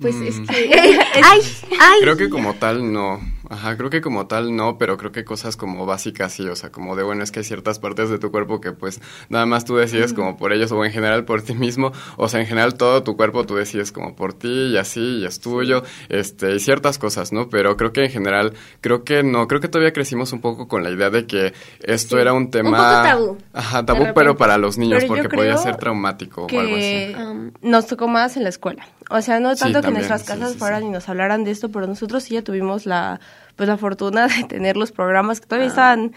pues 0.00 0.16
es 0.16 0.40
Mm. 0.40 0.46
que... 0.46 0.70
ay, 1.22 1.40
ay. 1.80 2.00
Creo 2.02 2.16
que 2.16 2.28
como 2.28 2.54
tal 2.54 2.92
no. 2.92 3.20
Ajá, 3.50 3.76
creo 3.76 3.90
que 3.90 4.00
como 4.00 4.26
tal 4.26 4.54
no, 4.56 4.78
pero 4.78 4.96
creo 4.96 5.12
que 5.12 5.24
cosas 5.24 5.56
como 5.56 5.86
básicas 5.86 6.32
sí, 6.32 6.46
o 6.48 6.56
sea, 6.56 6.70
como 6.70 6.96
de 6.96 7.02
bueno, 7.02 7.22
es 7.22 7.30
que 7.30 7.40
hay 7.40 7.44
ciertas 7.44 7.78
partes 7.78 8.08
de 8.08 8.18
tu 8.18 8.30
cuerpo 8.30 8.60
que 8.60 8.72
pues 8.72 9.00
nada 9.28 9.46
más 9.46 9.64
tú 9.64 9.76
decides 9.76 10.12
como 10.14 10.36
por 10.36 10.52
ellos 10.52 10.72
o 10.72 10.84
en 10.84 10.92
general 10.92 11.24
por 11.24 11.42
ti 11.42 11.54
mismo, 11.54 11.92
o 12.16 12.28
sea, 12.28 12.40
en 12.40 12.46
general 12.46 12.74
todo 12.74 13.02
tu 13.02 13.16
cuerpo 13.16 13.44
tú 13.44 13.54
decides 13.56 13.92
como 13.92 14.16
por 14.16 14.32
ti 14.34 14.48
y 14.72 14.76
así 14.78 15.00
y 15.18 15.26
es 15.26 15.40
tuyo, 15.40 15.82
este, 16.08 16.54
y 16.54 16.58
ciertas 16.60 16.98
cosas, 16.98 17.32
¿no? 17.32 17.48
Pero 17.48 17.76
creo 17.76 17.92
que 17.92 18.04
en 18.04 18.10
general, 18.10 18.54
creo 18.80 19.04
que 19.04 19.22
no, 19.22 19.46
creo 19.48 19.60
que 19.60 19.68
todavía 19.68 19.92
crecimos 19.92 20.32
un 20.32 20.40
poco 20.40 20.66
con 20.68 20.82
la 20.82 20.90
idea 20.90 21.10
de 21.10 21.26
que 21.26 21.52
esto 21.80 22.16
Sí. 22.16 22.20
era 22.22 22.32
un 22.32 22.50
tema... 22.50 22.70
poco 22.78 23.08
tabú, 23.08 23.38
Ajá, 23.52 23.84
tabú, 23.84 24.06
pero 24.14 24.36
para 24.36 24.58
los 24.58 24.78
niños, 24.78 25.02
Pero 25.02 25.14
porque 25.14 25.28
podía 25.28 25.56
ser 25.58 25.76
traumático 25.76 26.46
o 26.46 26.48
algo 26.60 26.76
así. 26.76 27.14
Um, 27.14 27.50
nos 27.62 27.86
tocó 27.86 28.08
más 28.08 28.36
en 28.36 28.42
la 28.44 28.48
escuela. 28.48 28.86
O 29.10 29.20
sea, 29.20 29.38
no 29.40 29.54
Sí, 29.54 29.60
tanto 29.60 29.80
que 29.80 29.82
también, 29.82 30.08
nuestras 30.08 30.24
casas 30.24 30.52
sí, 30.52 30.58
fueran 30.58 30.84
y 30.84 30.88
nos 30.88 31.08
hablaran 31.08 31.44
de 31.44 31.50
esto, 31.50 31.70
pero 31.70 31.86
nosotros 31.86 32.22
sí 32.22 32.34
ya 32.34 32.42
tuvimos 32.42 32.86
la 32.86 33.20
pues 33.56 33.68
la 33.68 33.76
fortuna 33.76 34.26
de 34.28 34.44
tener 34.44 34.76
los 34.76 34.92
programas 34.92 35.40
que 35.40 35.44
Ah. 35.46 35.48
todavía 35.48 35.68
estaban 35.68 36.12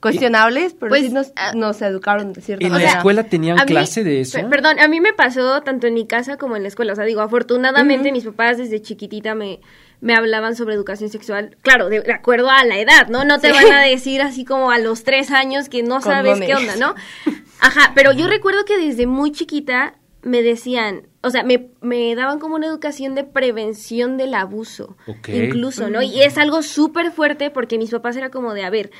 cuestionables, 0.00 0.74
pero 0.78 0.88
Pues, 0.88 1.02
sí 1.02 1.10
nos, 1.12 1.30
ah, 1.36 1.52
nos 1.54 1.82
educaron 1.82 2.32
de 2.32 2.40
cierta 2.40 2.64
¿En 2.66 2.72
la 2.72 2.82
escuela 2.82 3.24
tenían 3.24 3.58
a 3.60 3.64
mí- 3.64 3.70
clase 3.70 4.02
de 4.02 4.22
eso? 4.22 4.38
per- 4.38 4.48
perdón, 4.48 4.80
a 4.80 4.88
mí 4.88 4.98
me 5.00 5.12
pasó 5.12 5.60
tanto 5.62 5.86
en 5.86 5.94
mi 5.94 6.06
casa 6.06 6.38
como 6.38 6.56
en 6.56 6.62
la 6.62 6.68
escuela. 6.68 6.94
O 6.94 6.96
sea, 6.96 7.04
digo, 7.04 7.20
afortunadamente 7.20 8.10
mis 8.10 8.24
papás 8.24 8.56
desde 8.56 8.80
chiquitita 8.80 9.34
me, 9.34 9.60
me 10.00 10.14
hablaban 10.14 10.56
sobre 10.56 10.74
educación 10.74 11.10
sexual. 11.10 11.56
Claro, 11.60 11.90
de, 11.90 12.00
de 12.00 12.12
acuerdo 12.14 12.48
a 12.48 12.64
la 12.64 12.78
edad, 12.78 13.08
¿no? 13.08 13.24
No 13.26 13.40
te 13.40 13.52
van 13.52 13.70
a 13.72 13.82
decir 13.82 14.22
así 14.22 14.46
como 14.46 14.70
a 14.70 14.78
los 14.78 15.04
tres 15.04 15.30
años 15.30 15.68
que 15.68 15.82
no 15.82 16.00
sabes 16.00 16.40
qué 16.40 16.54
onda. 16.54 16.76
¿no? 16.76 16.94
Ajá, 17.60 17.92
pero 17.94 18.12
yo 18.12 18.26
recuerdo 18.26 18.64
que 18.64 18.78
desde 18.78 19.06
muy 19.06 19.32
chiquita 19.32 19.96
me 20.22 20.40
decían, 20.42 21.02
o 21.22 21.30
sea, 21.30 21.42
me, 21.42 21.68
me 21.80 22.14
daban 22.14 22.38
como 22.38 22.54
una 22.54 22.66
educación 22.66 23.14
de 23.14 23.24
prevención 23.24 24.16
del 24.16 24.34
abuso, 24.34 24.96
incluso, 25.28 25.90
¿no? 25.90 26.00
Y 26.00 26.22
es 26.22 26.38
algo 26.38 26.62
súper 26.62 27.12
fuerte 27.12 27.50
porque 27.50 27.78
mis 27.78 27.90
papás 27.90 28.16
era 28.16 28.30
como 28.30 28.54
de, 28.54 28.64
a 28.64 28.70
ver, 28.70 28.90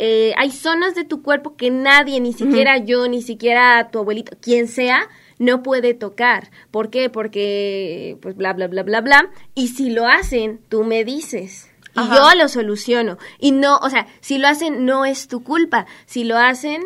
eh, 0.00 0.32
hay 0.38 0.50
zonas 0.50 0.94
de 0.94 1.04
tu 1.04 1.22
cuerpo 1.22 1.56
que 1.56 1.70
nadie, 1.70 2.20
ni 2.20 2.32
siquiera 2.32 2.78
yo, 2.78 3.06
ni 3.06 3.22
siquiera 3.22 3.90
tu 3.90 3.98
abuelito, 3.98 4.36
quien 4.40 4.66
sea, 4.66 5.08
no 5.38 5.62
puede 5.62 5.94
tocar. 5.94 6.50
¿Por 6.70 6.90
qué? 6.90 7.08
Porque, 7.08 8.18
pues, 8.20 8.34
bla, 8.34 8.52
bla, 8.52 8.66
bla, 8.66 8.82
bla, 8.82 9.00
bla. 9.02 9.30
Y 9.54 9.68
si 9.68 9.90
lo 9.90 10.06
hacen, 10.06 10.60
tú 10.68 10.84
me 10.84 11.04
dices. 11.04 11.70
Y 11.94 12.00
Ajá. 12.00 12.16
yo 12.16 12.38
lo 12.38 12.48
soluciono. 12.48 13.18
Y 13.38 13.52
no, 13.52 13.76
o 13.78 13.90
sea, 13.90 14.06
si 14.20 14.38
lo 14.38 14.48
hacen, 14.48 14.86
no 14.86 15.04
es 15.04 15.28
tu 15.28 15.44
culpa. 15.44 15.86
Si 16.06 16.24
lo 16.24 16.36
hacen, 16.36 16.82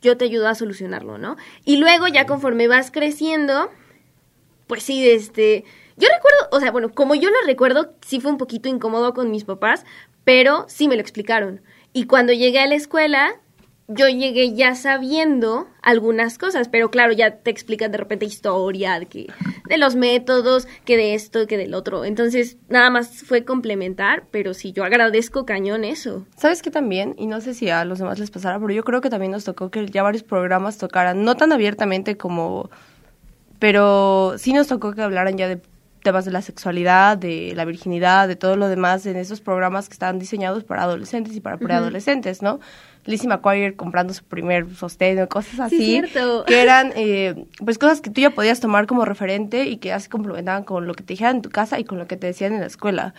yo 0.00 0.16
te 0.16 0.26
ayudo 0.26 0.48
a 0.48 0.54
solucionarlo, 0.54 1.18
¿no? 1.18 1.36
Y 1.64 1.78
luego, 1.78 2.06
ya 2.06 2.26
conforme 2.26 2.68
vas 2.68 2.90
creciendo, 2.90 3.70
pues 4.66 4.82
sí, 4.82 5.08
este... 5.08 5.64
Yo 5.98 6.08
recuerdo, 6.14 6.48
o 6.52 6.60
sea, 6.60 6.72
bueno, 6.72 6.92
como 6.92 7.14
yo 7.14 7.30
lo 7.30 7.36
recuerdo, 7.46 7.94
sí 8.02 8.20
fue 8.20 8.30
un 8.30 8.36
poquito 8.36 8.68
incómodo 8.68 9.14
con 9.14 9.30
mis 9.30 9.44
papás, 9.44 9.84
pero 10.24 10.66
sí 10.68 10.88
me 10.88 10.96
lo 10.96 11.00
explicaron. 11.00 11.62
Y 11.94 12.04
cuando 12.04 12.34
llegué 12.34 12.58
a 12.58 12.66
la 12.66 12.74
escuela, 12.74 13.40
yo 13.88 14.08
llegué 14.08 14.54
ya 14.54 14.74
sabiendo 14.74 15.68
algunas 15.82 16.38
cosas, 16.38 16.68
pero 16.68 16.90
claro, 16.90 17.12
ya 17.12 17.36
te 17.38 17.50
explican 17.50 17.92
de 17.92 17.98
repente 17.98 18.26
historia, 18.26 18.98
de, 18.98 19.06
que, 19.06 19.26
de 19.68 19.78
los 19.78 19.94
métodos, 19.94 20.66
que 20.84 20.96
de 20.96 21.14
esto, 21.14 21.46
que 21.46 21.56
del 21.56 21.74
otro. 21.74 22.04
Entonces, 22.04 22.58
nada 22.68 22.90
más 22.90 23.22
fue 23.22 23.44
complementar, 23.44 24.26
pero 24.30 24.54
sí, 24.54 24.72
yo 24.72 24.84
agradezco 24.84 25.46
cañón 25.46 25.84
eso. 25.84 26.26
¿Sabes 26.36 26.62
qué 26.62 26.70
también? 26.70 27.14
Y 27.16 27.26
no 27.26 27.40
sé 27.40 27.54
si 27.54 27.70
a 27.70 27.84
los 27.84 27.98
demás 27.98 28.18
les 28.18 28.30
pasara, 28.30 28.58
pero 28.58 28.72
yo 28.72 28.82
creo 28.82 29.00
que 29.00 29.10
también 29.10 29.32
nos 29.32 29.44
tocó 29.44 29.70
que 29.70 29.86
ya 29.86 30.02
varios 30.02 30.24
programas 30.24 30.78
tocaran, 30.78 31.24
no 31.24 31.36
tan 31.36 31.52
abiertamente 31.52 32.16
como... 32.16 32.70
Pero 33.66 34.34
sí 34.38 34.52
nos 34.52 34.68
tocó 34.68 34.92
que 34.92 35.02
hablaran 35.02 35.36
ya 35.36 35.48
de 35.48 35.60
temas 36.04 36.24
de 36.24 36.30
la 36.30 36.40
sexualidad, 36.40 37.18
de 37.18 37.52
la 37.56 37.64
virginidad, 37.64 38.28
de 38.28 38.36
todo 38.36 38.54
lo 38.54 38.68
demás 38.68 39.04
en 39.06 39.16
esos 39.16 39.40
programas 39.40 39.88
que 39.88 39.94
estaban 39.94 40.20
diseñados 40.20 40.62
para 40.62 40.84
adolescentes 40.84 41.34
y 41.34 41.40
para 41.40 41.56
preadolescentes, 41.56 42.42
¿no? 42.42 42.60
Lizzie 43.06 43.28
McGuire 43.28 43.74
comprando 43.74 44.14
su 44.14 44.22
primer 44.22 44.72
sostén, 44.76 45.26
cosas 45.26 45.58
así, 45.58 45.78
cierto. 45.78 46.44
que 46.44 46.62
eran 46.62 46.92
eh, 46.94 47.46
pues 47.64 47.76
cosas 47.76 48.00
que 48.00 48.10
tú 48.10 48.20
ya 48.20 48.30
podías 48.30 48.60
tomar 48.60 48.86
como 48.86 49.04
referente 49.04 49.64
y 49.64 49.78
que 49.78 49.88
ya 49.88 49.98
se 49.98 50.08
complementaban 50.08 50.62
con 50.62 50.86
lo 50.86 50.94
que 50.94 51.02
te 51.02 51.14
dijeran 51.14 51.36
en 51.36 51.42
tu 51.42 51.50
casa 51.50 51.80
y 51.80 51.84
con 51.84 51.98
lo 51.98 52.06
que 52.06 52.16
te 52.16 52.28
decían 52.28 52.52
en 52.52 52.60
la 52.60 52.66
escuela 52.66 53.14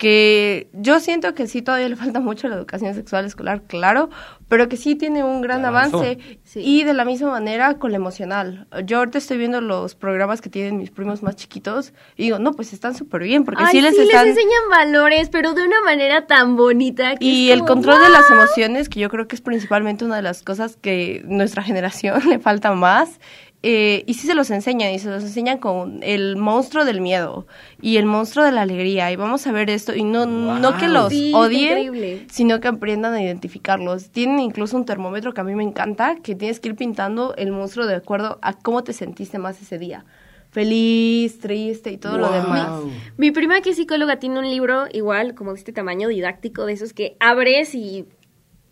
que 0.00 0.70
yo 0.72 0.98
siento 0.98 1.34
que 1.34 1.46
sí 1.46 1.60
todavía 1.60 1.86
le 1.86 1.94
falta 1.94 2.20
mucho 2.20 2.46
a 2.46 2.50
la 2.50 2.56
educación 2.56 2.94
sexual 2.94 3.26
escolar, 3.26 3.64
claro, 3.64 4.08
pero 4.48 4.66
que 4.66 4.78
sí 4.78 4.96
tiene 4.96 5.22
un 5.22 5.42
gran 5.42 5.62
avance 5.66 6.18
y 6.54 6.84
de 6.84 6.94
la 6.94 7.04
misma 7.04 7.30
manera 7.30 7.74
con 7.74 7.90
lo 7.90 7.96
emocional. 7.96 8.66
Yo 8.86 8.96
ahorita 8.96 9.18
estoy 9.18 9.36
viendo 9.36 9.60
los 9.60 9.94
programas 9.94 10.40
que 10.40 10.48
tienen 10.48 10.78
mis 10.78 10.90
primos 10.90 11.22
más 11.22 11.36
chiquitos 11.36 11.92
y 12.16 12.22
digo, 12.22 12.38
no, 12.38 12.54
pues 12.54 12.72
están 12.72 12.94
súper 12.94 13.24
bien 13.24 13.44
porque 13.44 13.62
Ay, 13.62 13.72
sí 13.72 13.80
les 13.82 13.94
sí, 13.94 14.00
están... 14.00 14.24
les 14.24 14.38
enseñan 14.38 14.70
valores, 14.70 15.28
pero 15.28 15.52
de 15.52 15.64
una 15.64 15.82
manera 15.82 16.26
tan 16.26 16.56
bonita. 16.56 17.16
Que 17.16 17.24
y 17.26 17.50
el 17.50 17.66
control 17.66 18.00
de 18.00 18.08
las 18.08 18.30
emociones, 18.30 18.88
que 18.88 19.00
yo 19.00 19.10
creo 19.10 19.28
que 19.28 19.36
es 19.36 19.42
principalmente 19.42 20.06
una 20.06 20.16
de 20.16 20.22
las 20.22 20.42
cosas 20.42 20.78
que 20.80 21.22
nuestra 21.26 21.62
generación 21.70 22.26
le 22.26 22.38
falta 22.38 22.72
más. 22.72 23.20
Eh, 23.62 24.04
y 24.06 24.14
sí 24.14 24.26
se 24.26 24.34
los 24.34 24.50
enseñan, 24.50 24.92
y 24.92 24.98
se 24.98 25.10
los 25.10 25.22
enseñan 25.22 25.58
con 25.58 26.00
el 26.02 26.36
monstruo 26.36 26.86
del 26.86 27.02
miedo 27.02 27.46
y 27.82 27.98
el 27.98 28.06
monstruo 28.06 28.44
de 28.44 28.52
la 28.52 28.62
alegría. 28.62 29.12
Y 29.12 29.16
vamos 29.16 29.46
a 29.46 29.52
ver 29.52 29.68
esto, 29.68 29.94
y 29.94 30.02
no, 30.02 30.24
no 30.24 30.76
que 30.78 30.88
los 30.88 31.10
Sí, 31.10 31.32
odien, 31.34 32.26
sino 32.30 32.60
que 32.60 32.68
aprendan 32.68 33.12
a 33.12 33.22
identificarlos. 33.22 34.10
Tienen 34.10 34.40
incluso 34.40 34.76
un 34.76 34.86
termómetro 34.86 35.34
que 35.34 35.42
a 35.42 35.44
mí 35.44 35.54
me 35.54 35.64
encanta, 35.64 36.16
que 36.22 36.34
tienes 36.34 36.58
que 36.60 36.70
ir 36.70 36.76
pintando 36.76 37.34
el 37.36 37.52
monstruo 37.52 37.86
de 37.86 37.96
acuerdo 37.96 38.38
a 38.40 38.54
cómo 38.54 38.82
te 38.82 38.92
sentiste 38.92 39.38
más 39.38 39.60
ese 39.60 39.78
día. 39.78 40.04
Feliz, 40.50 41.38
triste 41.38 41.92
y 41.92 41.96
todo 41.96 42.18
lo 42.18 42.32
demás. 42.32 42.82
Mi 43.16 43.30
prima 43.30 43.60
que 43.60 43.70
es 43.70 43.76
psicóloga 43.76 44.18
tiene 44.18 44.38
un 44.40 44.50
libro 44.50 44.86
igual, 44.92 45.34
como 45.34 45.52
de 45.52 45.58
este 45.58 45.72
tamaño 45.72 46.08
didáctico, 46.08 46.66
de 46.66 46.72
esos 46.72 46.92
que 46.92 47.16
abres 47.20 47.74
y 47.74 48.06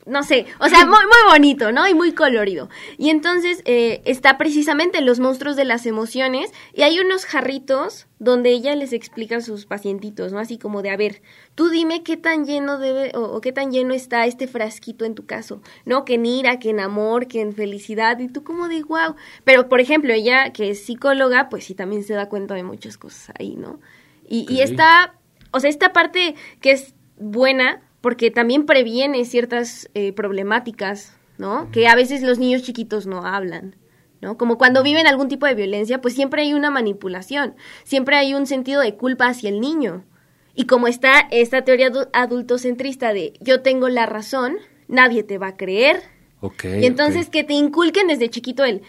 no 0.07 0.23
sé, 0.23 0.47
o 0.59 0.69
sea, 0.69 0.87
muy, 0.87 1.05
muy 1.05 1.33
bonito, 1.33 1.71
¿no? 1.71 1.87
Y 1.87 1.93
muy 1.93 2.13
colorido. 2.13 2.71
Y 2.97 3.11
entonces 3.11 3.61
eh, 3.67 4.01
está 4.07 4.39
precisamente 4.39 5.01
los 5.03 5.21
monstruos 5.21 5.55
de 5.55 5.67
las 5.67 5.85
emociones 5.85 6.51
y 6.73 6.83
hay 6.83 6.99
unos 6.99 7.27
jarritos 7.27 8.07
donde 8.19 8.51
ella 8.51 8.75
les 8.75 8.93
explica 8.95 9.37
a 9.37 9.41
sus 9.43 9.67
pacientitos, 9.67 10.33
¿no? 10.33 10.39
Así 10.39 10.57
como 10.59 10.81
de, 10.81 10.91
a 10.91 10.97
ver, 10.97 11.21
tú 11.55 11.69
dime 11.69 12.03
qué 12.03 12.17
tan 12.17 12.47
lleno 12.47 12.79
debe 12.79 13.13
o, 13.15 13.21
o 13.23 13.41
qué 13.43 13.53
tan 13.53 13.71
lleno 13.71 13.93
está 13.93 14.25
este 14.25 14.49
frasquito 14.49 15.05
en 15.05 15.15
tu 15.15 15.27
caso, 15.27 15.61
¿no? 15.85 16.05
Que 16.07 16.15
en 16.15 16.25
ira, 16.27 16.59
que 16.59 16.71
en 16.71 16.81
amor, 16.81 17.27
que 17.29 17.41
en 17.43 17.53
felicidad 17.55 18.19
y 18.19 18.29
tú 18.29 18.43
como 18.45 18.69
de, 18.69 18.83
wow. 18.85 19.15
Pero, 19.45 19.69
por 19.69 19.81
ejemplo, 19.81 20.13
ella 20.15 20.53
que 20.53 20.71
es 20.71 20.85
psicóloga, 20.85 21.49
pues 21.51 21.65
sí 21.65 21.75
también 21.75 22.03
se 22.03 22.15
da 22.15 22.29
cuenta 22.31 22.55
de 22.55 22.63
muchas 22.63 22.97
cosas 22.97 23.35
ahí, 23.39 23.57
¿no? 23.57 23.79
Y, 24.27 24.47
y 24.49 24.63
Ok. 24.63 24.71
esta, 24.71 25.15
o 25.51 25.61
sea, 25.61 25.69
esta 25.69 25.93
parte 25.93 26.35
que 26.61 26.71
es 26.73 26.95
buena 27.19 27.83
porque 28.01 28.31
también 28.31 28.65
previene 28.67 29.25
ciertas 29.25 29.91
eh, 29.95 30.13
problemáticas, 30.13 31.17
¿no? 31.37 31.71
Que 31.73 31.89
a 31.89 31.95
veces 31.95 32.23
los 32.23 32.39
niños 32.39 32.63
chiquitos 32.63 33.07
no 33.07 33.25
hablan, 33.25 33.77
¿no? 34.21 34.37
Como 34.37 34.59
cuando 34.59 34.83
viven 34.83 35.07
algún 35.07 35.29
tipo 35.29 35.47
de 35.47 35.55
violencia, 35.55 36.01
pues 36.01 36.15
siempre 36.15 36.43
hay 36.43 36.55
una 36.55 36.71
manipulación, 36.71 37.55
siempre 37.85 38.17
hay 38.17 38.35
un 38.35 38.47
sentido 38.47 38.81
de 38.81 38.95
culpa 38.95 39.27
hacia 39.27 39.51
el 39.51 39.61
niño. 39.61 40.05
Y 40.55 40.67
como 40.67 40.89
está 40.89 41.21
esta 41.31 41.63
teoría 41.63 41.91
adu- 41.91 42.09
adultocentrista 42.13 43.13
de 43.13 43.35
yo 43.41 43.63
tengo 43.63 43.89
la 43.89 44.07
razón, 44.07 44.57
nadie 44.89 45.23
te 45.23 45.39
va 45.39 45.49
a 45.49 45.57
creer, 45.57 46.03
Ok, 46.41 46.65
y 46.81 46.87
entonces 46.87 47.29
que 47.31 47.43
te 47.45 47.53
inculquen 47.55 48.07
desde 48.09 48.29
chiquito 48.31 48.65
el 48.65 48.83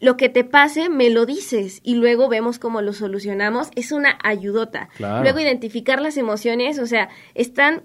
lo 0.00 0.16
que 0.16 0.30
te 0.30 0.44
pase 0.44 0.88
me 0.88 1.10
lo 1.10 1.26
dices 1.26 1.80
y 1.82 1.94
luego 1.94 2.28
vemos 2.30 2.58
cómo 2.58 2.80
lo 2.80 2.94
solucionamos, 2.94 3.68
es 3.74 3.92
una 3.92 4.18
ayudota. 4.22 4.88
Claro. 4.96 5.22
Luego 5.22 5.40
identificar 5.40 6.00
las 6.00 6.16
emociones, 6.16 6.78
o 6.78 6.86
sea, 6.86 7.10
están 7.34 7.82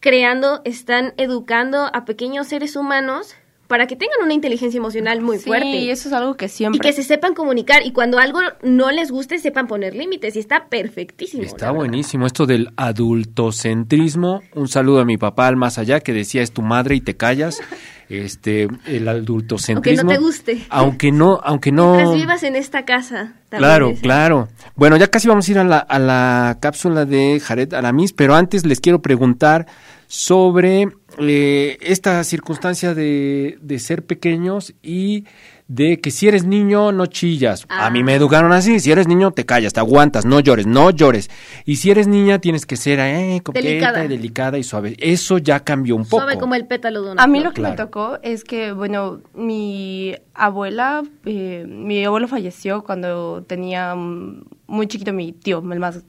creando, 0.00 0.60
están 0.64 1.12
educando 1.16 1.90
a 1.92 2.04
pequeños 2.04 2.46
seres 2.48 2.76
humanos 2.76 3.34
para 3.66 3.86
que 3.86 3.96
tengan 3.96 4.22
una 4.24 4.32
inteligencia 4.32 4.78
emocional 4.78 5.20
muy 5.20 5.36
Sí, 5.38 5.44
fuerte. 5.46 5.66
y 5.76 5.90
eso 5.90 6.08
es 6.08 6.14
algo 6.14 6.36
que 6.38 6.46
Y 6.46 6.48
siempre... 6.48 6.80
que 6.80 6.92
se 6.94 7.02
sepan 7.02 7.34
comunicar 7.34 7.84
y 7.84 7.92
cuando 7.92 8.18
algo 8.18 8.38
no 8.62 8.90
les 8.90 9.10
guste 9.10 9.38
sepan 9.38 9.66
poner 9.66 9.94
límites 9.94 10.36
y 10.36 10.38
está 10.38 10.68
perfectísimo. 10.68 11.42
Está 11.42 11.70
buenísimo 11.70 12.24
esto 12.26 12.46
del 12.46 12.70
adultocentrismo. 12.76 14.42
Un 14.54 14.68
saludo 14.68 15.00
a 15.00 15.04
mi 15.04 15.18
papá 15.18 15.48
al 15.48 15.56
más 15.56 15.76
allá 15.78 16.00
que 16.00 16.12
decía 16.14 16.40
es 16.42 16.52
tu 16.52 16.62
madre 16.62 16.94
y 16.94 17.00
te 17.02 17.16
callas. 17.16 17.60
Este, 18.08 18.68
el 18.86 19.06
adultocentrismo. 19.06 20.00
Aunque 20.00 20.14
no 20.14 20.18
te 20.20 20.24
guste. 20.24 20.66
Aunque 20.70 21.12
no, 21.12 21.40
aunque 21.42 21.72
no. 21.72 21.94
Mientras 21.94 22.16
vivas 22.16 22.42
en 22.42 22.56
esta 22.56 22.84
casa. 22.84 23.34
Claro, 23.50 23.90
es- 23.90 24.00
claro. 24.00 24.48
Bueno, 24.76 24.96
ya 24.96 25.08
casi 25.08 25.28
vamos 25.28 25.46
a 25.46 25.50
ir 25.50 25.58
a 25.58 25.64
la, 25.64 25.78
a 25.78 25.98
la 25.98 26.56
cápsula 26.60 27.04
de 27.04 27.38
Jared 27.40 27.74
Aramis, 27.74 28.12
pero 28.12 28.34
antes 28.34 28.64
les 28.64 28.80
quiero 28.80 29.02
preguntar 29.02 29.66
sobre 30.06 30.88
eh, 31.18 31.76
esta 31.82 32.24
circunstancia 32.24 32.94
de, 32.94 33.58
de 33.60 33.78
ser 33.78 34.04
pequeños 34.04 34.74
y 34.82 35.24
de 35.68 36.00
que 36.00 36.10
si 36.10 36.26
eres 36.26 36.44
niño 36.44 36.92
no 36.92 37.06
chillas. 37.06 37.66
A 37.68 37.90
mí 37.90 38.02
me 38.02 38.14
educaron 38.14 38.52
así, 38.52 38.80
si 38.80 38.90
eres 38.90 39.06
niño 39.06 39.30
te 39.32 39.44
callas, 39.44 39.74
te 39.74 39.80
aguantas, 39.80 40.24
no 40.24 40.40
llores, 40.40 40.66
no 40.66 40.90
llores. 40.90 41.30
Y 41.66 41.76
si 41.76 41.90
eres 41.90 42.08
niña 42.08 42.38
tienes 42.38 42.64
que 42.64 42.76
ser 42.76 42.98
eh, 43.00 43.40
coqueta 43.44 43.68
Delicada. 43.68 44.04
y 44.04 44.08
delicada 44.08 44.58
y 44.58 44.64
suave. 44.64 44.96
Eso 44.98 45.36
ya 45.36 45.60
cambió 45.60 45.94
un 45.94 46.04
poco. 46.04 46.22
Suave 46.22 46.38
como 46.38 46.54
el 46.54 46.66
pétalo 46.66 47.02
de 47.02 47.12
una 47.12 47.22
A 47.22 47.26
mí 47.26 47.40
lo 47.40 47.52
que 47.52 47.60
me 47.60 47.72
tocó 47.72 48.18
es 48.22 48.44
que, 48.44 48.72
bueno, 48.72 49.20
mi 49.34 50.14
abuela, 50.32 51.02
eh, 51.26 51.66
mi 51.68 52.02
abuelo 52.02 52.28
falleció 52.28 52.82
cuando 52.82 53.42
tenía 53.42 53.94
mm, 53.94 54.44
muy 54.66 54.86
chiquito 54.86 55.12
mi 55.12 55.32
tío, 55.32 55.58
el 55.70 55.78
más 55.78 56.02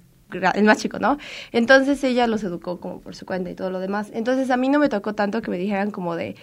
el 0.54 0.64
más 0.64 0.78
chico, 0.78 1.00
¿no? 1.00 1.18
Entonces 1.52 2.04
ella 2.04 2.28
los 2.28 2.44
educó 2.44 2.80
como 2.80 3.02
por 3.02 3.16
su 3.16 3.26
cuenta 3.26 3.50
y 3.50 3.56
todo 3.56 3.72
lo 3.72 3.80
demás. 3.80 4.12
Entonces 4.14 4.52
a 4.52 4.58
mí 4.58 4.70
no 4.70 4.78
me 4.78 4.88
tocó 4.88 5.16
tanto 5.16 5.42
que 5.42 5.50
me 5.50 5.58
dijeran 5.58 5.90
como 5.90 6.16
de, 6.16 6.36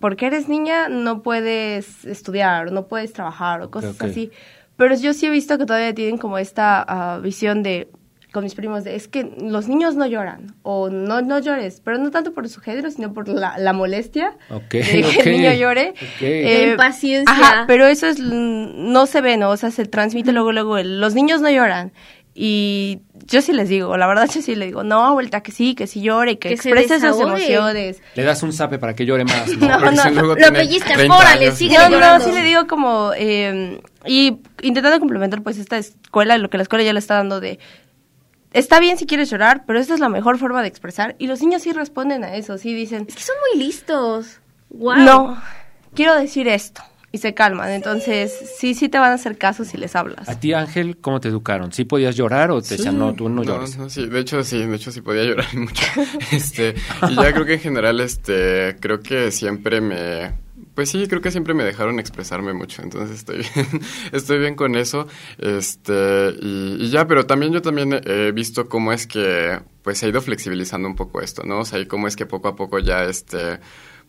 porque 0.00 0.26
eres 0.26 0.48
niña 0.48 0.88
no 0.88 1.22
puedes 1.22 2.04
estudiar, 2.04 2.72
no 2.72 2.86
puedes 2.86 3.12
trabajar 3.12 3.62
o 3.62 3.70
cosas 3.70 4.00
así. 4.00 4.30
Pero 4.76 4.94
yo 4.96 5.12
sí 5.12 5.26
he 5.26 5.30
visto 5.30 5.56
que 5.56 5.66
todavía 5.66 5.94
tienen 5.94 6.18
como 6.18 6.38
esta 6.38 6.84
ah, 6.86 7.20
visión 7.20 7.62
de 7.62 7.88
con 8.34 8.42
mis 8.42 8.56
primos 8.56 8.82
de 8.82 8.96
es 8.96 9.06
que 9.06 9.32
los 9.40 9.68
niños 9.68 9.94
no 9.94 10.06
lloran 10.06 10.56
o 10.64 10.90
no 10.90 11.22
no 11.22 11.38
llores, 11.38 11.80
pero 11.84 11.98
no 11.98 12.10
tanto 12.10 12.32
por 12.32 12.48
su 12.48 12.60
género, 12.60 12.90
sino 12.90 13.14
por 13.14 13.28
la, 13.28 13.56
la 13.58 13.72
molestia 13.72 14.36
de 14.70 14.80
que 14.80 15.20
el 15.20 15.30
niño 15.30 15.52
llore. 15.54 15.90
ok. 15.90 16.22
Eh, 16.22 16.70
impaciencia. 16.72 17.32
Ajá, 17.32 17.64
pero 17.68 17.86
eso 17.86 18.08
es 18.08 18.18
mm, 18.18 18.92
no 18.92 19.06
se 19.06 19.20
ve, 19.20 19.36
¿no? 19.36 19.50
O 19.50 19.56
sea, 19.56 19.70
se 19.70 19.86
transmite 19.86 20.32
luego 20.32 20.50
luego 20.50 20.78
el, 20.78 21.00
los 21.00 21.14
niños 21.14 21.40
no 21.40 21.50
lloran. 21.50 21.92
Y 22.36 22.98
yo 23.26 23.40
sí 23.42 23.52
les 23.52 23.68
digo, 23.68 23.96
la 23.96 24.08
verdad 24.08 24.28
yo 24.28 24.42
sí 24.42 24.56
le 24.56 24.66
digo, 24.66 24.82
no, 24.82 25.14
vuelta 25.14 25.40
que 25.40 25.52
sí, 25.52 25.76
que 25.76 25.86
sí 25.86 26.02
llore, 26.02 26.36
que, 26.36 26.48
Que 26.48 26.56
se 26.56 26.68
exprese 26.68 26.98
sus 26.98 27.20
emociones. 27.20 28.02
Le 28.16 28.24
das 28.24 28.42
un 28.42 28.52
zape 28.52 28.80
para 28.80 28.94
que 28.96 29.06
llore 29.06 29.24
más, 29.24 29.46
¿no? 29.56 29.68
No, 29.78 29.92
no, 29.92 30.10
luego 30.10 30.28
Lo 30.30 30.34
tiene 30.36 30.58
pellizcas, 30.58 30.94
30 30.94 31.16
órale, 31.16 31.52
sigue 31.52 31.76
No, 31.76 31.84
no, 31.84 31.90
llorando. 31.90 32.24
sí 32.26 32.32
le 32.32 32.42
digo 32.42 32.66
como, 32.66 33.12
eh, 33.16 33.80
y 34.04 34.38
intentando 34.62 34.98
complementar 34.98 35.42
pues 35.42 35.58
esta 35.58 35.78
escuela, 35.78 36.36
lo 36.38 36.50
que 36.50 36.56
la 36.56 36.64
escuela 36.64 36.84
ya 36.84 36.92
le 36.92 36.98
está 36.98 37.14
dando 37.14 37.38
de, 37.38 37.60
está 38.52 38.80
bien 38.80 38.98
si 38.98 39.06
quieres 39.06 39.30
llorar, 39.30 39.62
pero 39.64 39.78
esta 39.78 39.94
es 39.94 40.00
la 40.00 40.08
mejor 40.08 40.36
forma 40.38 40.60
de 40.62 40.66
expresar, 40.68 41.14
y 41.20 41.28
los 41.28 41.40
niños 41.40 41.62
sí 41.62 41.72
responden 41.72 42.24
a 42.24 42.34
eso, 42.34 42.58
sí 42.58 42.74
dicen, 42.74 43.04
Es 43.08 43.14
que 43.14 43.22
son 43.22 43.36
muy 43.52 43.64
listos. 43.64 44.40
Wow. 44.70 44.96
no, 44.96 45.42
quiero 45.94 46.16
decir 46.16 46.48
esto, 46.48 46.82
y 47.14 47.18
se 47.18 47.32
calman, 47.32 47.70
entonces 47.70 48.32
sí, 48.58 48.74
sí 48.74 48.88
te 48.88 48.98
van 48.98 49.12
a 49.12 49.14
hacer 49.14 49.38
caso 49.38 49.64
si 49.64 49.76
les 49.76 49.94
hablas. 49.94 50.28
A 50.28 50.40
ti, 50.40 50.52
Ángel, 50.52 50.96
¿cómo 51.00 51.20
te 51.20 51.28
educaron? 51.28 51.70
¿Sí 51.72 51.84
podías 51.84 52.16
llorar 52.16 52.50
o 52.50 52.60
te 52.60 52.70
decían, 52.76 52.98
no, 52.98 53.14
tú 53.14 53.28
no 53.28 53.36
No, 53.36 53.44
llores? 53.44 53.78
no, 53.78 53.88
sí, 53.88 54.06
de 54.08 54.18
hecho 54.18 54.42
sí, 54.42 54.66
de 54.66 54.74
hecho 54.74 54.90
sí 54.90 55.00
podía 55.00 55.22
llorar 55.22 55.46
mucho. 55.54 55.84
Este, 56.32 56.74
y 57.08 57.14
ya 57.14 57.32
creo 57.32 57.44
que 57.46 57.54
en 57.54 57.60
general, 57.60 58.00
este, 58.00 58.76
creo 58.80 58.98
que 59.00 59.30
siempre 59.30 59.80
me, 59.80 60.32
pues 60.74 60.90
sí, 60.90 61.06
creo 61.06 61.20
que 61.22 61.30
siempre 61.30 61.54
me 61.54 61.62
dejaron 61.62 62.00
expresarme 62.00 62.52
mucho, 62.52 62.82
entonces 62.82 63.16
estoy 63.18 63.38
bien, 63.38 63.80
estoy 64.12 64.40
bien 64.40 64.56
con 64.56 64.74
eso, 64.74 65.06
este, 65.38 66.30
y, 66.42 66.78
y 66.80 66.90
ya, 66.90 67.06
pero 67.06 67.26
también 67.26 67.52
yo 67.52 67.62
también 67.62 68.00
he 68.04 68.32
visto 68.32 68.68
cómo 68.68 68.92
es 68.92 69.06
que, 69.06 69.60
pues 69.82 69.98
se 69.98 70.06
ha 70.06 70.08
ido 70.08 70.20
flexibilizando 70.20 70.88
un 70.88 70.96
poco 70.96 71.20
esto, 71.20 71.44
¿no? 71.44 71.60
O 71.60 71.64
sea, 71.64 71.78
y 71.78 71.86
cómo 71.86 72.08
es 72.08 72.16
que 72.16 72.26
poco 72.26 72.48
a 72.48 72.56
poco 72.56 72.80
ya, 72.80 73.04
este, 73.04 73.60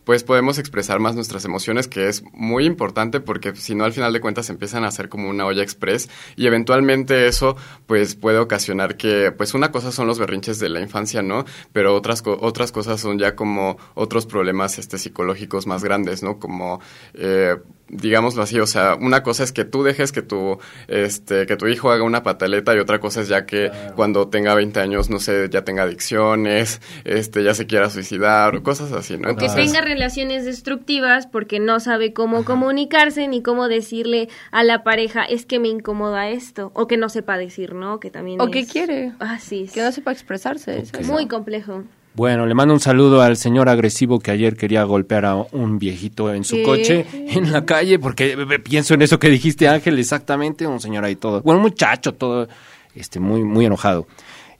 pues 0.06 0.22
podemos 0.22 0.58
expresar 0.58 1.00
más 1.00 1.16
nuestras 1.16 1.44
emociones, 1.44 1.88
que 1.88 2.08
es 2.08 2.22
muy 2.32 2.64
importante 2.64 3.18
porque 3.18 3.56
si 3.56 3.74
no 3.74 3.84
al 3.84 3.92
final 3.92 4.12
de 4.12 4.20
cuentas 4.20 4.48
empiezan 4.50 4.84
a 4.84 4.90
ser 4.92 5.08
como 5.08 5.28
una 5.28 5.44
olla 5.44 5.64
express 5.64 6.08
y 6.36 6.46
eventualmente 6.46 7.26
eso 7.26 7.56
pues 7.86 8.14
puede 8.14 8.38
ocasionar 8.38 8.96
que 8.96 9.32
pues 9.32 9.52
una 9.52 9.72
cosa 9.72 9.90
son 9.90 10.06
los 10.06 10.20
berrinches 10.20 10.60
de 10.60 10.68
la 10.68 10.80
infancia, 10.80 11.22
¿no? 11.22 11.44
Pero 11.72 11.96
otras 11.96 12.22
otras 12.24 12.70
cosas 12.70 13.00
son 13.00 13.18
ya 13.18 13.34
como 13.34 13.78
otros 13.94 14.26
problemas 14.26 14.78
este 14.78 14.96
psicológicos 14.96 15.66
más 15.66 15.82
grandes, 15.82 16.22
¿no? 16.22 16.38
Como 16.38 16.80
eh, 17.14 17.56
digámoslo 17.88 18.42
así, 18.42 18.58
o 18.58 18.66
sea, 18.66 18.96
una 19.00 19.22
cosa 19.22 19.44
es 19.44 19.52
que 19.52 19.64
tú 19.64 19.82
dejes 19.82 20.12
que 20.12 20.22
tu, 20.22 20.58
este, 20.88 21.46
que 21.46 21.56
tu 21.56 21.66
hijo 21.66 21.90
haga 21.90 22.02
una 22.02 22.22
pataleta 22.22 22.74
y 22.74 22.78
otra 22.78 22.98
cosa 22.98 23.20
es 23.20 23.28
ya 23.28 23.46
que 23.46 23.70
cuando 23.94 24.28
tenga 24.28 24.54
20 24.54 24.80
años, 24.80 25.10
no 25.10 25.18
sé, 25.18 25.48
ya 25.50 25.64
tenga 25.64 25.84
adicciones, 25.84 26.80
este, 27.04 27.44
ya 27.44 27.54
se 27.54 27.66
quiera 27.66 27.90
suicidar 27.90 28.56
o 28.56 28.62
cosas 28.62 28.92
así, 28.92 29.16
¿no? 29.16 29.30
O 29.30 29.36
que 29.36 29.48
tenga 29.48 29.80
relaciones 29.80 30.44
destructivas 30.44 31.26
porque 31.26 31.60
no 31.60 31.80
sabe 31.80 32.12
cómo 32.12 32.44
comunicarse 32.44 33.28
ni 33.28 33.42
cómo 33.42 33.68
decirle 33.68 34.28
a 34.50 34.64
la 34.64 34.82
pareja, 34.82 35.24
es 35.24 35.46
que 35.46 35.58
me 35.58 35.68
incomoda 35.68 36.28
esto, 36.28 36.72
o 36.74 36.86
que 36.86 36.96
no 36.96 37.08
sepa 37.08 37.38
decir, 37.38 37.74
¿no? 37.74 38.00
Que 38.00 38.10
también 38.10 38.40
O 38.40 38.50
que 38.50 38.66
quiere. 38.66 39.12
Ah, 39.20 39.38
sí. 39.38 39.70
Que 39.72 39.82
no 39.82 39.92
sepa 39.92 40.12
expresarse. 40.12 40.78
Es 40.78 41.08
muy 41.08 41.26
complejo. 41.28 41.84
Bueno, 42.16 42.46
le 42.46 42.54
mando 42.54 42.72
un 42.72 42.80
saludo 42.80 43.20
al 43.20 43.36
señor 43.36 43.68
agresivo 43.68 44.20
que 44.20 44.30
ayer 44.30 44.56
quería 44.56 44.82
golpear 44.84 45.26
a 45.26 45.34
un 45.34 45.78
viejito 45.78 46.32
en 46.32 46.44
su 46.44 46.62
coche 46.62 47.04
en 47.12 47.52
la 47.52 47.66
calle, 47.66 47.98
porque 47.98 48.34
pienso 48.64 48.94
en 48.94 49.02
eso 49.02 49.18
que 49.18 49.28
dijiste, 49.28 49.68
Ángel, 49.68 49.98
exactamente, 49.98 50.66
un 50.66 50.80
señor 50.80 51.04
ahí 51.04 51.16
todo, 51.16 51.42
bueno, 51.42 51.58
un 51.58 51.64
muchacho 51.64 52.14
todo, 52.14 52.48
este, 52.94 53.20
muy, 53.20 53.44
muy 53.44 53.66
enojado. 53.66 54.06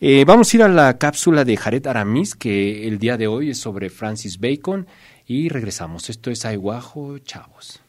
Eh, 0.02 0.24
vamos 0.26 0.52
a 0.52 0.56
ir 0.58 0.62
a 0.64 0.68
la 0.68 0.98
cápsula 0.98 1.46
de 1.46 1.56
Jared 1.56 1.86
Aramis, 1.86 2.34
que 2.34 2.86
el 2.86 2.98
día 2.98 3.16
de 3.16 3.26
hoy 3.26 3.48
es 3.48 3.58
sobre 3.58 3.88
Francis 3.88 4.38
Bacon, 4.38 4.86
y 5.26 5.48
regresamos. 5.48 6.10
Esto 6.10 6.30
es 6.30 6.44
Aiguajo, 6.44 7.18
chavos. 7.20 7.80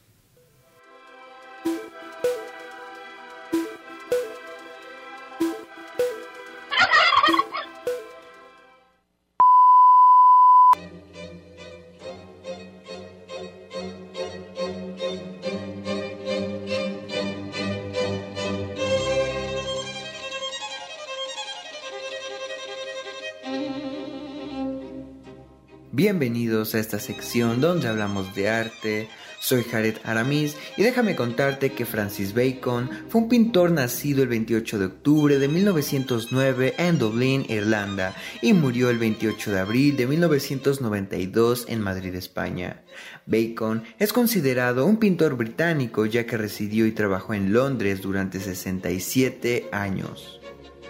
Bienvenidos 25.97 26.75
a 26.75 26.79
esta 26.79 26.99
sección 26.99 27.59
donde 27.59 27.87
hablamos 27.87 28.35
de 28.35 28.49
arte. 28.49 29.09
Soy 29.39 29.63
Jared 29.63 29.95
Aramis 30.03 30.55
y 30.77 30.83
déjame 30.83 31.15
contarte 31.15 31.71
que 31.71 31.87
Francis 31.87 32.35
Bacon 32.35 32.87
fue 33.09 33.21
un 33.21 33.29
pintor 33.29 33.71
nacido 33.71 34.21
el 34.21 34.29
28 34.29 34.77
de 34.77 34.85
octubre 34.85 35.39
de 35.39 35.47
1909 35.47 36.75
en 36.77 36.99
Dublín, 36.99 37.47
Irlanda, 37.49 38.13
y 38.43 38.53
murió 38.53 38.91
el 38.91 38.99
28 38.99 39.49
de 39.49 39.59
abril 39.59 39.97
de 39.97 40.05
1992 40.05 41.65
en 41.67 41.81
Madrid, 41.81 42.13
España. 42.13 42.83
Bacon 43.25 43.81
es 43.97 44.13
considerado 44.13 44.85
un 44.85 44.97
pintor 44.97 45.35
británico 45.35 46.05
ya 46.05 46.27
que 46.27 46.37
residió 46.37 46.85
y 46.85 46.91
trabajó 46.91 47.33
en 47.33 47.51
Londres 47.51 48.03
durante 48.03 48.39
67 48.39 49.69
años. 49.71 50.39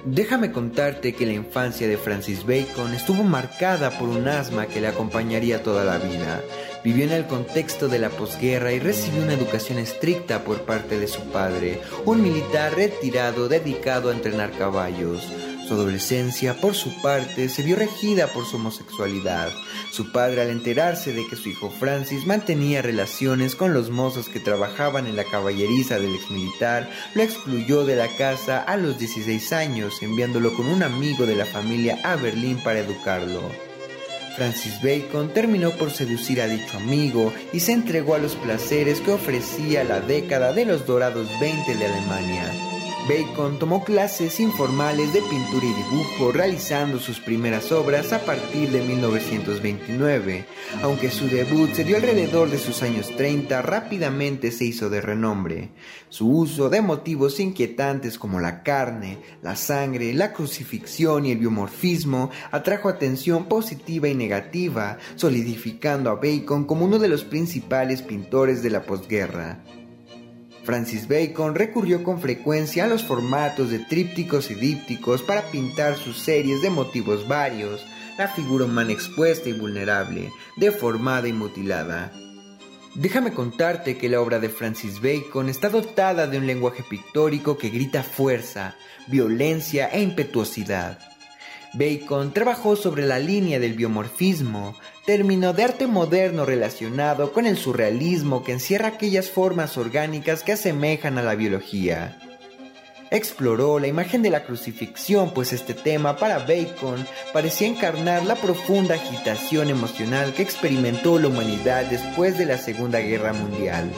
Déjame 0.06 0.52
contarte 0.52 1.14
que 1.14 1.26
la 1.26 1.34
infancia 1.34 1.88
de 1.88 1.98
Francis 1.98 2.46
Bacon 2.46 2.94
estuvo 2.94 3.24
marcada 3.24 3.90
por 3.92 4.08
un 4.10 4.28
asma 4.28 4.68
que 4.68 4.80
le 4.80 4.88
acompañaría 4.88 5.64
toda 5.64 5.84
la 5.84 5.98
vida. 5.98 6.42
Vivió 6.84 7.04
en 7.04 7.12
el 7.12 7.26
contexto 7.26 7.88
de 7.88 8.00
la 8.00 8.10
posguerra 8.10 8.72
y 8.72 8.80
recibió 8.80 9.24
una 9.24 9.34
educación 9.34 9.80
estricta 9.80 10.44
por 10.44 10.62
parte 10.62 11.00
de 11.00 11.08
su 11.08 11.22
padre, 11.32 11.82
un 12.06 12.22
militar 12.22 12.76
retirado 12.76 13.50
dedicado 13.50 14.10
a 14.10 14.14
entrenar 14.14 14.52
caballos. 14.52 15.22
Su 15.68 15.74
adolescencia, 15.74 16.54
por 16.62 16.76
su 16.76 17.02
parte, 17.02 17.50
se 17.50 17.62
vio 17.62 17.76
regida 17.76 18.28
por 18.28 18.46
su 18.46 18.56
homosexualidad. 18.56 19.52
Su 19.92 20.14
padre, 20.14 20.42
al 20.42 20.50
enterarse 20.50 21.12
de 21.12 21.28
que 21.28 21.36
su 21.36 21.50
hijo 21.50 21.70
Francis 21.70 22.26
mantenía 22.26 22.82
relaciones 22.82 23.56
con 23.56 23.74
los 23.74 23.90
mozos 23.90 24.30
que 24.30 24.40
trabajaban 24.40 25.08
en 25.08 25.18
la 25.18 25.26
caballeriza 25.26 26.00
del 26.00 26.16
exmilitar, 26.16 26.90
lo 27.16 27.22
excluyó 27.22 27.84
de 27.84 27.98
la 27.98 28.08
casa 28.16 28.60
a 28.60 28.78
los 28.78 28.98
16 28.98 29.52
años, 29.52 30.02
enviándolo 30.02 30.56
con 30.56 30.68
un 30.68 30.84
amigo 30.84 31.26
de 31.26 31.36
la 31.36 31.46
familia 31.46 32.00
a 32.06 32.16
Berlín 32.16 32.62
para 32.64 32.80
educarlo. 32.80 33.42
Francis 34.38 34.82
Bacon 34.82 35.34
terminó 35.34 35.72
por 35.72 35.92
seducir 35.92 36.40
a 36.40 36.48
dicho 36.48 36.78
amigo 36.78 37.34
y 37.52 37.60
se 37.60 37.74
entregó 37.74 38.16
a 38.16 38.20
los 38.20 38.36
placeres 38.36 39.02
que 39.02 39.12
ofrecía 39.12 39.84
la 39.84 40.00
década 40.00 40.54
de 40.54 40.64
los 40.64 40.86
dorados 40.86 41.28
20 41.42 41.76
de 41.76 41.86
Alemania. 41.86 42.77
Bacon 43.08 43.58
tomó 43.58 43.86
clases 43.86 44.42
informales 44.42 45.14
de 45.14 45.22
pintura 45.22 45.66
y 45.66 45.74
dibujo, 45.74 46.34
realizando 46.34 47.00
sus 47.00 47.22
primeras 47.22 47.72
obras 47.72 48.12
a 48.12 48.20
partir 48.20 48.70
de 48.70 48.82
1929. 48.82 50.46
Aunque 50.82 51.10
su 51.10 51.30
debut 51.30 51.72
se 51.72 51.86
dio 51.86 51.96
alrededor 51.96 52.50
de 52.50 52.58
sus 52.58 52.84
años 52.84 53.16
30, 53.16 53.62
rápidamente 53.62 54.52
se 54.52 54.66
hizo 54.66 54.90
de 54.90 55.00
renombre. 55.00 55.70
Su 56.10 56.30
uso 56.30 56.70
de 56.70 56.82
motivos 56.82 57.40
inquietantes 57.40 58.20
como 58.20 58.42
la 58.42 58.62
carne, 58.62 59.20
la 59.42 59.56
sangre, 59.56 60.14
la 60.14 60.34
crucifixión 60.34 61.26
y 61.26 61.32
el 61.32 61.38
biomorfismo 61.38 62.30
atrajo 62.52 62.90
atención 62.90 63.46
positiva 63.46 64.10
y 64.10 64.16
negativa, 64.16 64.98
solidificando 65.16 66.10
a 66.10 66.16
Bacon 66.16 66.66
como 66.66 66.84
uno 66.84 67.00
de 67.00 67.08
los 67.08 67.24
principales 67.24 68.02
pintores 68.02 68.62
de 68.62 68.70
la 68.70 68.84
posguerra. 68.84 69.64
Francis 70.68 71.08
Bacon 71.08 71.56
recurrió 71.56 72.04
con 72.04 72.20
frecuencia 72.20 72.84
a 72.84 72.88
los 72.88 73.02
formatos 73.02 73.70
de 73.70 73.80
trípticos 73.80 74.52
y 74.52 74.56
dípticos 74.56 75.24
para 75.24 75.44
pintar 75.44 75.96
sus 75.96 76.18
series 76.18 76.62
de 76.62 76.70
motivos 76.70 77.26
varios, 77.26 77.86
la 78.18 78.28
figura 78.28 78.66
humana 78.66 78.92
expuesta 78.92 79.48
y 79.48 79.54
vulnerable, 79.54 80.30
deformada 80.58 81.30
y 81.30 81.32
mutilada. 81.32 82.12
Déjame 82.96 83.32
contarte 83.32 83.98
que 83.98 84.10
la 84.10 84.20
obra 84.20 84.40
de 84.40 84.50
Francis 84.50 85.00
Bacon 85.02 85.48
está 85.48 85.70
dotada 85.70 86.28
de 86.28 86.38
un 86.38 86.46
lenguaje 86.46 86.84
pictórico 86.84 87.58
que 87.58 87.70
grita 87.70 88.04
fuerza, 88.04 88.76
violencia 89.08 89.88
e 89.88 90.02
impetuosidad. 90.02 91.00
Bacon 91.74 92.34
trabajó 92.34 92.76
sobre 92.76 93.06
la 93.06 93.20
línea 93.20 93.60
del 93.60 93.74
biomorfismo, 93.74 94.76
término 95.06 95.54
de 95.54 95.64
arte 95.64 95.88
moderno 95.88 96.46
relacionado 96.46 97.34
con 97.34 97.46
el 97.46 97.58
surrealismo 97.58 98.44
que 98.44 98.54
encierra 98.54 98.90
aquellas 98.90 99.30
formas 99.30 99.78
orgánicas 99.78 100.44
que 100.44 100.54
asemejan 100.54 101.18
a 101.18 101.24
la 101.24 101.36
biología. 101.36 102.18
Exploró 103.10 103.80
la 103.80 103.88
imagen 103.88 104.22
de 104.22 104.30
la 104.30 104.44
crucifixión, 104.44 105.34
pues 105.34 105.54
este 105.54 105.74
tema 105.74 106.18
para 106.18 106.40
Bacon 106.40 107.06
parecía 107.32 107.68
encarnar 107.68 108.26
la 108.26 108.36
profunda 108.36 108.96
agitación 108.96 109.70
emocional 109.70 110.34
que 110.34 110.44
experimentó 110.44 111.18
la 111.18 111.30
humanidad 111.30 111.86
después 111.86 112.38
de 112.38 112.46
la 112.46 112.58
Segunda 112.58 113.00
Guerra 113.00 113.32
Mundial. 113.32 113.90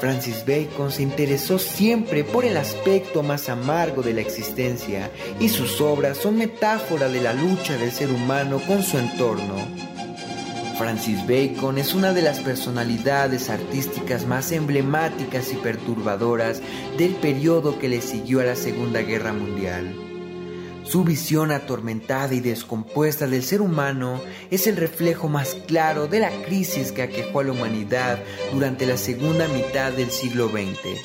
Francis 0.00 0.44
Bacon 0.46 0.92
se 0.92 1.02
interesó 1.02 1.58
siempre 1.58 2.22
por 2.22 2.44
el 2.44 2.56
aspecto 2.56 3.22
más 3.22 3.48
amargo 3.48 4.02
de 4.02 4.14
la 4.14 4.20
existencia 4.20 5.10
y 5.40 5.48
sus 5.48 5.80
obras 5.80 6.18
son 6.18 6.36
metáfora 6.36 7.08
de 7.08 7.20
la 7.20 7.32
lucha 7.32 7.76
del 7.76 7.90
ser 7.90 8.10
humano 8.10 8.60
con 8.66 8.82
su 8.82 8.98
entorno. 8.98 9.56
Francis 10.78 11.26
Bacon 11.26 11.78
es 11.78 11.92
una 11.92 12.12
de 12.12 12.22
las 12.22 12.38
personalidades 12.38 13.50
artísticas 13.50 14.26
más 14.26 14.52
emblemáticas 14.52 15.52
y 15.52 15.56
perturbadoras 15.56 16.62
del 16.96 17.14
periodo 17.14 17.80
que 17.80 17.88
le 17.88 18.00
siguió 18.00 18.40
a 18.40 18.44
la 18.44 18.54
Segunda 18.54 19.02
Guerra 19.02 19.32
Mundial. 19.32 20.07
Su 20.88 21.04
visión 21.04 21.50
atormentada 21.50 22.32
y 22.32 22.40
descompuesta 22.40 23.26
del 23.26 23.42
ser 23.42 23.60
humano 23.60 24.22
es 24.50 24.66
el 24.66 24.78
reflejo 24.78 25.28
más 25.28 25.54
claro 25.66 26.06
de 26.06 26.20
la 26.20 26.30
crisis 26.46 26.92
que 26.92 27.02
aquejó 27.02 27.40
a 27.40 27.44
la 27.44 27.52
humanidad 27.52 28.18
durante 28.54 28.86
la 28.86 28.96
segunda 28.96 29.46
mitad 29.48 29.92
del 29.92 30.10
siglo 30.10 30.48
XX. 30.48 30.98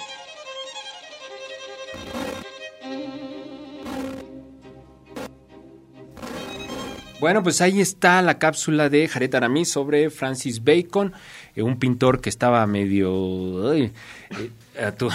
Bueno, 7.20 7.44
pues 7.44 7.60
ahí 7.60 7.82
está 7.82 8.22
la 8.22 8.40
cápsula 8.40 8.88
de 8.88 9.10
Jared 9.10 9.36
Aramis 9.36 9.70
sobre 9.70 10.10
Francis 10.10 10.64
Bacon, 10.64 11.12
eh, 11.56 11.62
un 11.62 11.78
pintor 11.78 12.22
que 12.22 12.30
estaba 12.30 12.66
medio... 12.68 13.74
eh, 13.74 13.92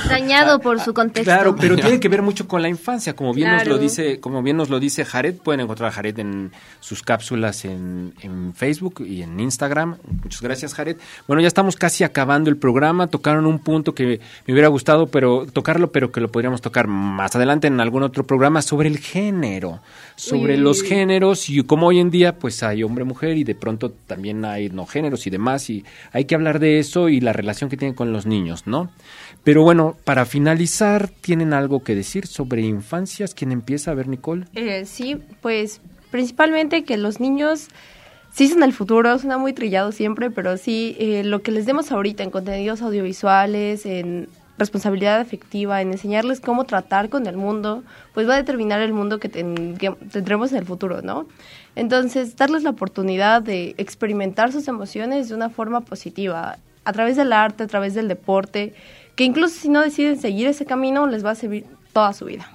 Dañado 0.09 0.61
por 0.63 0.81
su 0.81 0.95
contexto. 0.95 1.25
Claro, 1.25 1.57
pero 1.57 1.77
tiene 1.77 1.99
que 1.99 2.09
ver 2.09 2.23
mucho 2.23 2.47
con 2.47 2.63
la 2.63 2.69
infancia, 2.69 3.15
como 3.15 3.35
bien 3.35 3.51
nos 3.51 3.67
lo 3.67 3.79
dice, 3.79 4.21
como 4.21 4.43
bien 4.43 4.57
nos 4.57 4.71
lo 4.71 4.79
dice 4.79 5.05
Jared, 5.05 5.35
pueden 5.35 5.61
encontrar 5.61 5.89
a 5.89 5.93
Jared 5.93 6.19
en 6.19 6.53
sus 6.81 7.03
cápsulas 7.03 7.65
en, 7.65 8.15
en, 8.21 8.55
Facebook 8.55 9.05
y 9.07 9.23
en 9.23 9.39
Instagram. 9.41 9.99
Muchas 10.23 10.43
gracias, 10.43 10.75
Jared. 10.75 10.97
Bueno, 11.27 11.43
ya 11.43 11.49
estamos 11.49 11.77
casi 11.77 12.05
acabando 12.05 12.51
el 12.51 12.57
programa, 12.57 13.09
tocaron 13.09 13.47
un 13.47 13.59
punto 13.59 13.95
que 13.95 14.21
me 14.47 14.53
hubiera 14.53 14.69
gustado 14.69 15.09
pero 15.09 15.47
tocarlo, 15.53 15.91
pero 15.91 16.13
que 16.13 16.21
lo 16.21 16.31
podríamos 16.31 16.61
tocar 16.61 16.87
más 16.87 17.35
adelante 17.35 17.67
en 17.67 17.81
algún 17.81 18.03
otro 18.03 18.25
programa 18.25 18.63
sobre 18.63 18.89
el 18.89 18.99
género, 18.99 19.81
sobre 20.17 20.55
Uy. 20.55 20.61
los 20.61 20.83
géneros 20.83 21.49
y 21.49 21.63
cómo 21.65 21.89
hoy 21.89 21.99
en 21.99 22.11
día 22.11 22.39
pues 22.39 22.63
hay 22.63 22.83
hombre-mujer 22.83 23.37
y 23.37 23.45
de 23.45 23.55
pronto 23.55 23.91
también 23.91 24.45
hay 24.45 24.69
no 24.71 24.87
géneros 24.87 25.27
y 25.27 25.31
demás 25.31 25.71
y 25.71 25.85
hay 26.13 26.25
que 26.25 26.35
hablar 26.35 26.59
de 26.59 26.79
eso 26.79 27.09
y 27.09 27.21
la 27.21 27.33
relación 27.33 27.71
que 27.71 27.77
tienen 27.77 27.95
con 27.95 28.13
los 28.13 28.27
niños, 28.27 28.67
¿no? 28.67 28.91
Pero 29.49 29.63
bueno, 29.63 29.97
para 30.05 30.27
finalizar, 30.27 31.09
¿tienen 31.09 31.55
algo 31.55 31.83
que 31.83 31.95
decir 31.95 32.27
sobre 32.27 32.61
infancias? 32.61 33.33
¿Quién 33.33 33.51
empieza 33.51 33.91
a 33.91 33.95
ver, 33.95 34.07
Nicole? 34.07 34.45
Eh, 34.55 34.85
sí, 34.85 35.23
pues 35.41 35.81
principalmente 36.11 36.85
que 36.85 36.99
los 36.99 37.19
niños 37.19 37.69
sí 38.31 38.49
son 38.49 38.63
el 38.63 38.75
futuro, 38.75 39.19
suena 39.19 39.39
muy 39.39 39.55
trillado 39.55 39.91
siempre, 39.91 40.31
pero 40.31 40.59
sí, 40.59 40.99
eh, 41.01 41.25
lo 41.25 41.41
que 41.41 41.51
les 41.51 41.65
demos 41.65 41.91
ahorita 41.91 42.23
en 42.25 42.31
contenidos 42.31 42.83
audiovisuales, 42.83 43.87
en 43.87 44.29
responsabilidad 44.59 45.19
afectiva, 45.19 45.81
en 45.81 45.93
enseñarles 45.93 46.41
cómo 46.41 46.65
tratar 46.65 47.09
con 47.09 47.27
el 47.27 47.39
mundo, 47.39 47.85
pues 48.13 48.29
va 48.29 48.35
a 48.35 48.37
determinar 48.37 48.83
el 48.83 48.93
mundo 48.93 49.19
que, 49.19 49.31
tendremos 49.31 50.53
en 50.53 50.59
el 50.59 50.67
futuro, 50.67 51.01
¿no? 51.01 51.27
Entonces, 51.75 52.37
darles 52.37 52.65
la 52.65 52.71
oportunidad 52.71 53.41
de 53.41 53.75
experimentar 53.79 54.53
sus 54.53 54.69
emociones 54.69 55.31
de 55.31 55.35
una 55.35 55.49
forma 55.49 55.81
positiva, 55.81 56.59
a 56.85 56.93
través 56.93 57.17
del 57.17 57.33
arte, 57.33 57.65
a 57.65 57.67
través 57.67 57.95
del 57.95 58.09
deporte, 58.09 58.75
que 59.19 59.25
incluso 59.25 59.59
si 59.59 59.69
no 59.69 59.83
deciden 59.83 60.17
seguir 60.17 60.47
ese 60.47 60.65
camino, 60.65 61.09
les 61.09 61.25
va 61.25 61.33
a 61.33 61.35
servir 61.35 61.67
toda 61.93 62.13
su 62.13 62.27
vida. 62.27 62.49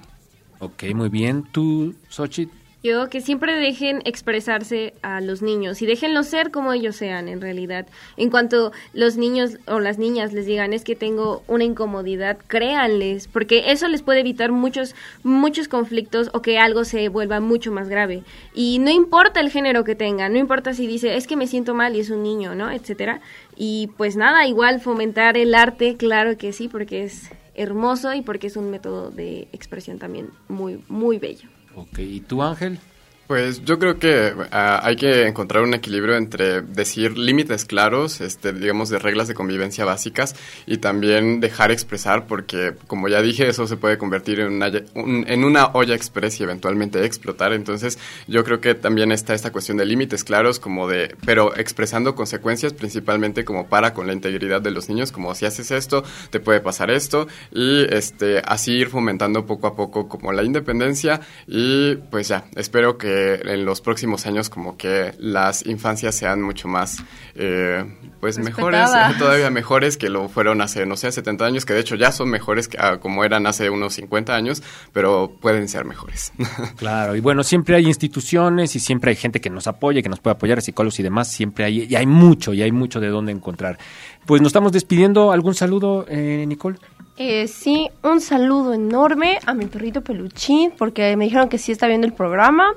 Ok, 0.60 0.84
muy 0.94 1.10
bien. 1.10 1.44
¿Tú, 1.52 1.94
Xochitl? 2.08 2.56
Yo 2.84 3.08
que 3.08 3.22
siempre 3.22 3.56
dejen 3.56 4.02
expresarse 4.04 4.92
a 5.00 5.22
los 5.22 5.40
niños 5.40 5.80
y 5.80 5.86
déjenlos 5.86 6.26
ser 6.26 6.50
como 6.50 6.74
ellos 6.74 6.96
sean 6.96 7.28
en 7.28 7.40
realidad. 7.40 7.86
En 8.18 8.28
cuanto 8.28 8.72
los 8.92 9.16
niños 9.16 9.56
o 9.66 9.80
las 9.80 9.96
niñas 9.96 10.34
les 10.34 10.44
digan 10.44 10.74
es 10.74 10.84
que 10.84 10.94
tengo 10.94 11.42
una 11.48 11.64
incomodidad, 11.64 12.36
créanles, 12.46 13.26
porque 13.26 13.72
eso 13.72 13.88
les 13.88 14.02
puede 14.02 14.20
evitar 14.20 14.52
muchos 14.52 14.94
muchos 15.22 15.66
conflictos 15.66 16.28
o 16.34 16.42
que 16.42 16.58
algo 16.58 16.84
se 16.84 17.08
vuelva 17.08 17.40
mucho 17.40 17.72
más 17.72 17.88
grave. 17.88 18.22
Y 18.54 18.78
no 18.80 18.90
importa 18.90 19.40
el 19.40 19.50
género 19.50 19.82
que 19.82 19.94
tenga, 19.94 20.28
no 20.28 20.36
importa 20.36 20.74
si 20.74 20.86
dice 20.86 21.16
es 21.16 21.26
que 21.26 21.36
me 21.36 21.46
siento 21.46 21.72
mal 21.72 21.96
y 21.96 22.00
es 22.00 22.10
un 22.10 22.22
niño, 22.22 22.54
¿no? 22.54 22.70
etcétera. 22.70 23.22
Y 23.56 23.92
pues 23.96 24.14
nada, 24.14 24.46
igual 24.46 24.82
fomentar 24.82 25.38
el 25.38 25.54
arte, 25.54 25.96
claro 25.96 26.36
que 26.36 26.52
sí, 26.52 26.68
porque 26.68 27.04
es 27.04 27.30
hermoso 27.54 28.12
y 28.12 28.20
porque 28.20 28.48
es 28.48 28.58
un 28.58 28.70
método 28.70 29.10
de 29.10 29.48
expresión 29.52 29.98
también 29.98 30.28
muy 30.48 30.84
muy 30.86 31.18
bello. 31.18 31.53
Ok, 31.76 31.98
¿y 31.98 32.20
tú 32.20 32.42
Ángel? 32.42 32.78
Pues 33.26 33.64
yo 33.64 33.78
creo 33.78 33.98
que 33.98 34.34
ah, 34.50 34.80
hay 34.82 34.96
que 34.96 35.26
encontrar 35.26 35.62
un 35.62 35.72
equilibrio 35.72 36.14
entre 36.16 36.60
decir 36.60 37.16
límites 37.16 37.64
claros, 37.64 38.20
este, 38.20 38.52
digamos, 38.52 38.90
de 38.90 38.98
reglas 38.98 39.28
de 39.28 39.34
convivencia 39.34 39.86
básicas 39.86 40.36
y 40.66 40.76
también 40.76 41.40
dejar 41.40 41.70
expresar, 41.70 42.26
porque 42.26 42.74
como 42.86 43.08
ya 43.08 43.22
dije, 43.22 43.48
eso 43.48 43.66
se 43.66 43.78
puede 43.78 43.96
convertir 43.96 44.40
en 44.40 44.52
una, 44.52 44.70
en 44.94 45.44
una 45.44 45.68
olla 45.68 45.94
express 45.94 46.38
y 46.40 46.42
eventualmente 46.42 47.02
explotar. 47.06 47.54
Entonces 47.54 47.98
yo 48.28 48.44
creo 48.44 48.60
que 48.60 48.74
también 48.74 49.10
está 49.10 49.32
esta 49.32 49.52
cuestión 49.52 49.78
de 49.78 49.86
límites 49.86 50.22
claros, 50.22 50.60
como 50.60 50.86
de, 50.86 51.16
pero 51.24 51.56
expresando 51.56 52.14
consecuencias 52.14 52.74
principalmente 52.74 53.46
como 53.46 53.68
para 53.68 53.94
con 53.94 54.06
la 54.06 54.12
integridad 54.12 54.60
de 54.60 54.70
los 54.70 54.90
niños, 54.90 55.12
como 55.12 55.34
si 55.34 55.46
haces 55.46 55.70
esto, 55.70 56.04
te 56.28 56.40
puede 56.40 56.60
pasar 56.60 56.90
esto 56.90 57.26
y 57.50 57.86
este, 57.88 58.42
así 58.44 58.72
ir 58.72 58.88
fomentando 58.88 59.46
poco 59.46 59.66
a 59.66 59.74
poco 59.74 60.08
como 60.10 60.30
la 60.32 60.42
independencia 60.42 61.22
y 61.46 61.94
pues 62.10 62.28
ya, 62.28 62.44
espero 62.54 62.98
que 62.98 63.13
en 63.14 63.64
los 63.64 63.80
próximos 63.80 64.26
años 64.26 64.48
como 64.50 64.76
que 64.76 65.14
las 65.18 65.66
infancias 65.66 66.14
sean 66.14 66.42
mucho 66.42 66.68
más, 66.68 67.02
eh, 67.34 67.84
pues 68.20 68.38
mejores, 68.38 68.90
todavía 69.18 69.50
mejores 69.50 69.96
que 69.96 70.08
lo 70.08 70.28
fueron 70.28 70.60
hace, 70.60 70.86
no 70.86 70.96
sé, 70.96 71.10
70 71.12 71.44
años, 71.44 71.64
que 71.64 71.72
de 71.72 71.80
hecho 71.80 71.94
ya 71.94 72.12
son 72.12 72.30
mejores 72.30 72.68
que, 72.68 72.78
ah, 72.80 72.98
como 72.98 73.24
eran 73.24 73.46
hace 73.46 73.70
unos 73.70 73.94
50 73.94 74.34
años, 74.34 74.62
pero 74.92 75.32
pueden 75.40 75.68
ser 75.68 75.84
mejores. 75.84 76.32
Claro, 76.76 77.14
y 77.16 77.20
bueno, 77.20 77.42
siempre 77.42 77.76
hay 77.76 77.86
instituciones 77.86 78.74
y 78.76 78.80
siempre 78.80 79.10
hay 79.10 79.16
gente 79.16 79.40
que 79.40 79.50
nos 79.50 79.66
apoya, 79.66 80.02
que 80.02 80.08
nos 80.08 80.20
puede 80.20 80.34
apoyar, 80.34 80.60
psicólogos 80.60 80.98
y 80.98 81.02
demás, 81.02 81.28
siempre 81.28 81.64
hay, 81.64 81.86
y 81.88 81.94
hay 81.94 82.06
mucho, 82.06 82.52
y 82.52 82.62
hay 82.62 82.72
mucho 82.72 83.00
de 83.00 83.08
dónde 83.08 83.32
encontrar. 83.32 83.78
Pues 84.26 84.40
nos 84.40 84.48
estamos 84.48 84.72
despidiendo, 84.72 85.32
¿algún 85.32 85.54
saludo, 85.54 86.06
eh, 86.08 86.44
Nicole? 86.46 86.78
Eh, 87.16 87.46
sí, 87.46 87.90
un 88.02 88.20
saludo 88.20 88.74
enorme 88.74 89.38
a 89.46 89.54
mi 89.54 89.66
perrito 89.66 90.02
peluchín, 90.02 90.72
porque 90.76 91.16
me 91.16 91.24
dijeron 91.24 91.48
que 91.48 91.58
sí 91.58 91.70
está 91.70 91.86
viendo 91.86 92.06
el 92.06 92.12
programa 92.12 92.74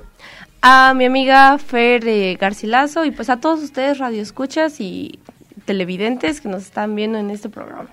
a 0.61 0.93
mi 0.93 1.05
amiga 1.05 1.57
Fer 1.57 2.07
eh, 2.07 2.37
Garcilaso 2.39 3.05
y 3.05 3.11
pues 3.11 3.29
a 3.29 3.39
todos 3.39 3.63
ustedes 3.63 3.97
radioescuchas 3.97 4.79
y 4.79 5.19
televidentes 5.65 6.41
que 6.41 6.49
nos 6.49 6.63
están 6.63 6.95
viendo 6.95 7.17
en 7.17 7.31
este 7.31 7.49
programa. 7.49 7.89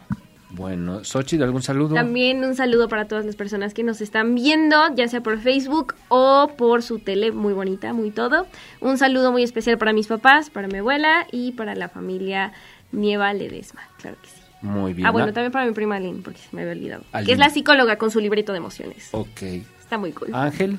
Bueno, 0.51 1.03
Xochitl, 1.03 1.43
¿algún 1.43 1.63
saludo? 1.63 1.97
También 1.97 2.45
un 2.45 2.55
saludo 2.55 2.89
para 2.89 3.07
todas 3.07 3.25
las 3.25 3.35
personas 3.35 3.75
que 3.75 3.83
nos 3.83 4.01
están 4.01 4.37
viendo, 4.37 4.77
ya 4.95 5.09
sea 5.09 5.21
por 5.21 5.41
Facebook 5.41 5.95
o 6.09 6.53
por 6.57 6.83
su 6.83 7.01
tele, 7.01 7.33
muy 7.33 7.53
bonita, 7.53 7.93
muy 7.93 8.13
todo. 8.13 8.47
Un 8.81 8.97
saludo 8.97 9.33
muy 9.33 9.43
especial 9.43 9.79
para 9.79 9.93
mis 9.93 10.07
papás, 10.07 10.51
para 10.51 10.69
mi 10.69 10.79
abuela 10.79 11.27
y 11.33 11.53
para 11.53 11.75
la 11.75 11.89
familia 11.89 12.53
Nieva 12.93 13.33
Ledesma, 13.33 13.81
claro 13.99 14.17
que 14.23 14.29
sí. 14.29 14.44
Muy 14.65 14.95
bien. 14.95 15.07
Ah, 15.07 15.11
bueno, 15.11 15.31
también 15.35 15.53
para 15.53 15.67
mi 15.67 15.73
prima 15.73 15.97
Aline, 15.97 16.23
porque 16.25 16.39
se 16.39 16.57
me 16.57 16.63
había 16.63 16.73
olvidado. 16.73 17.05
Que 17.25 17.33
es 17.33 17.39
la 17.39 17.51
psicóloga 17.51 17.99
con 17.99 18.11
su 18.11 18.19
librito 18.19 18.53
de 18.53 18.59
emociones. 18.59 19.11
Ok. 19.13 19.43
Está 19.79 19.99
muy 19.99 20.13
cool. 20.13 20.31
Ángel. 20.33 20.79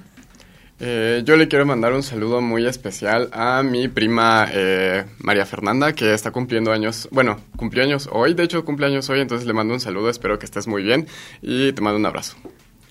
Eh, 0.79 1.21
yo 1.23 1.37
le 1.37 1.47
quiero 1.47 1.67
mandar 1.67 1.93
un 1.93 2.01
saludo 2.01 2.41
muy 2.41 2.65
especial 2.65 3.29
a 3.31 3.61
mi 3.63 3.87
prima 3.87 4.47
eh, 4.51 5.05
María 5.19 5.45
Fernanda, 5.45 5.93
que 5.93 6.13
está 6.13 6.31
cumpliendo 6.31 6.73
años, 6.73 7.07
bueno, 7.11 7.37
cumplió 7.55 7.83
años 7.83 8.09
hoy, 8.11 8.33
de 8.33 8.43
hecho 8.43 8.65
cumple 8.65 8.87
años 8.87 9.09
hoy, 9.09 9.21
entonces 9.21 9.47
le 9.47 9.53
mando 9.53 9.73
un 9.73 9.79
saludo, 9.79 10.09
espero 10.09 10.37
que 10.37 10.45
estés 10.45 10.67
muy 10.67 10.83
bien 10.83 11.07
y 11.41 11.71
te 11.71 11.81
mando 11.81 11.97
un 11.99 12.05
abrazo. 12.05 12.35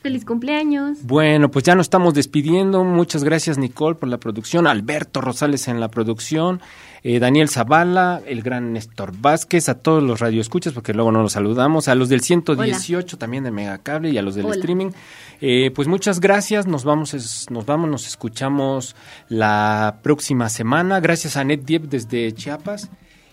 Feliz 0.01 0.25
cumpleaños. 0.25 0.99
Bueno, 1.03 1.51
pues 1.51 1.65
ya 1.65 1.75
nos 1.75 1.87
estamos 1.87 2.15
despidiendo. 2.15 2.85
Muchas 2.85 3.25
gracias 3.25 3.59
Nicole 3.59 3.97
por 3.97 4.09
la 4.09 4.19
producción, 4.19 4.67
Alberto 4.67 5.21
Rosales 5.21 5.67
en 5.69 5.81
la 5.81 5.89
producción, 5.89 6.61
eh, 7.07 7.19
Daniel 7.19 7.51
Zavala, 7.51 8.23
el 8.27 8.43
gran 8.43 8.73
Néstor 8.73 9.13
Vázquez, 9.15 9.69
a 9.69 9.75
todos 9.75 10.03
los 10.03 10.21
radioescuchas, 10.21 10.73
porque 10.73 10.95
luego 10.95 11.13
no 11.13 11.21
los 11.21 11.33
saludamos, 11.33 11.87
a 11.89 11.95
los 11.95 12.09
del 12.09 12.23
118 12.23 13.19
también 13.19 13.45
de 13.45 13.51
Megacable 13.51 14.09
y 14.09 14.17
a 14.17 14.23
los 14.23 14.35
del 14.35 14.47
streaming. 14.47 14.91
Eh, 15.43 15.71
pues 15.75 15.87
muchas 15.87 16.19
gracias, 16.19 16.67
nos 16.67 16.85
vamos, 16.85 17.13
nos 17.51 17.67
vamos, 17.67 17.91
nos 17.91 18.07
escuchamos 18.07 18.97
la 19.29 19.99
próxima 20.03 20.49
semana. 20.49 21.01
Gracias 21.01 21.37
a 21.37 21.45
Net 21.45 21.61
Diep 21.65 21.83
desde 21.83 22.33
Chiapas. 22.33 22.89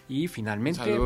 Y 0.09 0.27
finalmente, 0.27 0.99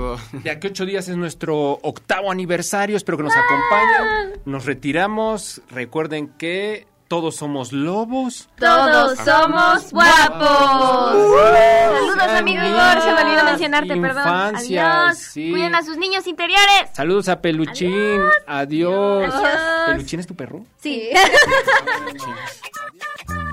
de 0.44 0.50
aquí 0.50 0.66
ocho 0.66 0.88
días 0.88 1.08
es 1.08 1.16
nuestro 1.16 1.74
octavo 1.84 2.32
aniversario. 2.32 2.98
Espero 2.98 3.20
que 3.20 3.26
nos 3.26 3.36
acompañen. 3.36 4.42
Nos 4.46 4.66
retiramos. 4.66 5.62
Recuerden 5.70 6.30
que 6.40 6.88
todos 7.08 7.36
somos 7.36 7.72
lobos. 7.72 8.50
Todos 8.58 9.18
somos 9.20 9.92
guapos. 9.92 11.12
Saludos, 11.94 12.28
amigo 12.38 12.64
Igor. 12.64 13.02
Se 13.02 13.14
me 13.14 13.22
olvidó 13.22 13.44
mencionarte, 13.44 13.96
perdón. 13.98 14.56
Adiós. 14.56 15.32
Cuiden 15.34 15.76
a 15.76 15.84
sus 15.84 15.98
niños 15.98 16.26
interiores. 16.28 16.90
Saludos 16.94 17.30
a 17.30 17.42
Peluchín. 17.42 18.22
Adiós. 18.48 19.34
Adiós. 19.34 19.86
¿Peluchín 19.88 20.20
es 20.20 20.28
tu 20.28 20.36
perro? 20.36 20.66
Sí. 20.78 21.10